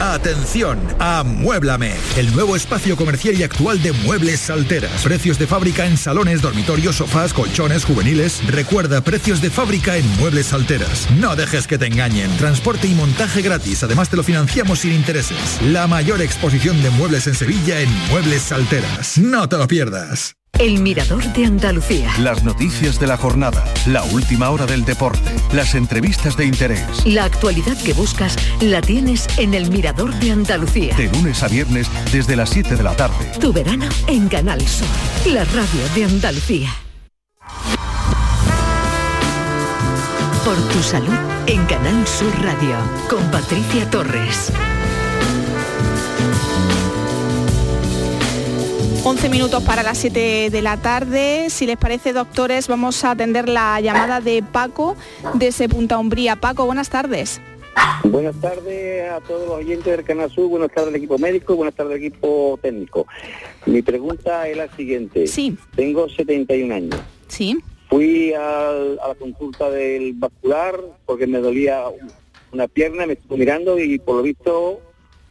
Atención, 0.00 0.78
amuéblame, 1.00 1.92
el 2.16 2.32
nuevo 2.32 2.54
espacio 2.54 2.96
comercial 2.96 3.34
y 3.34 3.42
actual 3.42 3.82
de 3.82 3.90
Muebles 3.90 4.38
Salteras. 4.38 5.02
Precios 5.02 5.40
de 5.40 5.48
fábrica 5.48 5.86
en 5.86 5.96
salones, 5.96 6.40
dormitorios, 6.40 6.96
sofás, 6.96 7.32
colchones, 7.32 7.84
juveniles. 7.84 8.40
Recuerda, 8.46 9.00
precios 9.00 9.40
de 9.40 9.50
fábrica 9.50 9.96
en 9.96 10.08
Muebles 10.18 10.46
Salteras. 10.46 11.08
No 11.18 11.34
dejes 11.34 11.66
que 11.66 11.78
te 11.78 11.86
engañen. 11.86 12.30
Transporte 12.36 12.86
y 12.86 12.94
montaje 12.94 13.42
gratis, 13.42 13.82
además 13.82 14.08
te 14.08 14.16
lo 14.16 14.22
financiamos 14.22 14.78
sin 14.78 14.92
intereses. 14.92 15.60
La 15.62 15.88
mayor 15.88 16.22
exposición 16.22 16.80
de 16.80 16.90
muebles 16.90 17.26
en 17.26 17.34
Sevilla 17.34 17.80
en 17.80 17.92
Muebles 18.08 18.42
Salteras. 18.42 19.18
No 19.18 19.48
te 19.48 19.58
lo 19.58 19.66
pierdas. 19.66 20.36
El 20.58 20.80
Mirador 20.80 21.22
de 21.34 21.44
Andalucía. 21.44 22.10
Las 22.18 22.42
noticias 22.42 22.98
de 22.98 23.06
la 23.06 23.16
jornada, 23.16 23.64
la 23.86 24.02
última 24.04 24.50
hora 24.50 24.66
del 24.66 24.84
deporte, 24.84 25.30
las 25.52 25.74
entrevistas 25.74 26.36
de 26.36 26.46
interés. 26.46 27.06
La 27.06 27.24
actualidad 27.24 27.76
que 27.76 27.92
buscas 27.92 28.36
la 28.60 28.80
tienes 28.80 29.26
en 29.38 29.54
El 29.54 29.70
Mirador 29.70 30.12
de 30.14 30.32
Andalucía. 30.32 30.96
De 30.96 31.08
lunes 31.12 31.42
a 31.44 31.48
viernes 31.48 31.88
desde 32.12 32.34
las 32.34 32.50
7 32.50 32.74
de 32.74 32.82
la 32.82 32.96
tarde. 32.96 33.30
Tu 33.40 33.52
verano 33.52 33.88
en 34.08 34.28
Canal 34.28 34.60
Sur, 34.66 34.88
la 35.26 35.44
radio 35.44 35.88
de 35.94 36.04
Andalucía. 36.04 36.70
Por 40.44 40.56
tu 40.72 40.82
salud 40.82 41.14
en 41.46 41.64
Canal 41.66 42.06
Sur 42.06 42.32
Radio 42.42 42.76
con 43.08 43.22
Patricia 43.30 43.88
Torres. 43.90 44.52
11 49.04 49.28
minutos 49.30 49.62
para 49.62 49.82
las 49.82 49.98
7 49.98 50.50
de 50.50 50.62
la 50.62 50.76
tarde. 50.76 51.46
Si 51.50 51.66
les 51.66 51.76
parece, 51.76 52.12
doctores, 52.12 52.68
vamos 52.68 53.04
a 53.04 53.12
atender 53.12 53.48
la 53.48 53.80
llamada 53.80 54.20
de 54.20 54.42
Paco 54.42 54.96
desde 55.34 55.68
Punta 55.68 55.98
Umbría. 55.98 56.36
Paco, 56.36 56.66
buenas 56.66 56.90
tardes. 56.90 57.40
Buenas 58.04 58.34
tardes 58.40 59.08
a 59.10 59.20
todos 59.20 59.46
los 59.48 59.56
oyentes 59.58 59.84
del 59.96 60.04
Canal 60.04 60.30
Sur, 60.30 60.48
buenas 60.48 60.70
tardes 60.72 60.88
al 60.88 60.96
equipo 60.96 61.16
médico, 61.18 61.54
buenas 61.54 61.74
tardes 61.74 61.92
al 61.92 61.98
equipo 62.04 62.58
técnico. 62.60 63.06
Mi 63.66 63.82
pregunta 63.82 64.48
es 64.48 64.56
la 64.56 64.68
siguiente. 64.76 65.26
Sí. 65.26 65.56
Tengo 65.76 66.08
71 66.08 66.74
años. 66.74 66.96
Sí. 67.28 67.56
Fui 67.88 68.34
al- 68.34 68.98
a, 69.02 69.08
la 69.08 69.14
consulta 69.14 69.70
del 69.70 70.12
vascular 70.14 70.78
porque 71.06 71.26
me 71.26 71.38
dolía 71.38 71.84
una 72.52 72.66
pierna, 72.66 73.06
me 73.06 73.12
estuvo 73.14 73.36
mirando 73.38 73.78
y 73.78 73.98
por 73.98 74.16
lo 74.16 74.22
visto 74.22 74.80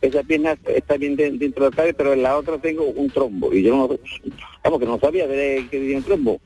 esa 0.02 0.24
pierna 0.24 0.58
está 0.68 0.98
bien 0.98 1.16
de- 1.16 1.32
dentro 1.32 1.66
del 1.66 1.74
cabello, 1.76 1.96
pero 1.98 2.14
en 2.14 2.24
la 2.24 2.38
otra 2.38 2.58
tengo 2.60 2.84
un 2.86 3.10
trombo. 3.10 3.54
Y 3.54 3.64
yo 3.64 3.76
no, 3.76 3.90
vamos, 4.64 4.80
que 4.80 4.86
no 4.86 5.00
sabía 5.00 5.28
de 5.28 5.68
que 5.72 5.80
tenía 5.80 5.98
un 5.98 6.04
trombo. 6.04 6.40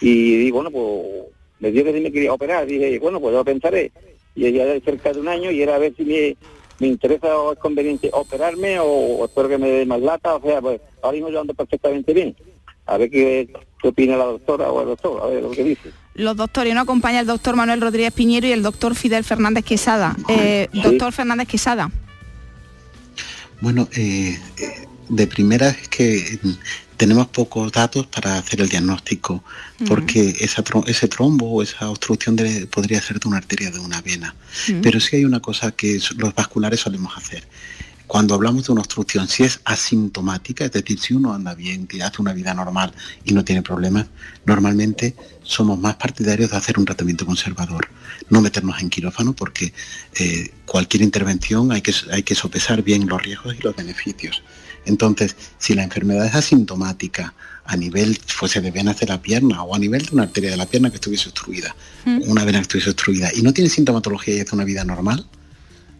Y 0.00 0.36
digo, 0.38 0.56
bueno, 0.62 0.70
pues 0.70 1.32
me 1.60 1.70
dio 1.70 1.84
que 1.84 1.92
si 1.92 2.00
me 2.00 2.12
quería 2.12 2.32
operar. 2.32 2.66
Dije, 2.66 2.98
bueno, 2.98 3.20
pues 3.20 3.32
yo 3.32 3.38
lo 3.38 3.44
pensaré. 3.44 3.92
Y 4.34 4.50
ya 4.52 4.64
de 4.64 4.80
cerca 4.80 5.12
de 5.12 5.20
un 5.20 5.28
año 5.28 5.50
y 5.50 5.62
era 5.62 5.76
a 5.76 5.78
ver 5.78 5.94
si 5.96 6.04
me, 6.04 6.36
me 6.80 6.88
interesa 6.88 7.38
o 7.38 7.52
es 7.52 7.58
conveniente 7.58 8.10
operarme 8.12 8.80
o, 8.80 8.84
o 8.86 9.24
espero 9.26 9.48
que 9.48 9.58
me 9.58 9.68
dé 9.70 9.86
más 9.86 10.00
lata. 10.00 10.34
O 10.36 10.42
sea, 10.42 10.60
pues 10.60 10.80
ahora 11.02 11.14
mismo 11.14 11.30
yo 11.30 11.40
ando 11.40 11.54
perfectamente 11.54 12.12
bien. 12.12 12.34
A 12.86 12.98
ver 12.98 13.08
qué, 13.10 13.48
qué 13.80 13.88
opina 13.88 14.16
la 14.16 14.24
doctora 14.26 14.70
o 14.70 14.80
el 14.82 14.88
doctor, 14.88 15.22
a 15.22 15.26
ver 15.26 15.42
lo 15.42 15.50
que 15.52 15.64
dice. 15.64 15.90
Los 16.14 16.36
doctores, 16.36 16.74
nos 16.74 16.82
acompaña 16.82 17.20
el 17.20 17.26
doctor 17.26 17.56
Manuel 17.56 17.80
Rodríguez 17.80 18.12
Piñero 18.12 18.46
y 18.46 18.52
el 18.52 18.62
doctor 18.62 18.94
Fidel 18.94 19.24
Fernández 19.24 19.64
Quesada. 19.64 20.14
Eh, 20.28 20.68
Doctor 20.72 21.12
Fernández 21.12 21.48
Quesada. 21.48 21.90
Bueno, 23.64 23.88
eh, 23.92 24.38
eh, 24.58 24.86
de 25.08 25.26
primera 25.26 25.70
es 25.70 25.88
que 25.88 26.38
mm, 26.42 26.50
tenemos 26.98 27.26
pocos 27.28 27.72
datos 27.72 28.06
para 28.06 28.36
hacer 28.38 28.60
el 28.60 28.68
diagnóstico, 28.68 29.42
porque 29.88 30.36
esa 30.40 30.62
ese 30.86 31.08
trombo 31.08 31.50
o 31.50 31.62
esa 31.62 31.88
obstrucción 31.88 32.36
de- 32.36 32.66
podría 32.66 33.00
ser 33.00 33.18
de 33.20 33.26
una 33.26 33.38
arteria 33.38 33.70
de 33.70 33.78
una 33.78 34.02
vena. 34.02 34.34
Pero 34.82 35.00
sí 35.00 35.16
hay 35.16 35.24
una 35.24 35.40
cosa 35.40 35.72
que 35.72 35.98
los 36.18 36.34
vasculares 36.34 36.80
solemos 36.80 37.16
hacer. 37.16 37.42
Cuando 38.06 38.34
hablamos 38.34 38.66
de 38.66 38.72
una 38.72 38.82
obstrucción, 38.82 39.26
si 39.28 39.44
es 39.44 39.60
asintomática, 39.64 40.66
es 40.66 40.72
decir, 40.72 41.00
si 41.00 41.14
uno 41.14 41.32
anda 41.32 41.54
bien, 41.54 41.86
que 41.86 42.02
hace 42.02 42.20
una 42.20 42.34
vida 42.34 42.52
normal 42.52 42.92
y 43.24 43.32
no 43.32 43.42
tiene 43.46 43.62
problemas, 43.62 44.06
normalmente 44.44 45.16
somos 45.44 45.78
más 45.78 45.96
partidarios 45.96 46.50
de 46.50 46.56
hacer 46.56 46.78
un 46.78 46.84
tratamiento 46.84 47.24
conservador, 47.24 47.88
no 48.30 48.40
meternos 48.40 48.80
en 48.80 48.90
quirófano 48.90 49.34
porque 49.34 49.72
eh, 50.18 50.50
cualquier 50.66 51.02
intervención 51.02 51.70
hay 51.70 51.82
que, 51.82 51.94
hay 52.10 52.22
que 52.22 52.34
sopesar 52.34 52.82
bien 52.82 53.06
los 53.06 53.22
riesgos 53.22 53.54
y 53.58 53.62
los 53.62 53.76
beneficios. 53.76 54.42
Entonces, 54.86 55.36
si 55.58 55.74
la 55.74 55.82
enfermedad 55.82 56.26
es 56.26 56.34
asintomática 56.34 57.34
a 57.64 57.76
nivel, 57.76 58.18
fuese 58.26 58.60
de 58.60 58.70
venas 58.70 59.00
de 59.00 59.06
la 59.06 59.22
pierna 59.22 59.62
o 59.62 59.74
a 59.74 59.78
nivel 59.78 60.04
de 60.04 60.10
una 60.12 60.24
arteria 60.24 60.50
de 60.50 60.56
la 60.56 60.66
pierna 60.66 60.90
que 60.90 60.96
estuviese 60.96 61.28
obstruida, 61.28 61.74
una 62.04 62.44
vena 62.44 62.58
que 62.58 62.62
estuviese 62.62 62.90
obstruida 62.90 63.30
y 63.34 63.42
no 63.42 63.54
tiene 63.54 63.70
sintomatología 63.70 64.34
y 64.34 64.40
hace 64.40 64.54
una 64.54 64.64
vida 64.64 64.84
normal, 64.84 65.26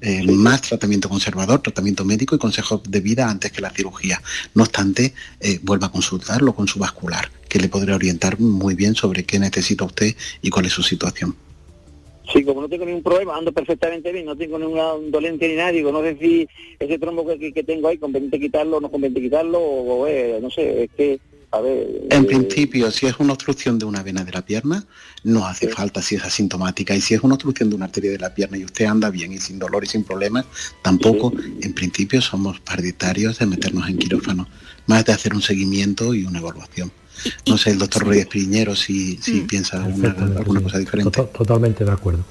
eh, 0.04 0.22
más 0.26 0.60
tratamiento 0.62 1.08
conservador, 1.08 1.60
tratamiento 1.60 2.04
médico 2.04 2.34
y 2.34 2.38
consejos 2.38 2.82
de 2.86 3.00
vida 3.00 3.28
antes 3.30 3.50
que 3.50 3.62
la 3.62 3.70
cirugía. 3.70 4.20
No 4.54 4.62
obstante, 4.64 5.14
eh, 5.40 5.58
vuelva 5.62 5.86
a 5.86 5.90
consultarlo 5.92 6.54
con 6.54 6.68
su 6.68 6.78
vascular, 6.78 7.30
que 7.48 7.58
le 7.58 7.68
podrá 7.68 7.94
orientar 7.96 8.38
muy 8.38 8.74
bien 8.74 8.94
sobre 8.94 9.24
qué 9.24 9.38
necesita 9.38 9.84
usted 9.84 10.14
y 10.42 10.50
cuál 10.50 10.66
es 10.66 10.72
su 10.72 10.82
situación. 10.82 11.34
Sí, 12.32 12.42
como 12.42 12.62
no 12.62 12.68
tengo 12.68 12.86
ningún 12.86 13.02
problema, 13.02 13.36
ando 13.36 13.52
perfectamente 13.52 14.10
bien, 14.12 14.24
no 14.26 14.34
tengo 14.36 14.58
ninguna 14.58 14.92
dolencia 15.10 15.46
ni 15.46 15.56
nada, 15.56 15.72
digo, 15.72 15.92
no 15.92 16.00
sé 16.02 16.16
si 16.18 16.48
ese 16.78 16.98
trombo 16.98 17.26
que, 17.26 17.52
que- 17.52 17.62
tengo 17.64 17.88
ahí 17.88 17.98
conveniente 17.98 18.40
quitarlo 18.40 18.80
no 18.80 18.90
conveniente 18.90 19.20
quitarlo, 19.20 19.58
o, 19.60 20.06
eh, 20.06 20.38
no 20.40 20.50
sé, 20.50 20.84
es 20.84 20.90
que, 20.96 21.20
En 22.10 22.22
eh, 22.24 22.26
principio, 22.26 22.90
si 22.90 23.06
es 23.06 23.14
una 23.18 23.32
obstrucción 23.34 23.78
de 23.78 23.84
una 23.84 24.02
vena 24.02 24.24
de 24.24 24.32
la 24.32 24.42
pierna, 24.44 24.84
no 25.22 25.46
hace 25.46 25.68
falta 25.68 26.02
si 26.02 26.16
es 26.16 26.24
asintomática. 26.24 26.94
Y 26.94 27.00
si 27.00 27.14
es 27.14 27.22
una 27.22 27.34
obstrucción 27.34 27.70
de 27.70 27.76
una 27.76 27.84
arteria 27.86 28.10
de 28.10 28.18
la 28.18 28.34
pierna 28.34 28.56
y 28.58 28.64
usted 28.64 28.86
anda 28.86 29.10
bien 29.10 29.32
y 29.32 29.38
sin 29.38 29.58
dolor 29.58 29.84
y 29.84 29.86
sin 29.86 30.04
problemas, 30.04 30.46
tampoco, 30.82 31.32
en 31.60 31.72
principio, 31.72 32.20
somos 32.20 32.60
partidarios 32.60 33.38
de 33.38 33.46
meternos 33.46 33.88
en 33.88 33.98
quirófano, 33.98 34.48
más 34.86 35.04
de 35.04 35.12
hacer 35.12 35.34
un 35.34 35.42
seguimiento 35.42 36.14
y 36.14 36.24
una 36.24 36.38
evaluación. 36.40 36.90
No 37.46 37.56
sé, 37.56 37.70
el 37.70 37.78
doctor 37.78 38.02
Rodríguez 38.02 38.26
Piñero 38.26 38.74
si, 38.74 39.16
si 39.22 39.42
piensa 39.42 39.78
una- 39.78 39.86
Perfectamente, 39.94 40.38
alguna 40.38 40.60
sí. 40.60 40.64
cosa 40.64 40.78
diferente. 40.78 41.10
Tota- 41.10 41.32
totalmente 41.38 41.84
de 41.84 41.90
acuerdo. 41.92 42.24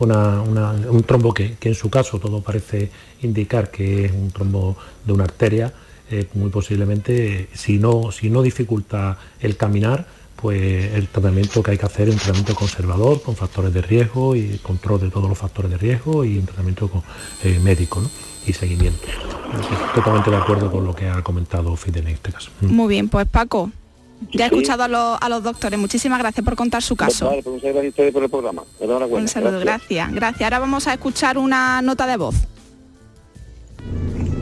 Una- 0.00 0.42
una- 0.42 0.72
un 0.72 1.02
trombo 1.04 1.32
que, 1.32 1.54
que 1.60 1.68
en 1.68 1.74
su 1.76 1.88
caso 1.88 2.18
todo 2.18 2.42
parece 2.42 2.90
indicar 3.22 3.70
que 3.70 4.06
es 4.06 4.12
un 4.12 4.32
trombo 4.32 4.76
de 5.06 5.12
una 5.12 5.22
arteria, 5.24 5.72
eh, 6.10 6.26
muy 6.34 6.50
posiblemente, 6.50 7.48
si 7.54 7.78
no, 7.78 8.10
si 8.12 8.30
no 8.30 8.42
dificulta 8.42 9.18
el 9.40 9.56
caminar, 9.56 10.06
pues 10.36 10.92
el 10.94 11.08
tratamiento 11.08 11.62
que 11.62 11.70
hay 11.72 11.78
que 11.78 11.86
hacer 11.86 12.08
es 12.08 12.14
un 12.14 12.20
tratamiento 12.20 12.54
conservador 12.54 13.22
con 13.22 13.34
factores 13.36 13.72
de 13.72 13.80
riesgo 13.80 14.36
y 14.36 14.58
control 14.62 15.00
de 15.00 15.10
todos 15.10 15.28
los 15.28 15.38
factores 15.38 15.70
de 15.70 15.78
riesgo 15.78 16.24
y 16.24 16.36
un 16.38 16.44
tratamiento 16.44 16.88
con- 16.88 17.02
eh, 17.44 17.58
médico 17.62 18.00
¿no? 18.00 18.10
y 18.46 18.52
seguimiento. 18.52 19.00
Totalmente 19.94 20.30
de 20.30 20.36
acuerdo 20.36 20.70
con 20.70 20.84
lo 20.84 20.94
que 20.94 21.08
ha 21.08 21.22
comentado 21.22 21.74
Fidel 21.76 22.08
en 22.08 22.14
este 22.14 22.32
caso. 22.32 22.50
Muy 22.60 22.88
bien, 22.88 23.08
pues 23.08 23.26
Paco, 23.26 23.70
ya 24.32 24.46
he 24.46 24.48
Sí. 24.50 24.54
escuchado 24.56 24.82
a, 24.82 24.88
los- 24.88 25.18
a 25.20 25.28
los 25.30 25.42
doctores. 25.42 25.78
Muchísimas 25.78 26.18
gracias 26.18 26.44
por 26.44 26.56
contar 26.56 26.82
su 26.82 26.94
caso. 26.96 27.26
Vale, 27.26 27.42
pues 27.42 27.54
muchas 27.54 27.72
gracias 27.72 27.86
a 27.86 27.88
ustedes 27.90 28.12
por 28.12 28.22
el 28.24 28.30
programa. 28.30 28.62
Un 29.10 29.28
saludo, 29.28 29.60
gracias. 29.60 30.12
Gracias. 30.12 30.42
Ahora 30.42 30.58
vamos 30.58 30.86
a 30.88 30.92
escuchar 30.94 31.38
una 31.38 31.80
nota 31.80 32.06
de 32.06 32.16
voz. 32.18 32.34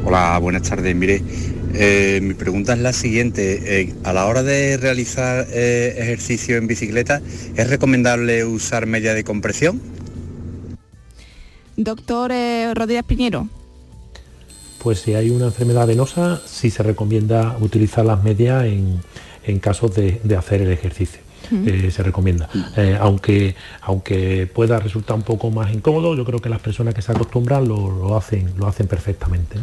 Hola, 0.04 0.36
buenas 0.40 0.62
tardes. 0.62 0.96
Mire, 0.96 1.22
eh, 1.74 2.18
mi 2.20 2.34
pregunta 2.34 2.72
es 2.72 2.80
la 2.80 2.92
siguiente. 2.92 3.80
Eh, 3.80 3.94
a 4.02 4.12
la 4.12 4.26
hora 4.26 4.42
de 4.42 4.76
realizar 4.76 5.46
eh, 5.50 5.94
ejercicio 5.96 6.56
en 6.56 6.66
bicicleta, 6.66 7.22
¿es 7.54 7.70
recomendable 7.70 8.44
usar 8.44 8.86
media 8.86 9.14
de 9.14 9.22
compresión? 9.22 9.80
Doctor 11.76 12.32
eh, 12.32 12.74
Rodríguez 12.74 13.04
Piñero. 13.04 13.48
Pues 14.82 14.98
si 14.98 15.14
hay 15.14 15.30
una 15.30 15.46
enfermedad 15.46 15.86
venosa, 15.86 16.42
sí 16.44 16.70
se 16.70 16.82
recomienda 16.82 17.56
utilizar 17.60 18.04
las 18.04 18.24
medias 18.24 18.64
en, 18.64 19.00
en 19.44 19.58
casos 19.60 19.94
de, 19.94 20.20
de 20.24 20.36
hacer 20.36 20.62
el 20.62 20.72
ejercicio. 20.72 21.21
Eh, 21.50 21.90
se 21.90 22.02
recomienda. 22.02 22.48
Eh, 22.76 22.96
aunque, 23.00 23.54
aunque 23.80 24.46
pueda 24.46 24.78
resultar 24.78 25.16
un 25.16 25.22
poco 25.22 25.50
más 25.50 25.72
incómodo, 25.72 26.14
yo 26.14 26.24
creo 26.24 26.38
que 26.38 26.48
las 26.48 26.60
personas 26.60 26.94
que 26.94 27.02
se 27.02 27.12
acostumbran 27.12 27.66
lo, 27.68 27.90
lo 27.90 28.16
hacen, 28.16 28.52
lo 28.56 28.66
hacen 28.66 28.86
perfectamente. 28.86 29.58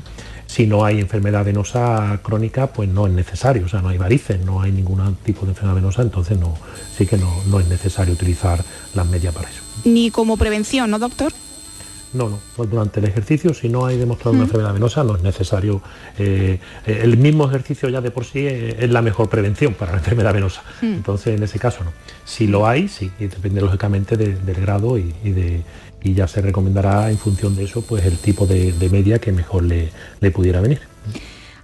Si 0.46 0.66
no 0.66 0.84
hay 0.84 1.00
enfermedad 1.00 1.46
venosa 1.46 2.20
crónica, 2.24 2.68
pues 2.68 2.90
no 2.90 3.08
es 3.08 3.14
necesario. 3.14 3.66
O 3.66 3.70
sea, 3.70 3.82
no 3.82 3.90
hay 3.90 3.98
varices, 3.98 4.44
no 4.44 4.62
hay 4.62 4.72
ningún 4.72 5.16
tipo 5.18 5.46
de 5.46 5.52
enfermedad 5.52 5.76
venosa, 5.76 6.02
entonces 6.02 6.40
no, 6.40 6.56
sí 6.98 7.06
que 7.06 7.18
no, 7.18 7.32
no 7.48 7.60
es 7.60 7.68
necesario 7.68 8.14
utilizar 8.14 8.64
las 8.96 9.08
medias 9.08 9.34
para 9.34 9.50
eso. 9.50 9.62
Ni 9.86 10.12
como 10.12 10.38
prevención, 10.38 10.90
¿no, 10.90 11.00
doctor? 11.00 11.32
No, 12.14 12.28
no, 12.28 12.40
pues 12.56 12.70
durante 12.72 13.00
el 13.00 13.06
ejercicio, 13.06 13.54
si 13.54 13.70
no 13.70 13.86
hay 13.86 13.98
demostrado 13.98 14.32
una 14.32 14.40
Mm. 14.42 14.46
enfermedad 14.48 14.74
venosa, 14.74 15.04
no 15.04 15.16
es 15.16 15.22
necesario. 15.22 15.82
eh, 16.18 16.60
eh, 16.88 17.00
el 17.04 17.18
mismo 17.18 17.46
ejercicio 17.48 17.88
ya 17.90 18.02
de 18.02 18.10
por 18.12 18.26
sí 18.26 18.40
eh, 18.48 18.78
es 18.80 18.90
la 18.90 19.02
mejor 19.04 19.30
prevención 19.30 19.74
para 19.76 19.92
la 19.92 19.98
enfermedad 20.04 20.34
venosa. 20.34 20.64
Mm. 20.82 20.86
Entonces, 20.94 21.38
en 21.38 21.44
ese 21.44 21.60
caso 21.60 21.84
no. 21.84 21.92
Si 22.26 22.48
lo 22.48 22.68
hay, 22.68 22.88
sí, 22.88 23.12
y 23.20 23.26
depende 23.28 23.62
lógicamente 23.62 24.18
de- 24.18 24.36
del 24.36 24.56
grado 24.62 24.98
y, 24.98 25.14
y 25.24 25.32
de, 25.32 25.62
y 26.04 26.14
ya 26.16 26.28
se 26.28 26.42
recomendará 26.42 27.12
en 27.12 27.18
función 27.20 27.56
de 27.56 27.66
eso, 27.66 27.82
pues 27.84 28.04
el 28.06 28.18
tipo 28.18 28.48
de, 28.48 28.72
de 28.74 28.90
media 28.90 29.20
que 29.20 29.32
mejor 29.32 29.64
le, 29.64 29.90
le 30.20 30.32
pudiera 30.32 30.62
venir. 30.62 30.80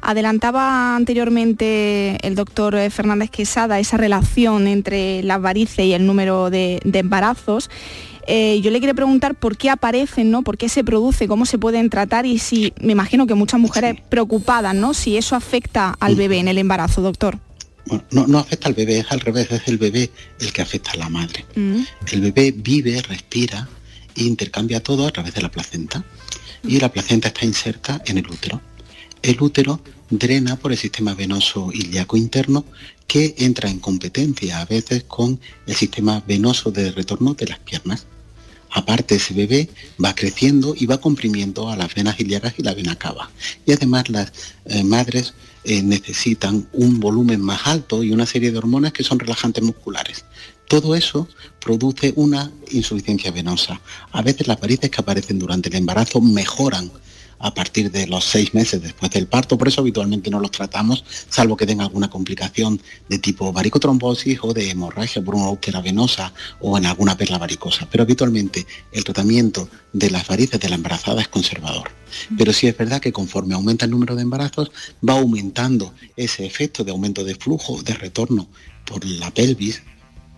Adelantaba 0.02 0.96
anteriormente 0.96 2.18
el 2.22 2.36
doctor 2.36 2.78
Fernández 2.92 3.32
Quesada 3.32 3.80
esa 3.80 3.98
relación 3.98 4.68
entre 4.68 5.24
las 5.24 5.42
varices 5.42 5.86
y 5.86 5.94
el 5.94 6.06
número 6.06 6.52
de, 6.52 6.80
de 6.84 7.00
embarazos. 7.00 7.72
Eh, 8.28 8.60
yo 8.62 8.72
le 8.72 8.80
quería 8.80 8.94
preguntar 8.94 9.36
por 9.36 9.58
qué 9.58 9.70
aparecen, 9.70 10.32
¿no? 10.32 10.42
¿Por 10.42 10.58
qué 10.58 10.70
se 10.70 10.84
produce? 10.84 11.28
¿Cómo 11.28 11.46
se 11.46 11.58
pueden 11.58 11.90
tratar? 11.90 12.26
Y 12.26 12.40
si, 12.40 12.74
me 12.80 12.94
imagino 12.94 13.28
que 13.28 13.36
muchas 13.36 13.60
mujeres 13.60 13.96
preocupadas, 14.10 14.74
¿no? 14.74 14.94
Si 14.94 15.18
eso 15.18 15.36
afecta 15.36 15.96
al 16.00 16.16
bebé 16.16 16.40
en 16.40 16.48
el 16.48 16.58
embarazo, 16.58 17.02
doctor. 17.02 17.40
Bueno, 17.86 18.04
no, 18.10 18.26
no 18.26 18.40
afecta 18.40 18.68
al 18.68 18.74
bebé, 18.74 19.00
es 19.00 19.12
al 19.12 19.20
revés, 19.20 19.52
es 19.52 19.68
el 19.68 19.78
bebé 19.78 20.10
el 20.40 20.52
que 20.52 20.62
afecta 20.62 20.92
a 20.92 20.98
la 20.98 21.10
madre. 21.10 21.46
El 21.56 22.22
bebé 22.22 22.52
vive, 22.52 23.02
respira 23.02 23.68
e 24.16 24.24
intercambia 24.24 24.82
todo 24.82 25.06
a 25.06 25.12
través 25.12 25.36
de 25.36 25.42
la 25.42 25.52
placenta. 25.52 26.04
Y 26.64 26.80
la 26.80 26.92
placenta 26.92 27.28
está 27.28 27.46
inserta 27.46 28.02
en 28.06 28.18
el 28.18 28.28
útero. 28.28 28.60
El 29.22 29.40
útero 29.40 29.82
drena 30.10 30.56
por 30.56 30.72
el 30.72 30.78
sistema 30.78 31.14
venoso 31.14 31.70
ilíaco 31.72 32.18
interno 32.18 32.66
que 33.08 33.36
entra 33.38 33.70
en 33.70 33.80
competencia 33.80 34.62
a 34.62 34.66
veces 34.66 35.04
con 35.04 35.40
el 35.68 35.76
sistema 35.76 36.24
venoso 36.26 36.72
de 36.72 36.92
retorno 36.92 37.36
de 37.36 37.48
las 37.48 37.60
piernas. 37.60 38.08
Aparte, 38.72 39.16
ese 39.16 39.34
bebé 39.34 39.70
va 40.04 40.16
creciendo 40.16 40.76
y 40.78 40.86
va 40.86 41.00
comprimiendo 41.00 41.70
a 41.70 41.76
las 41.76 41.94
venas 41.94 42.20
ilíacas 42.20 42.56
y 42.58 42.64
la 42.64 42.74
vena 42.74 42.96
cava. 42.98 43.32
Y 43.66 43.72
además 43.72 44.10
las 44.10 44.32
eh, 44.66 44.84
madres 44.84 45.34
eh, 45.64 45.82
necesitan 45.82 46.68
un 46.74 47.00
volumen 47.00 47.42
más 47.42 47.66
alto 47.66 48.04
y 48.04 48.12
una 48.12 48.26
serie 48.26 48.52
de 48.52 48.58
hormonas 48.58 48.94
que 48.94 49.04
son 49.04 49.20
relajantes 49.20 49.64
musculares. 49.64 50.26
Todo 50.68 50.96
eso 50.96 51.28
produce 51.60 52.14
una 52.16 52.52
insuficiencia 52.72 53.32
venosa. 53.32 53.80
A 54.12 54.22
veces 54.22 54.48
las 54.48 54.60
varices 54.60 54.90
que 54.90 55.02
aparecen 55.02 55.40
durante 55.40 55.70
el 55.70 55.76
embarazo 55.76 56.22
mejoran 56.22 56.92
a 57.40 57.54
partir 57.54 57.92
de 57.92 58.08
los 58.08 58.24
seis 58.24 58.54
meses 58.54 58.82
después 58.82 59.12
del 59.12 59.28
parto, 59.28 59.58
por 59.58 59.68
eso 59.68 59.82
habitualmente 59.82 60.30
no 60.30 60.40
los 60.40 60.52
tratamos, 60.52 61.04
salvo 61.30 61.58
que 61.58 61.66
den 61.66 61.82
alguna 61.82 62.10
complicación 62.10 62.82
de 63.10 63.20
tipo 63.20 63.52
varicotrombosis 63.52 64.40
o 64.42 64.54
de 64.54 64.70
hemorragia 64.70 65.24
por 65.24 65.36
una 65.36 65.50
úlcera 65.50 65.82
venosa 65.82 66.34
o 66.60 66.78
en 66.78 66.86
alguna 66.86 67.18
perla 67.18 67.38
varicosa. 67.38 67.88
Pero 67.92 68.04
habitualmente 68.04 68.66
el 68.92 69.04
tratamiento 69.04 69.70
de 69.94 70.10
las 70.10 70.28
varices 70.28 70.60
de 70.60 70.70
la 70.70 70.76
embarazada 70.76 71.22
es 71.22 71.28
conservador. 71.28 71.92
Pero 72.38 72.54
sí 72.54 72.68
es 72.68 72.78
verdad 72.78 73.02
que 73.02 73.12
conforme 73.12 73.54
aumenta 73.54 73.86
el 73.86 73.92
número 73.92 74.16
de 74.16 74.22
embarazos, 74.22 74.72
va 75.08 75.14
aumentando 75.14 75.94
ese 76.16 76.46
efecto 76.46 76.84
de 76.84 76.92
aumento 76.92 77.24
de 77.24 77.36
flujo, 77.36 77.82
de 77.84 77.94
retorno 77.94 78.48
por 78.86 79.04
la 79.06 79.32
pelvis 79.32 79.84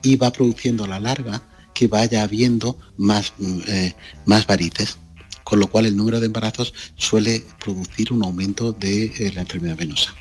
y 0.01 0.15
va 0.15 0.31
produciendo 0.31 0.85
a 0.85 0.87
la 0.87 0.99
larga 0.99 1.43
que 1.73 1.87
vaya 1.87 2.23
habiendo 2.23 2.77
más, 2.97 3.33
mm, 3.37 3.59
eh, 3.67 3.95
más 4.25 4.47
varices 4.47 4.97
con 5.47 5.61
lo 5.61 5.67
cual 5.67 5.85
el 5.85 5.95
número 5.95 6.19
de 6.19 6.25
embarazos 6.25 6.73
suele 6.97 7.41
producir 7.63 8.11
un 8.11 8.21
aumento 8.21 8.73
de 8.73 9.05
eh, 9.05 9.31
la 9.33 9.41
enfermedad 9.41 9.77
venosa. 9.77 10.13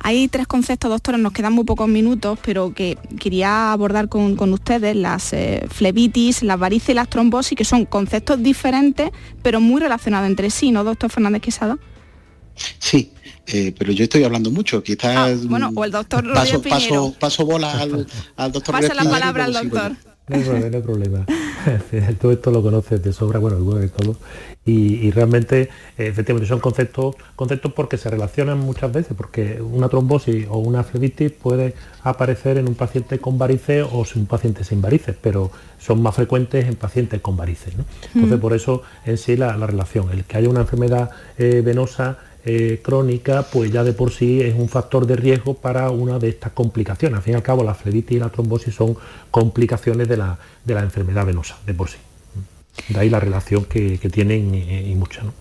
Hay 0.00 0.28
tres 0.28 0.46
conceptos, 0.46 0.90
doctora, 0.90 1.18
nos 1.18 1.34
quedan 1.34 1.52
muy 1.52 1.64
pocos 1.64 1.86
minutos, 1.88 2.38
pero 2.42 2.72
que 2.72 2.96
quería 3.20 3.70
abordar 3.70 4.08
con, 4.08 4.52
ustedes, 4.54 4.96
las 4.96 5.34
eh, 5.34 5.66
flebitis, 5.70 6.42
las 6.42 6.58
varices 6.58 6.90
y 6.90 6.94
las 6.94 7.10
trombosis, 7.10 7.54
que 7.54 7.66
son 7.66 7.84
conceptos 7.84 8.42
diferentes, 8.42 9.10
pero 9.42 9.60
muy 9.60 9.78
relacionados 9.78 10.26
entre 10.26 10.48
sí, 10.48 10.70
¿no, 10.70 10.84
doctor 10.84 11.10
Fernández 11.10 11.42
Quesada? 11.42 11.76
Sí, 12.78 13.12
eh, 13.46 13.74
pero 13.78 13.92
yo 13.92 14.04
estoy 14.04 14.24
hablando 14.24 14.50
mucho, 14.50 14.82
quizás... 14.82 15.16
Ah, 15.16 15.34
bueno, 15.48 15.70
o 15.74 15.84
el 15.84 15.90
doctor 15.90 16.32
paso, 16.32 16.62
paso, 16.62 17.14
paso, 17.20 17.44
bola 17.44 17.72
al, 17.78 18.06
al 18.36 18.52
doctor 18.52 18.74
Pasa 18.74 18.94
la 18.94 19.04
palabra 19.04 19.44
al 19.44 19.52
doctor. 19.52 19.96
No 20.28 20.36
hay 20.36 20.42
problema, 20.42 20.68
no 20.68 20.76
hay 20.76 20.82
problema. 20.82 21.26
todo 22.20 22.32
esto 22.32 22.50
lo 22.50 22.62
conoces 22.62 23.02
de 23.02 23.12
sobra, 23.12 23.38
bueno, 23.38 23.58
igual 23.58 23.80
de 23.80 23.88
todo. 23.88 24.16
Y, 24.64 25.12
realmente, 25.12 25.68
efectivamente, 25.96 26.48
son 26.48 26.58
conceptos, 26.58 27.14
conceptos 27.36 27.72
porque 27.72 27.96
se 27.96 28.10
relacionan 28.10 28.58
muchas 28.58 28.92
veces, 28.92 29.14
porque 29.16 29.62
una 29.62 29.88
trombosis 29.88 30.46
o 30.50 30.58
una 30.58 30.82
flebitis 30.82 31.30
puede 31.30 31.74
aparecer 32.02 32.58
en 32.58 32.66
un 32.66 32.74
paciente 32.74 33.20
con 33.20 33.38
varices 33.38 33.86
o 33.88 34.04
en 34.04 34.22
un 34.22 34.26
paciente 34.26 34.64
sin 34.64 34.82
varices, 34.82 35.14
pero 35.20 35.52
son 35.78 36.02
más 36.02 36.16
frecuentes 36.16 36.66
en 36.66 36.74
pacientes 36.74 37.20
con 37.20 37.36
varices. 37.36 37.74
Entonces, 38.12 38.38
mm. 38.38 38.40
por 38.40 38.54
eso 38.54 38.82
en 39.04 39.18
sí 39.18 39.36
la, 39.36 39.52
relación, 39.54 40.10
el 40.10 40.24
que 40.24 40.38
haya 40.38 40.48
una 40.48 40.62
enfermedad 40.62 41.10
eh, 41.38 41.62
venosa 41.64 42.18
eh, 42.48 42.80
crónica, 42.80 43.44
pues 43.52 43.72
ya 43.72 43.82
de 43.82 43.92
por 43.92 44.12
sí 44.12 44.40
es 44.40 44.54
un 44.54 44.68
factor 44.68 45.04
de 45.04 45.16
riesgo 45.16 45.54
para 45.54 45.90
una 45.90 46.20
de 46.20 46.28
estas 46.28 46.52
complicaciones. 46.52 47.16
Al 47.16 47.22
fin 47.24 47.32
y 47.32 47.36
al 47.36 47.42
cabo, 47.42 47.64
la 47.64 47.74
flebitis 47.74 48.16
y 48.16 48.20
la 48.20 48.28
trombosis 48.28 48.72
son 48.72 48.96
complicaciones 49.32 50.08
de 50.08 50.16
la, 50.16 50.38
enfermedad 50.64 51.26
venosa, 51.26 51.58
de 51.66 51.74
por 51.74 51.90
sí. 51.90 51.96
De 52.88 53.00
ahí 53.00 53.10
la 53.10 53.18
relación 53.18 53.64
que, 53.64 53.98
tienen 54.12 54.54
y, 54.54 54.94
mucha. 54.94 55.24
¿no? 55.24 55.32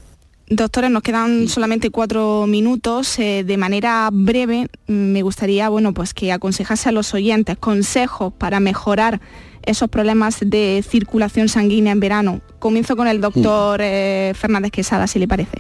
Doctora, 0.47 0.89
nos 0.89 1.03
quedan 1.03 1.47
solamente 1.47 1.91
cuatro 1.91 2.47
minutos. 2.47 3.19
Eh, 3.19 3.43
de 3.45 3.57
manera 3.57 4.09
breve, 4.11 4.67
mm, 4.87 4.93
me 4.93 5.21
gustaría 5.21 5.69
bueno, 5.69 5.93
pues 5.93 6.15
que 6.15 6.31
aconsejase 6.31 6.89
a 6.89 6.91
los 6.91 7.13
oyentes 7.13 7.55
consejos 7.55 8.33
para 8.33 8.59
mejorar 8.59 9.21
esos 9.61 9.89
problemas 9.89 10.39
de 10.41 10.83
circulación 10.87 11.49
sanguínea 11.49 11.91
en 11.91 11.99
verano. 11.99 12.41
Comienzo 12.57 12.95
con 12.95 13.07
el 13.07 13.21
doctor 13.21 13.79
eh, 13.83 14.33
Fernández 14.35 14.71
Quesada, 14.71 15.05
si 15.05 15.19
le 15.19 15.27
parece. 15.27 15.59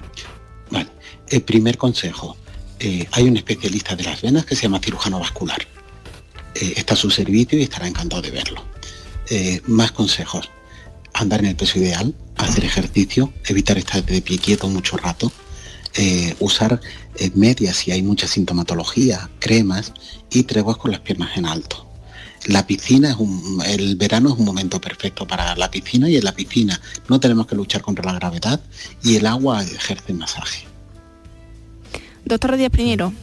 Vale. 0.71 0.87
El 1.29 1.41
primer 1.41 1.77
consejo, 1.77 2.37
eh, 2.79 3.07
hay 3.11 3.23
un 3.23 3.37
especialista 3.37 3.95
de 3.95 4.03
las 4.03 4.21
venas 4.21 4.45
que 4.45 4.55
se 4.55 4.63
llama 4.63 4.79
cirujano 4.79 5.19
vascular. 5.19 5.57
Eh, 6.53 6.73
está 6.77 6.93
a 6.93 6.97
su 6.97 7.09
servicio 7.09 7.57
y 7.57 7.63
estará 7.63 7.87
encantado 7.87 8.21
de 8.21 8.31
verlo. 8.31 8.63
Eh, 9.29 9.61
más 9.65 9.91
consejos, 9.91 10.51
andar 11.13 11.39
en 11.39 11.47
el 11.47 11.55
peso 11.55 11.79
ideal, 11.79 12.13
hacer 12.37 12.63
ejercicio, 12.63 13.33
evitar 13.45 13.77
estar 13.77 14.05
de 14.05 14.21
pie 14.21 14.37
quieto 14.37 14.67
mucho 14.67 14.97
rato, 14.97 15.31
usar 16.39 16.81
medias 17.35 17.77
si 17.77 17.91
hay 17.91 18.01
mucha 18.01 18.27
sintomatología, 18.27 19.29
cremas 19.39 19.93
y 20.29 20.43
treguas 20.43 20.75
con 20.75 20.91
las 20.91 20.99
piernas 20.99 21.37
en 21.37 21.45
alto. 21.45 21.87
La 22.47 22.67
piscina 22.67 23.11
es 23.11 23.15
un, 23.15 23.63
el 23.65 23.95
verano 23.95 24.33
es 24.33 24.37
un 24.37 24.43
momento 24.43 24.81
perfecto 24.81 25.25
para 25.25 25.55
la 25.55 25.71
piscina 25.71 26.09
y 26.09 26.17
en 26.17 26.25
la 26.25 26.33
piscina 26.33 26.81
no 27.07 27.21
tenemos 27.21 27.47
que 27.47 27.55
luchar 27.55 27.81
contra 27.81 28.03
la 28.03 28.19
gravedad 28.19 28.59
y 29.01 29.15
el 29.15 29.25
agua 29.25 29.63
ejerce 29.63 30.13
masaje. 30.13 30.74
Doctor 32.35 32.57
Díaz 32.57 32.69
Primero. 32.69 33.13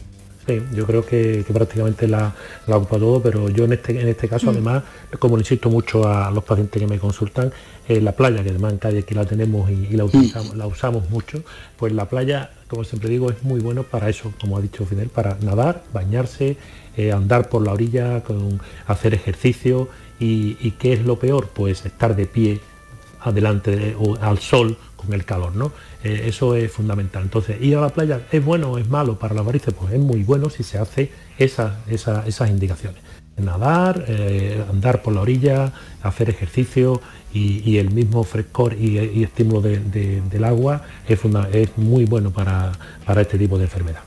Sí, 0.47 0.59
yo 0.73 0.87
creo 0.87 1.05
que, 1.05 1.45
prácticamente 1.53 2.07
la, 2.07 2.33
la 2.65 2.77
ocupa 2.77 2.97
todo, 2.97 3.21
pero 3.21 3.47
yo 3.47 3.65
en 3.65 3.73
este, 3.73 4.01
en 4.01 4.07
este 4.07 4.27
caso 4.27 4.47
mm. 4.47 4.49
además, 4.49 4.83
como 5.19 5.37
le 5.37 5.41
insisto 5.41 5.69
mucho 5.69 6.07
a 6.07 6.31
los 6.31 6.43
pacientes 6.43 6.81
que 6.81 6.87
me 6.87 6.97
consultan, 6.97 7.53
la 7.87 8.11
playa, 8.13 8.43
que 8.43 8.49
además 8.49 8.73
en 8.73 8.79
calle 8.79 8.99
aquí 8.99 9.13
la 9.13 9.23
tenemos 9.25 9.69
y, 9.69 9.95
la, 9.95 10.05
utilizamos, 10.05 10.55
mm. 10.55 10.57
la 10.57 10.65
usamos 10.65 11.11
mucho, 11.11 11.43
pues 11.77 11.93
la 11.93 12.09
playa, 12.09 12.49
como 12.67 12.83
siempre 12.83 13.07
digo, 13.07 13.29
es 13.29 13.43
muy 13.43 13.59
bueno 13.59 13.83
para 13.83 14.09
eso, 14.09 14.33
como 14.41 14.57
ha 14.57 14.61
dicho 14.61 14.83
Fidel, 14.83 15.09
para 15.09 15.37
nadar, 15.41 15.83
bañarse, 15.93 16.57
eh, 16.97 17.11
andar 17.11 17.49
por 17.49 17.63
la 17.63 17.71
orilla, 17.71 18.23
con, 18.23 18.59
hacer 18.87 19.13
ejercicio 19.13 19.89
y, 20.19 20.57
y, 20.59 20.71
¿qué 20.71 20.93
es 20.93 21.05
lo 21.05 21.19
peor? 21.19 21.49
Pues 21.53 21.85
estar 21.85 22.15
de 22.15 22.25
pie 22.25 22.59
adelante 23.21 23.95
o 23.99 24.17
al 24.19 24.39
sol 24.39 24.75
con 24.95 25.13
el 25.13 25.23
calor, 25.23 25.55
¿no? 25.55 25.71
Eh, 26.03 26.25
eso 26.27 26.55
es 26.55 26.71
fundamental. 26.71 27.23
Entonces, 27.23 27.61
ir 27.61 27.77
a 27.77 27.81
la 27.81 27.89
playa 27.89 28.21
es 28.31 28.43
bueno 28.43 28.71
o 28.71 28.77
es 28.77 28.89
malo 28.89 29.17
para 29.17 29.33
las 29.33 29.45
varices, 29.45 29.73
pues 29.73 29.93
es 29.93 29.99
muy 29.99 30.23
bueno 30.23 30.49
si 30.49 30.63
se 30.63 30.77
hace 30.77 31.11
esas 31.37 32.49
indicaciones. 32.49 33.01
Nadar, 33.37 34.05
eh, 34.07 34.63
andar 34.69 35.01
por 35.01 35.13
la 35.13 35.21
orilla, 35.21 35.73
hacer 36.03 36.29
ejercicio 36.29 37.01
y, 37.33 37.77
el 37.77 37.89
mismo 37.89 38.23
frescor 38.23 38.73
y, 38.73 39.23
estímulo 39.23 39.61
del 39.61 40.43
agua 40.43 40.83
es, 41.07 41.19
es 41.53 41.77
muy 41.77 42.05
bueno 42.05 42.31
para 42.31 42.71
este 43.21 43.39
tipo 43.39 43.57
de 43.57 43.63
enfermedad. 43.63 44.03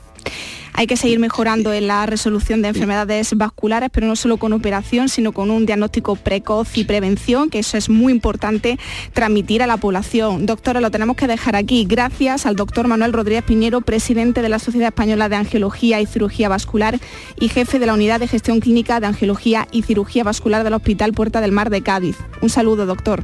Hay 0.79 0.85
que 0.85 0.95
seguir 0.95 1.17
mejorando 1.17 1.73
en 1.73 1.87
la 1.87 2.05
resolución 2.05 2.61
de 2.61 2.67
enfermedades 2.67 3.35
vasculares, 3.35 3.89
pero 3.91 4.05
no 4.05 4.15
solo 4.15 4.37
con 4.37 4.53
operación, 4.53 5.09
sino 5.09 5.31
con 5.31 5.49
un 5.49 5.65
diagnóstico 5.65 6.15
precoz 6.15 6.77
y 6.77 6.83
prevención, 6.83 7.49
que 7.49 7.57
eso 7.57 7.77
es 7.77 7.89
muy 7.89 8.13
importante 8.13 8.77
transmitir 9.11 9.63
a 9.63 9.67
la 9.67 9.77
población. 9.77 10.45
Doctora, 10.45 10.79
lo 10.79 10.91
tenemos 10.91 11.15
que 11.15 11.25
dejar 11.25 11.55
aquí. 11.55 11.85
Gracias 11.89 12.45
al 12.45 12.55
doctor 12.55 12.87
Manuel 12.87 13.11
Rodríguez 13.11 13.43
Piñero, 13.43 13.81
presidente 13.81 14.43
de 14.43 14.49
la 14.49 14.59
Sociedad 14.59 14.89
Española 14.89 15.29
de 15.29 15.37
Angiología 15.37 15.99
y 15.99 16.05
Cirugía 16.05 16.47
Vascular 16.47 16.99
y 17.39 17.49
jefe 17.49 17.79
de 17.79 17.87
la 17.87 17.95
Unidad 17.95 18.19
de 18.19 18.27
Gestión 18.27 18.59
Clínica 18.59 18.99
de 18.99 19.07
Angiología 19.07 19.67
y 19.71 19.81
Cirugía 19.81 20.23
Vascular 20.23 20.63
del 20.63 20.75
Hospital 20.75 21.11
Puerta 21.13 21.41
del 21.41 21.53
Mar 21.53 21.71
de 21.71 21.81
Cádiz. 21.81 22.17
Un 22.43 22.51
saludo, 22.51 22.85
doctor. 22.85 23.23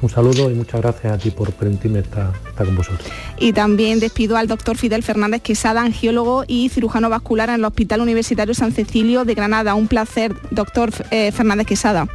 Un 0.00 0.08
saludo 0.08 0.50
y 0.50 0.54
muchas 0.54 0.80
gracias 0.80 1.12
a 1.12 1.18
ti 1.18 1.30
por 1.30 1.52
permitirme 1.52 2.00
estar, 2.00 2.32
con 2.56 2.76
vosotros. 2.76 3.08
Y 3.38 3.52
también 3.52 3.98
despido 3.98 4.36
al 4.36 4.46
doctor 4.46 4.76
Fidel 4.76 5.02
Fernández 5.02 5.42
Quesada, 5.42 5.82
angiólogo 5.82 6.44
y 6.46 6.68
cirujano 6.68 7.10
vascular 7.10 7.48
en 7.48 7.56
el 7.56 7.64
Hospital 7.64 8.00
Universitario 8.00 8.54
San 8.54 8.72
Cecilio 8.72 9.24
de 9.24 9.34
Granada. 9.34 9.74
Un 9.74 9.88
placer, 9.88 10.34
doctor 10.50 10.90
eh, 11.10 11.32
Fernández 11.32 11.66
Quesada. 11.66 12.06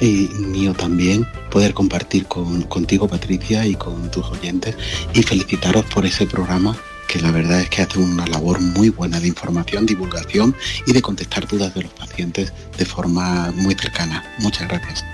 Y 0.00 0.28
mío 0.38 0.72
también 0.74 1.26
poder 1.50 1.74
compartir 1.74 2.26
contigo, 2.26 3.08
Patricia, 3.08 3.66
y 3.66 3.74
con 3.74 4.10
tus 4.10 4.24
oyentes 4.26 4.76
y 5.12 5.22
felicitaros 5.22 5.84
por 5.86 6.06
ese 6.06 6.26
programa 6.26 6.76
que 7.08 7.20
la 7.20 7.30
verdad 7.30 7.60
es 7.62 7.70
que 7.70 7.82
hace 7.82 7.98
una 7.98 8.26
labor 8.26 8.60
muy 8.60 8.90
buena 8.90 9.18
de 9.18 9.28
información, 9.28 9.86
divulgación 9.86 10.54
y 10.86 10.92
de 10.92 11.02
contestar 11.02 11.48
dudas 11.48 11.74
de 11.74 11.82
los 11.82 11.92
pacientes 11.92 12.52
de 12.76 12.84
forma 12.84 13.50
muy 13.56 13.74
cercana. 13.74 14.22
Muchas 14.38 14.68
gracias. 14.68 15.04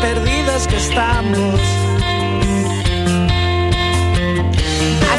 Perdidos 0.00 0.66
que 0.66 0.76
estamos. 0.76 1.85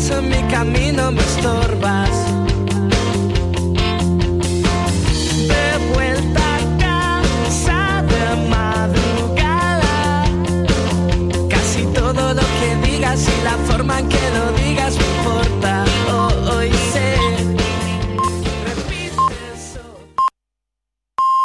En 0.09 0.29
mi 0.29 0.41
camino, 0.49 1.11
me 1.11 1.21
estorbas. 1.21 2.04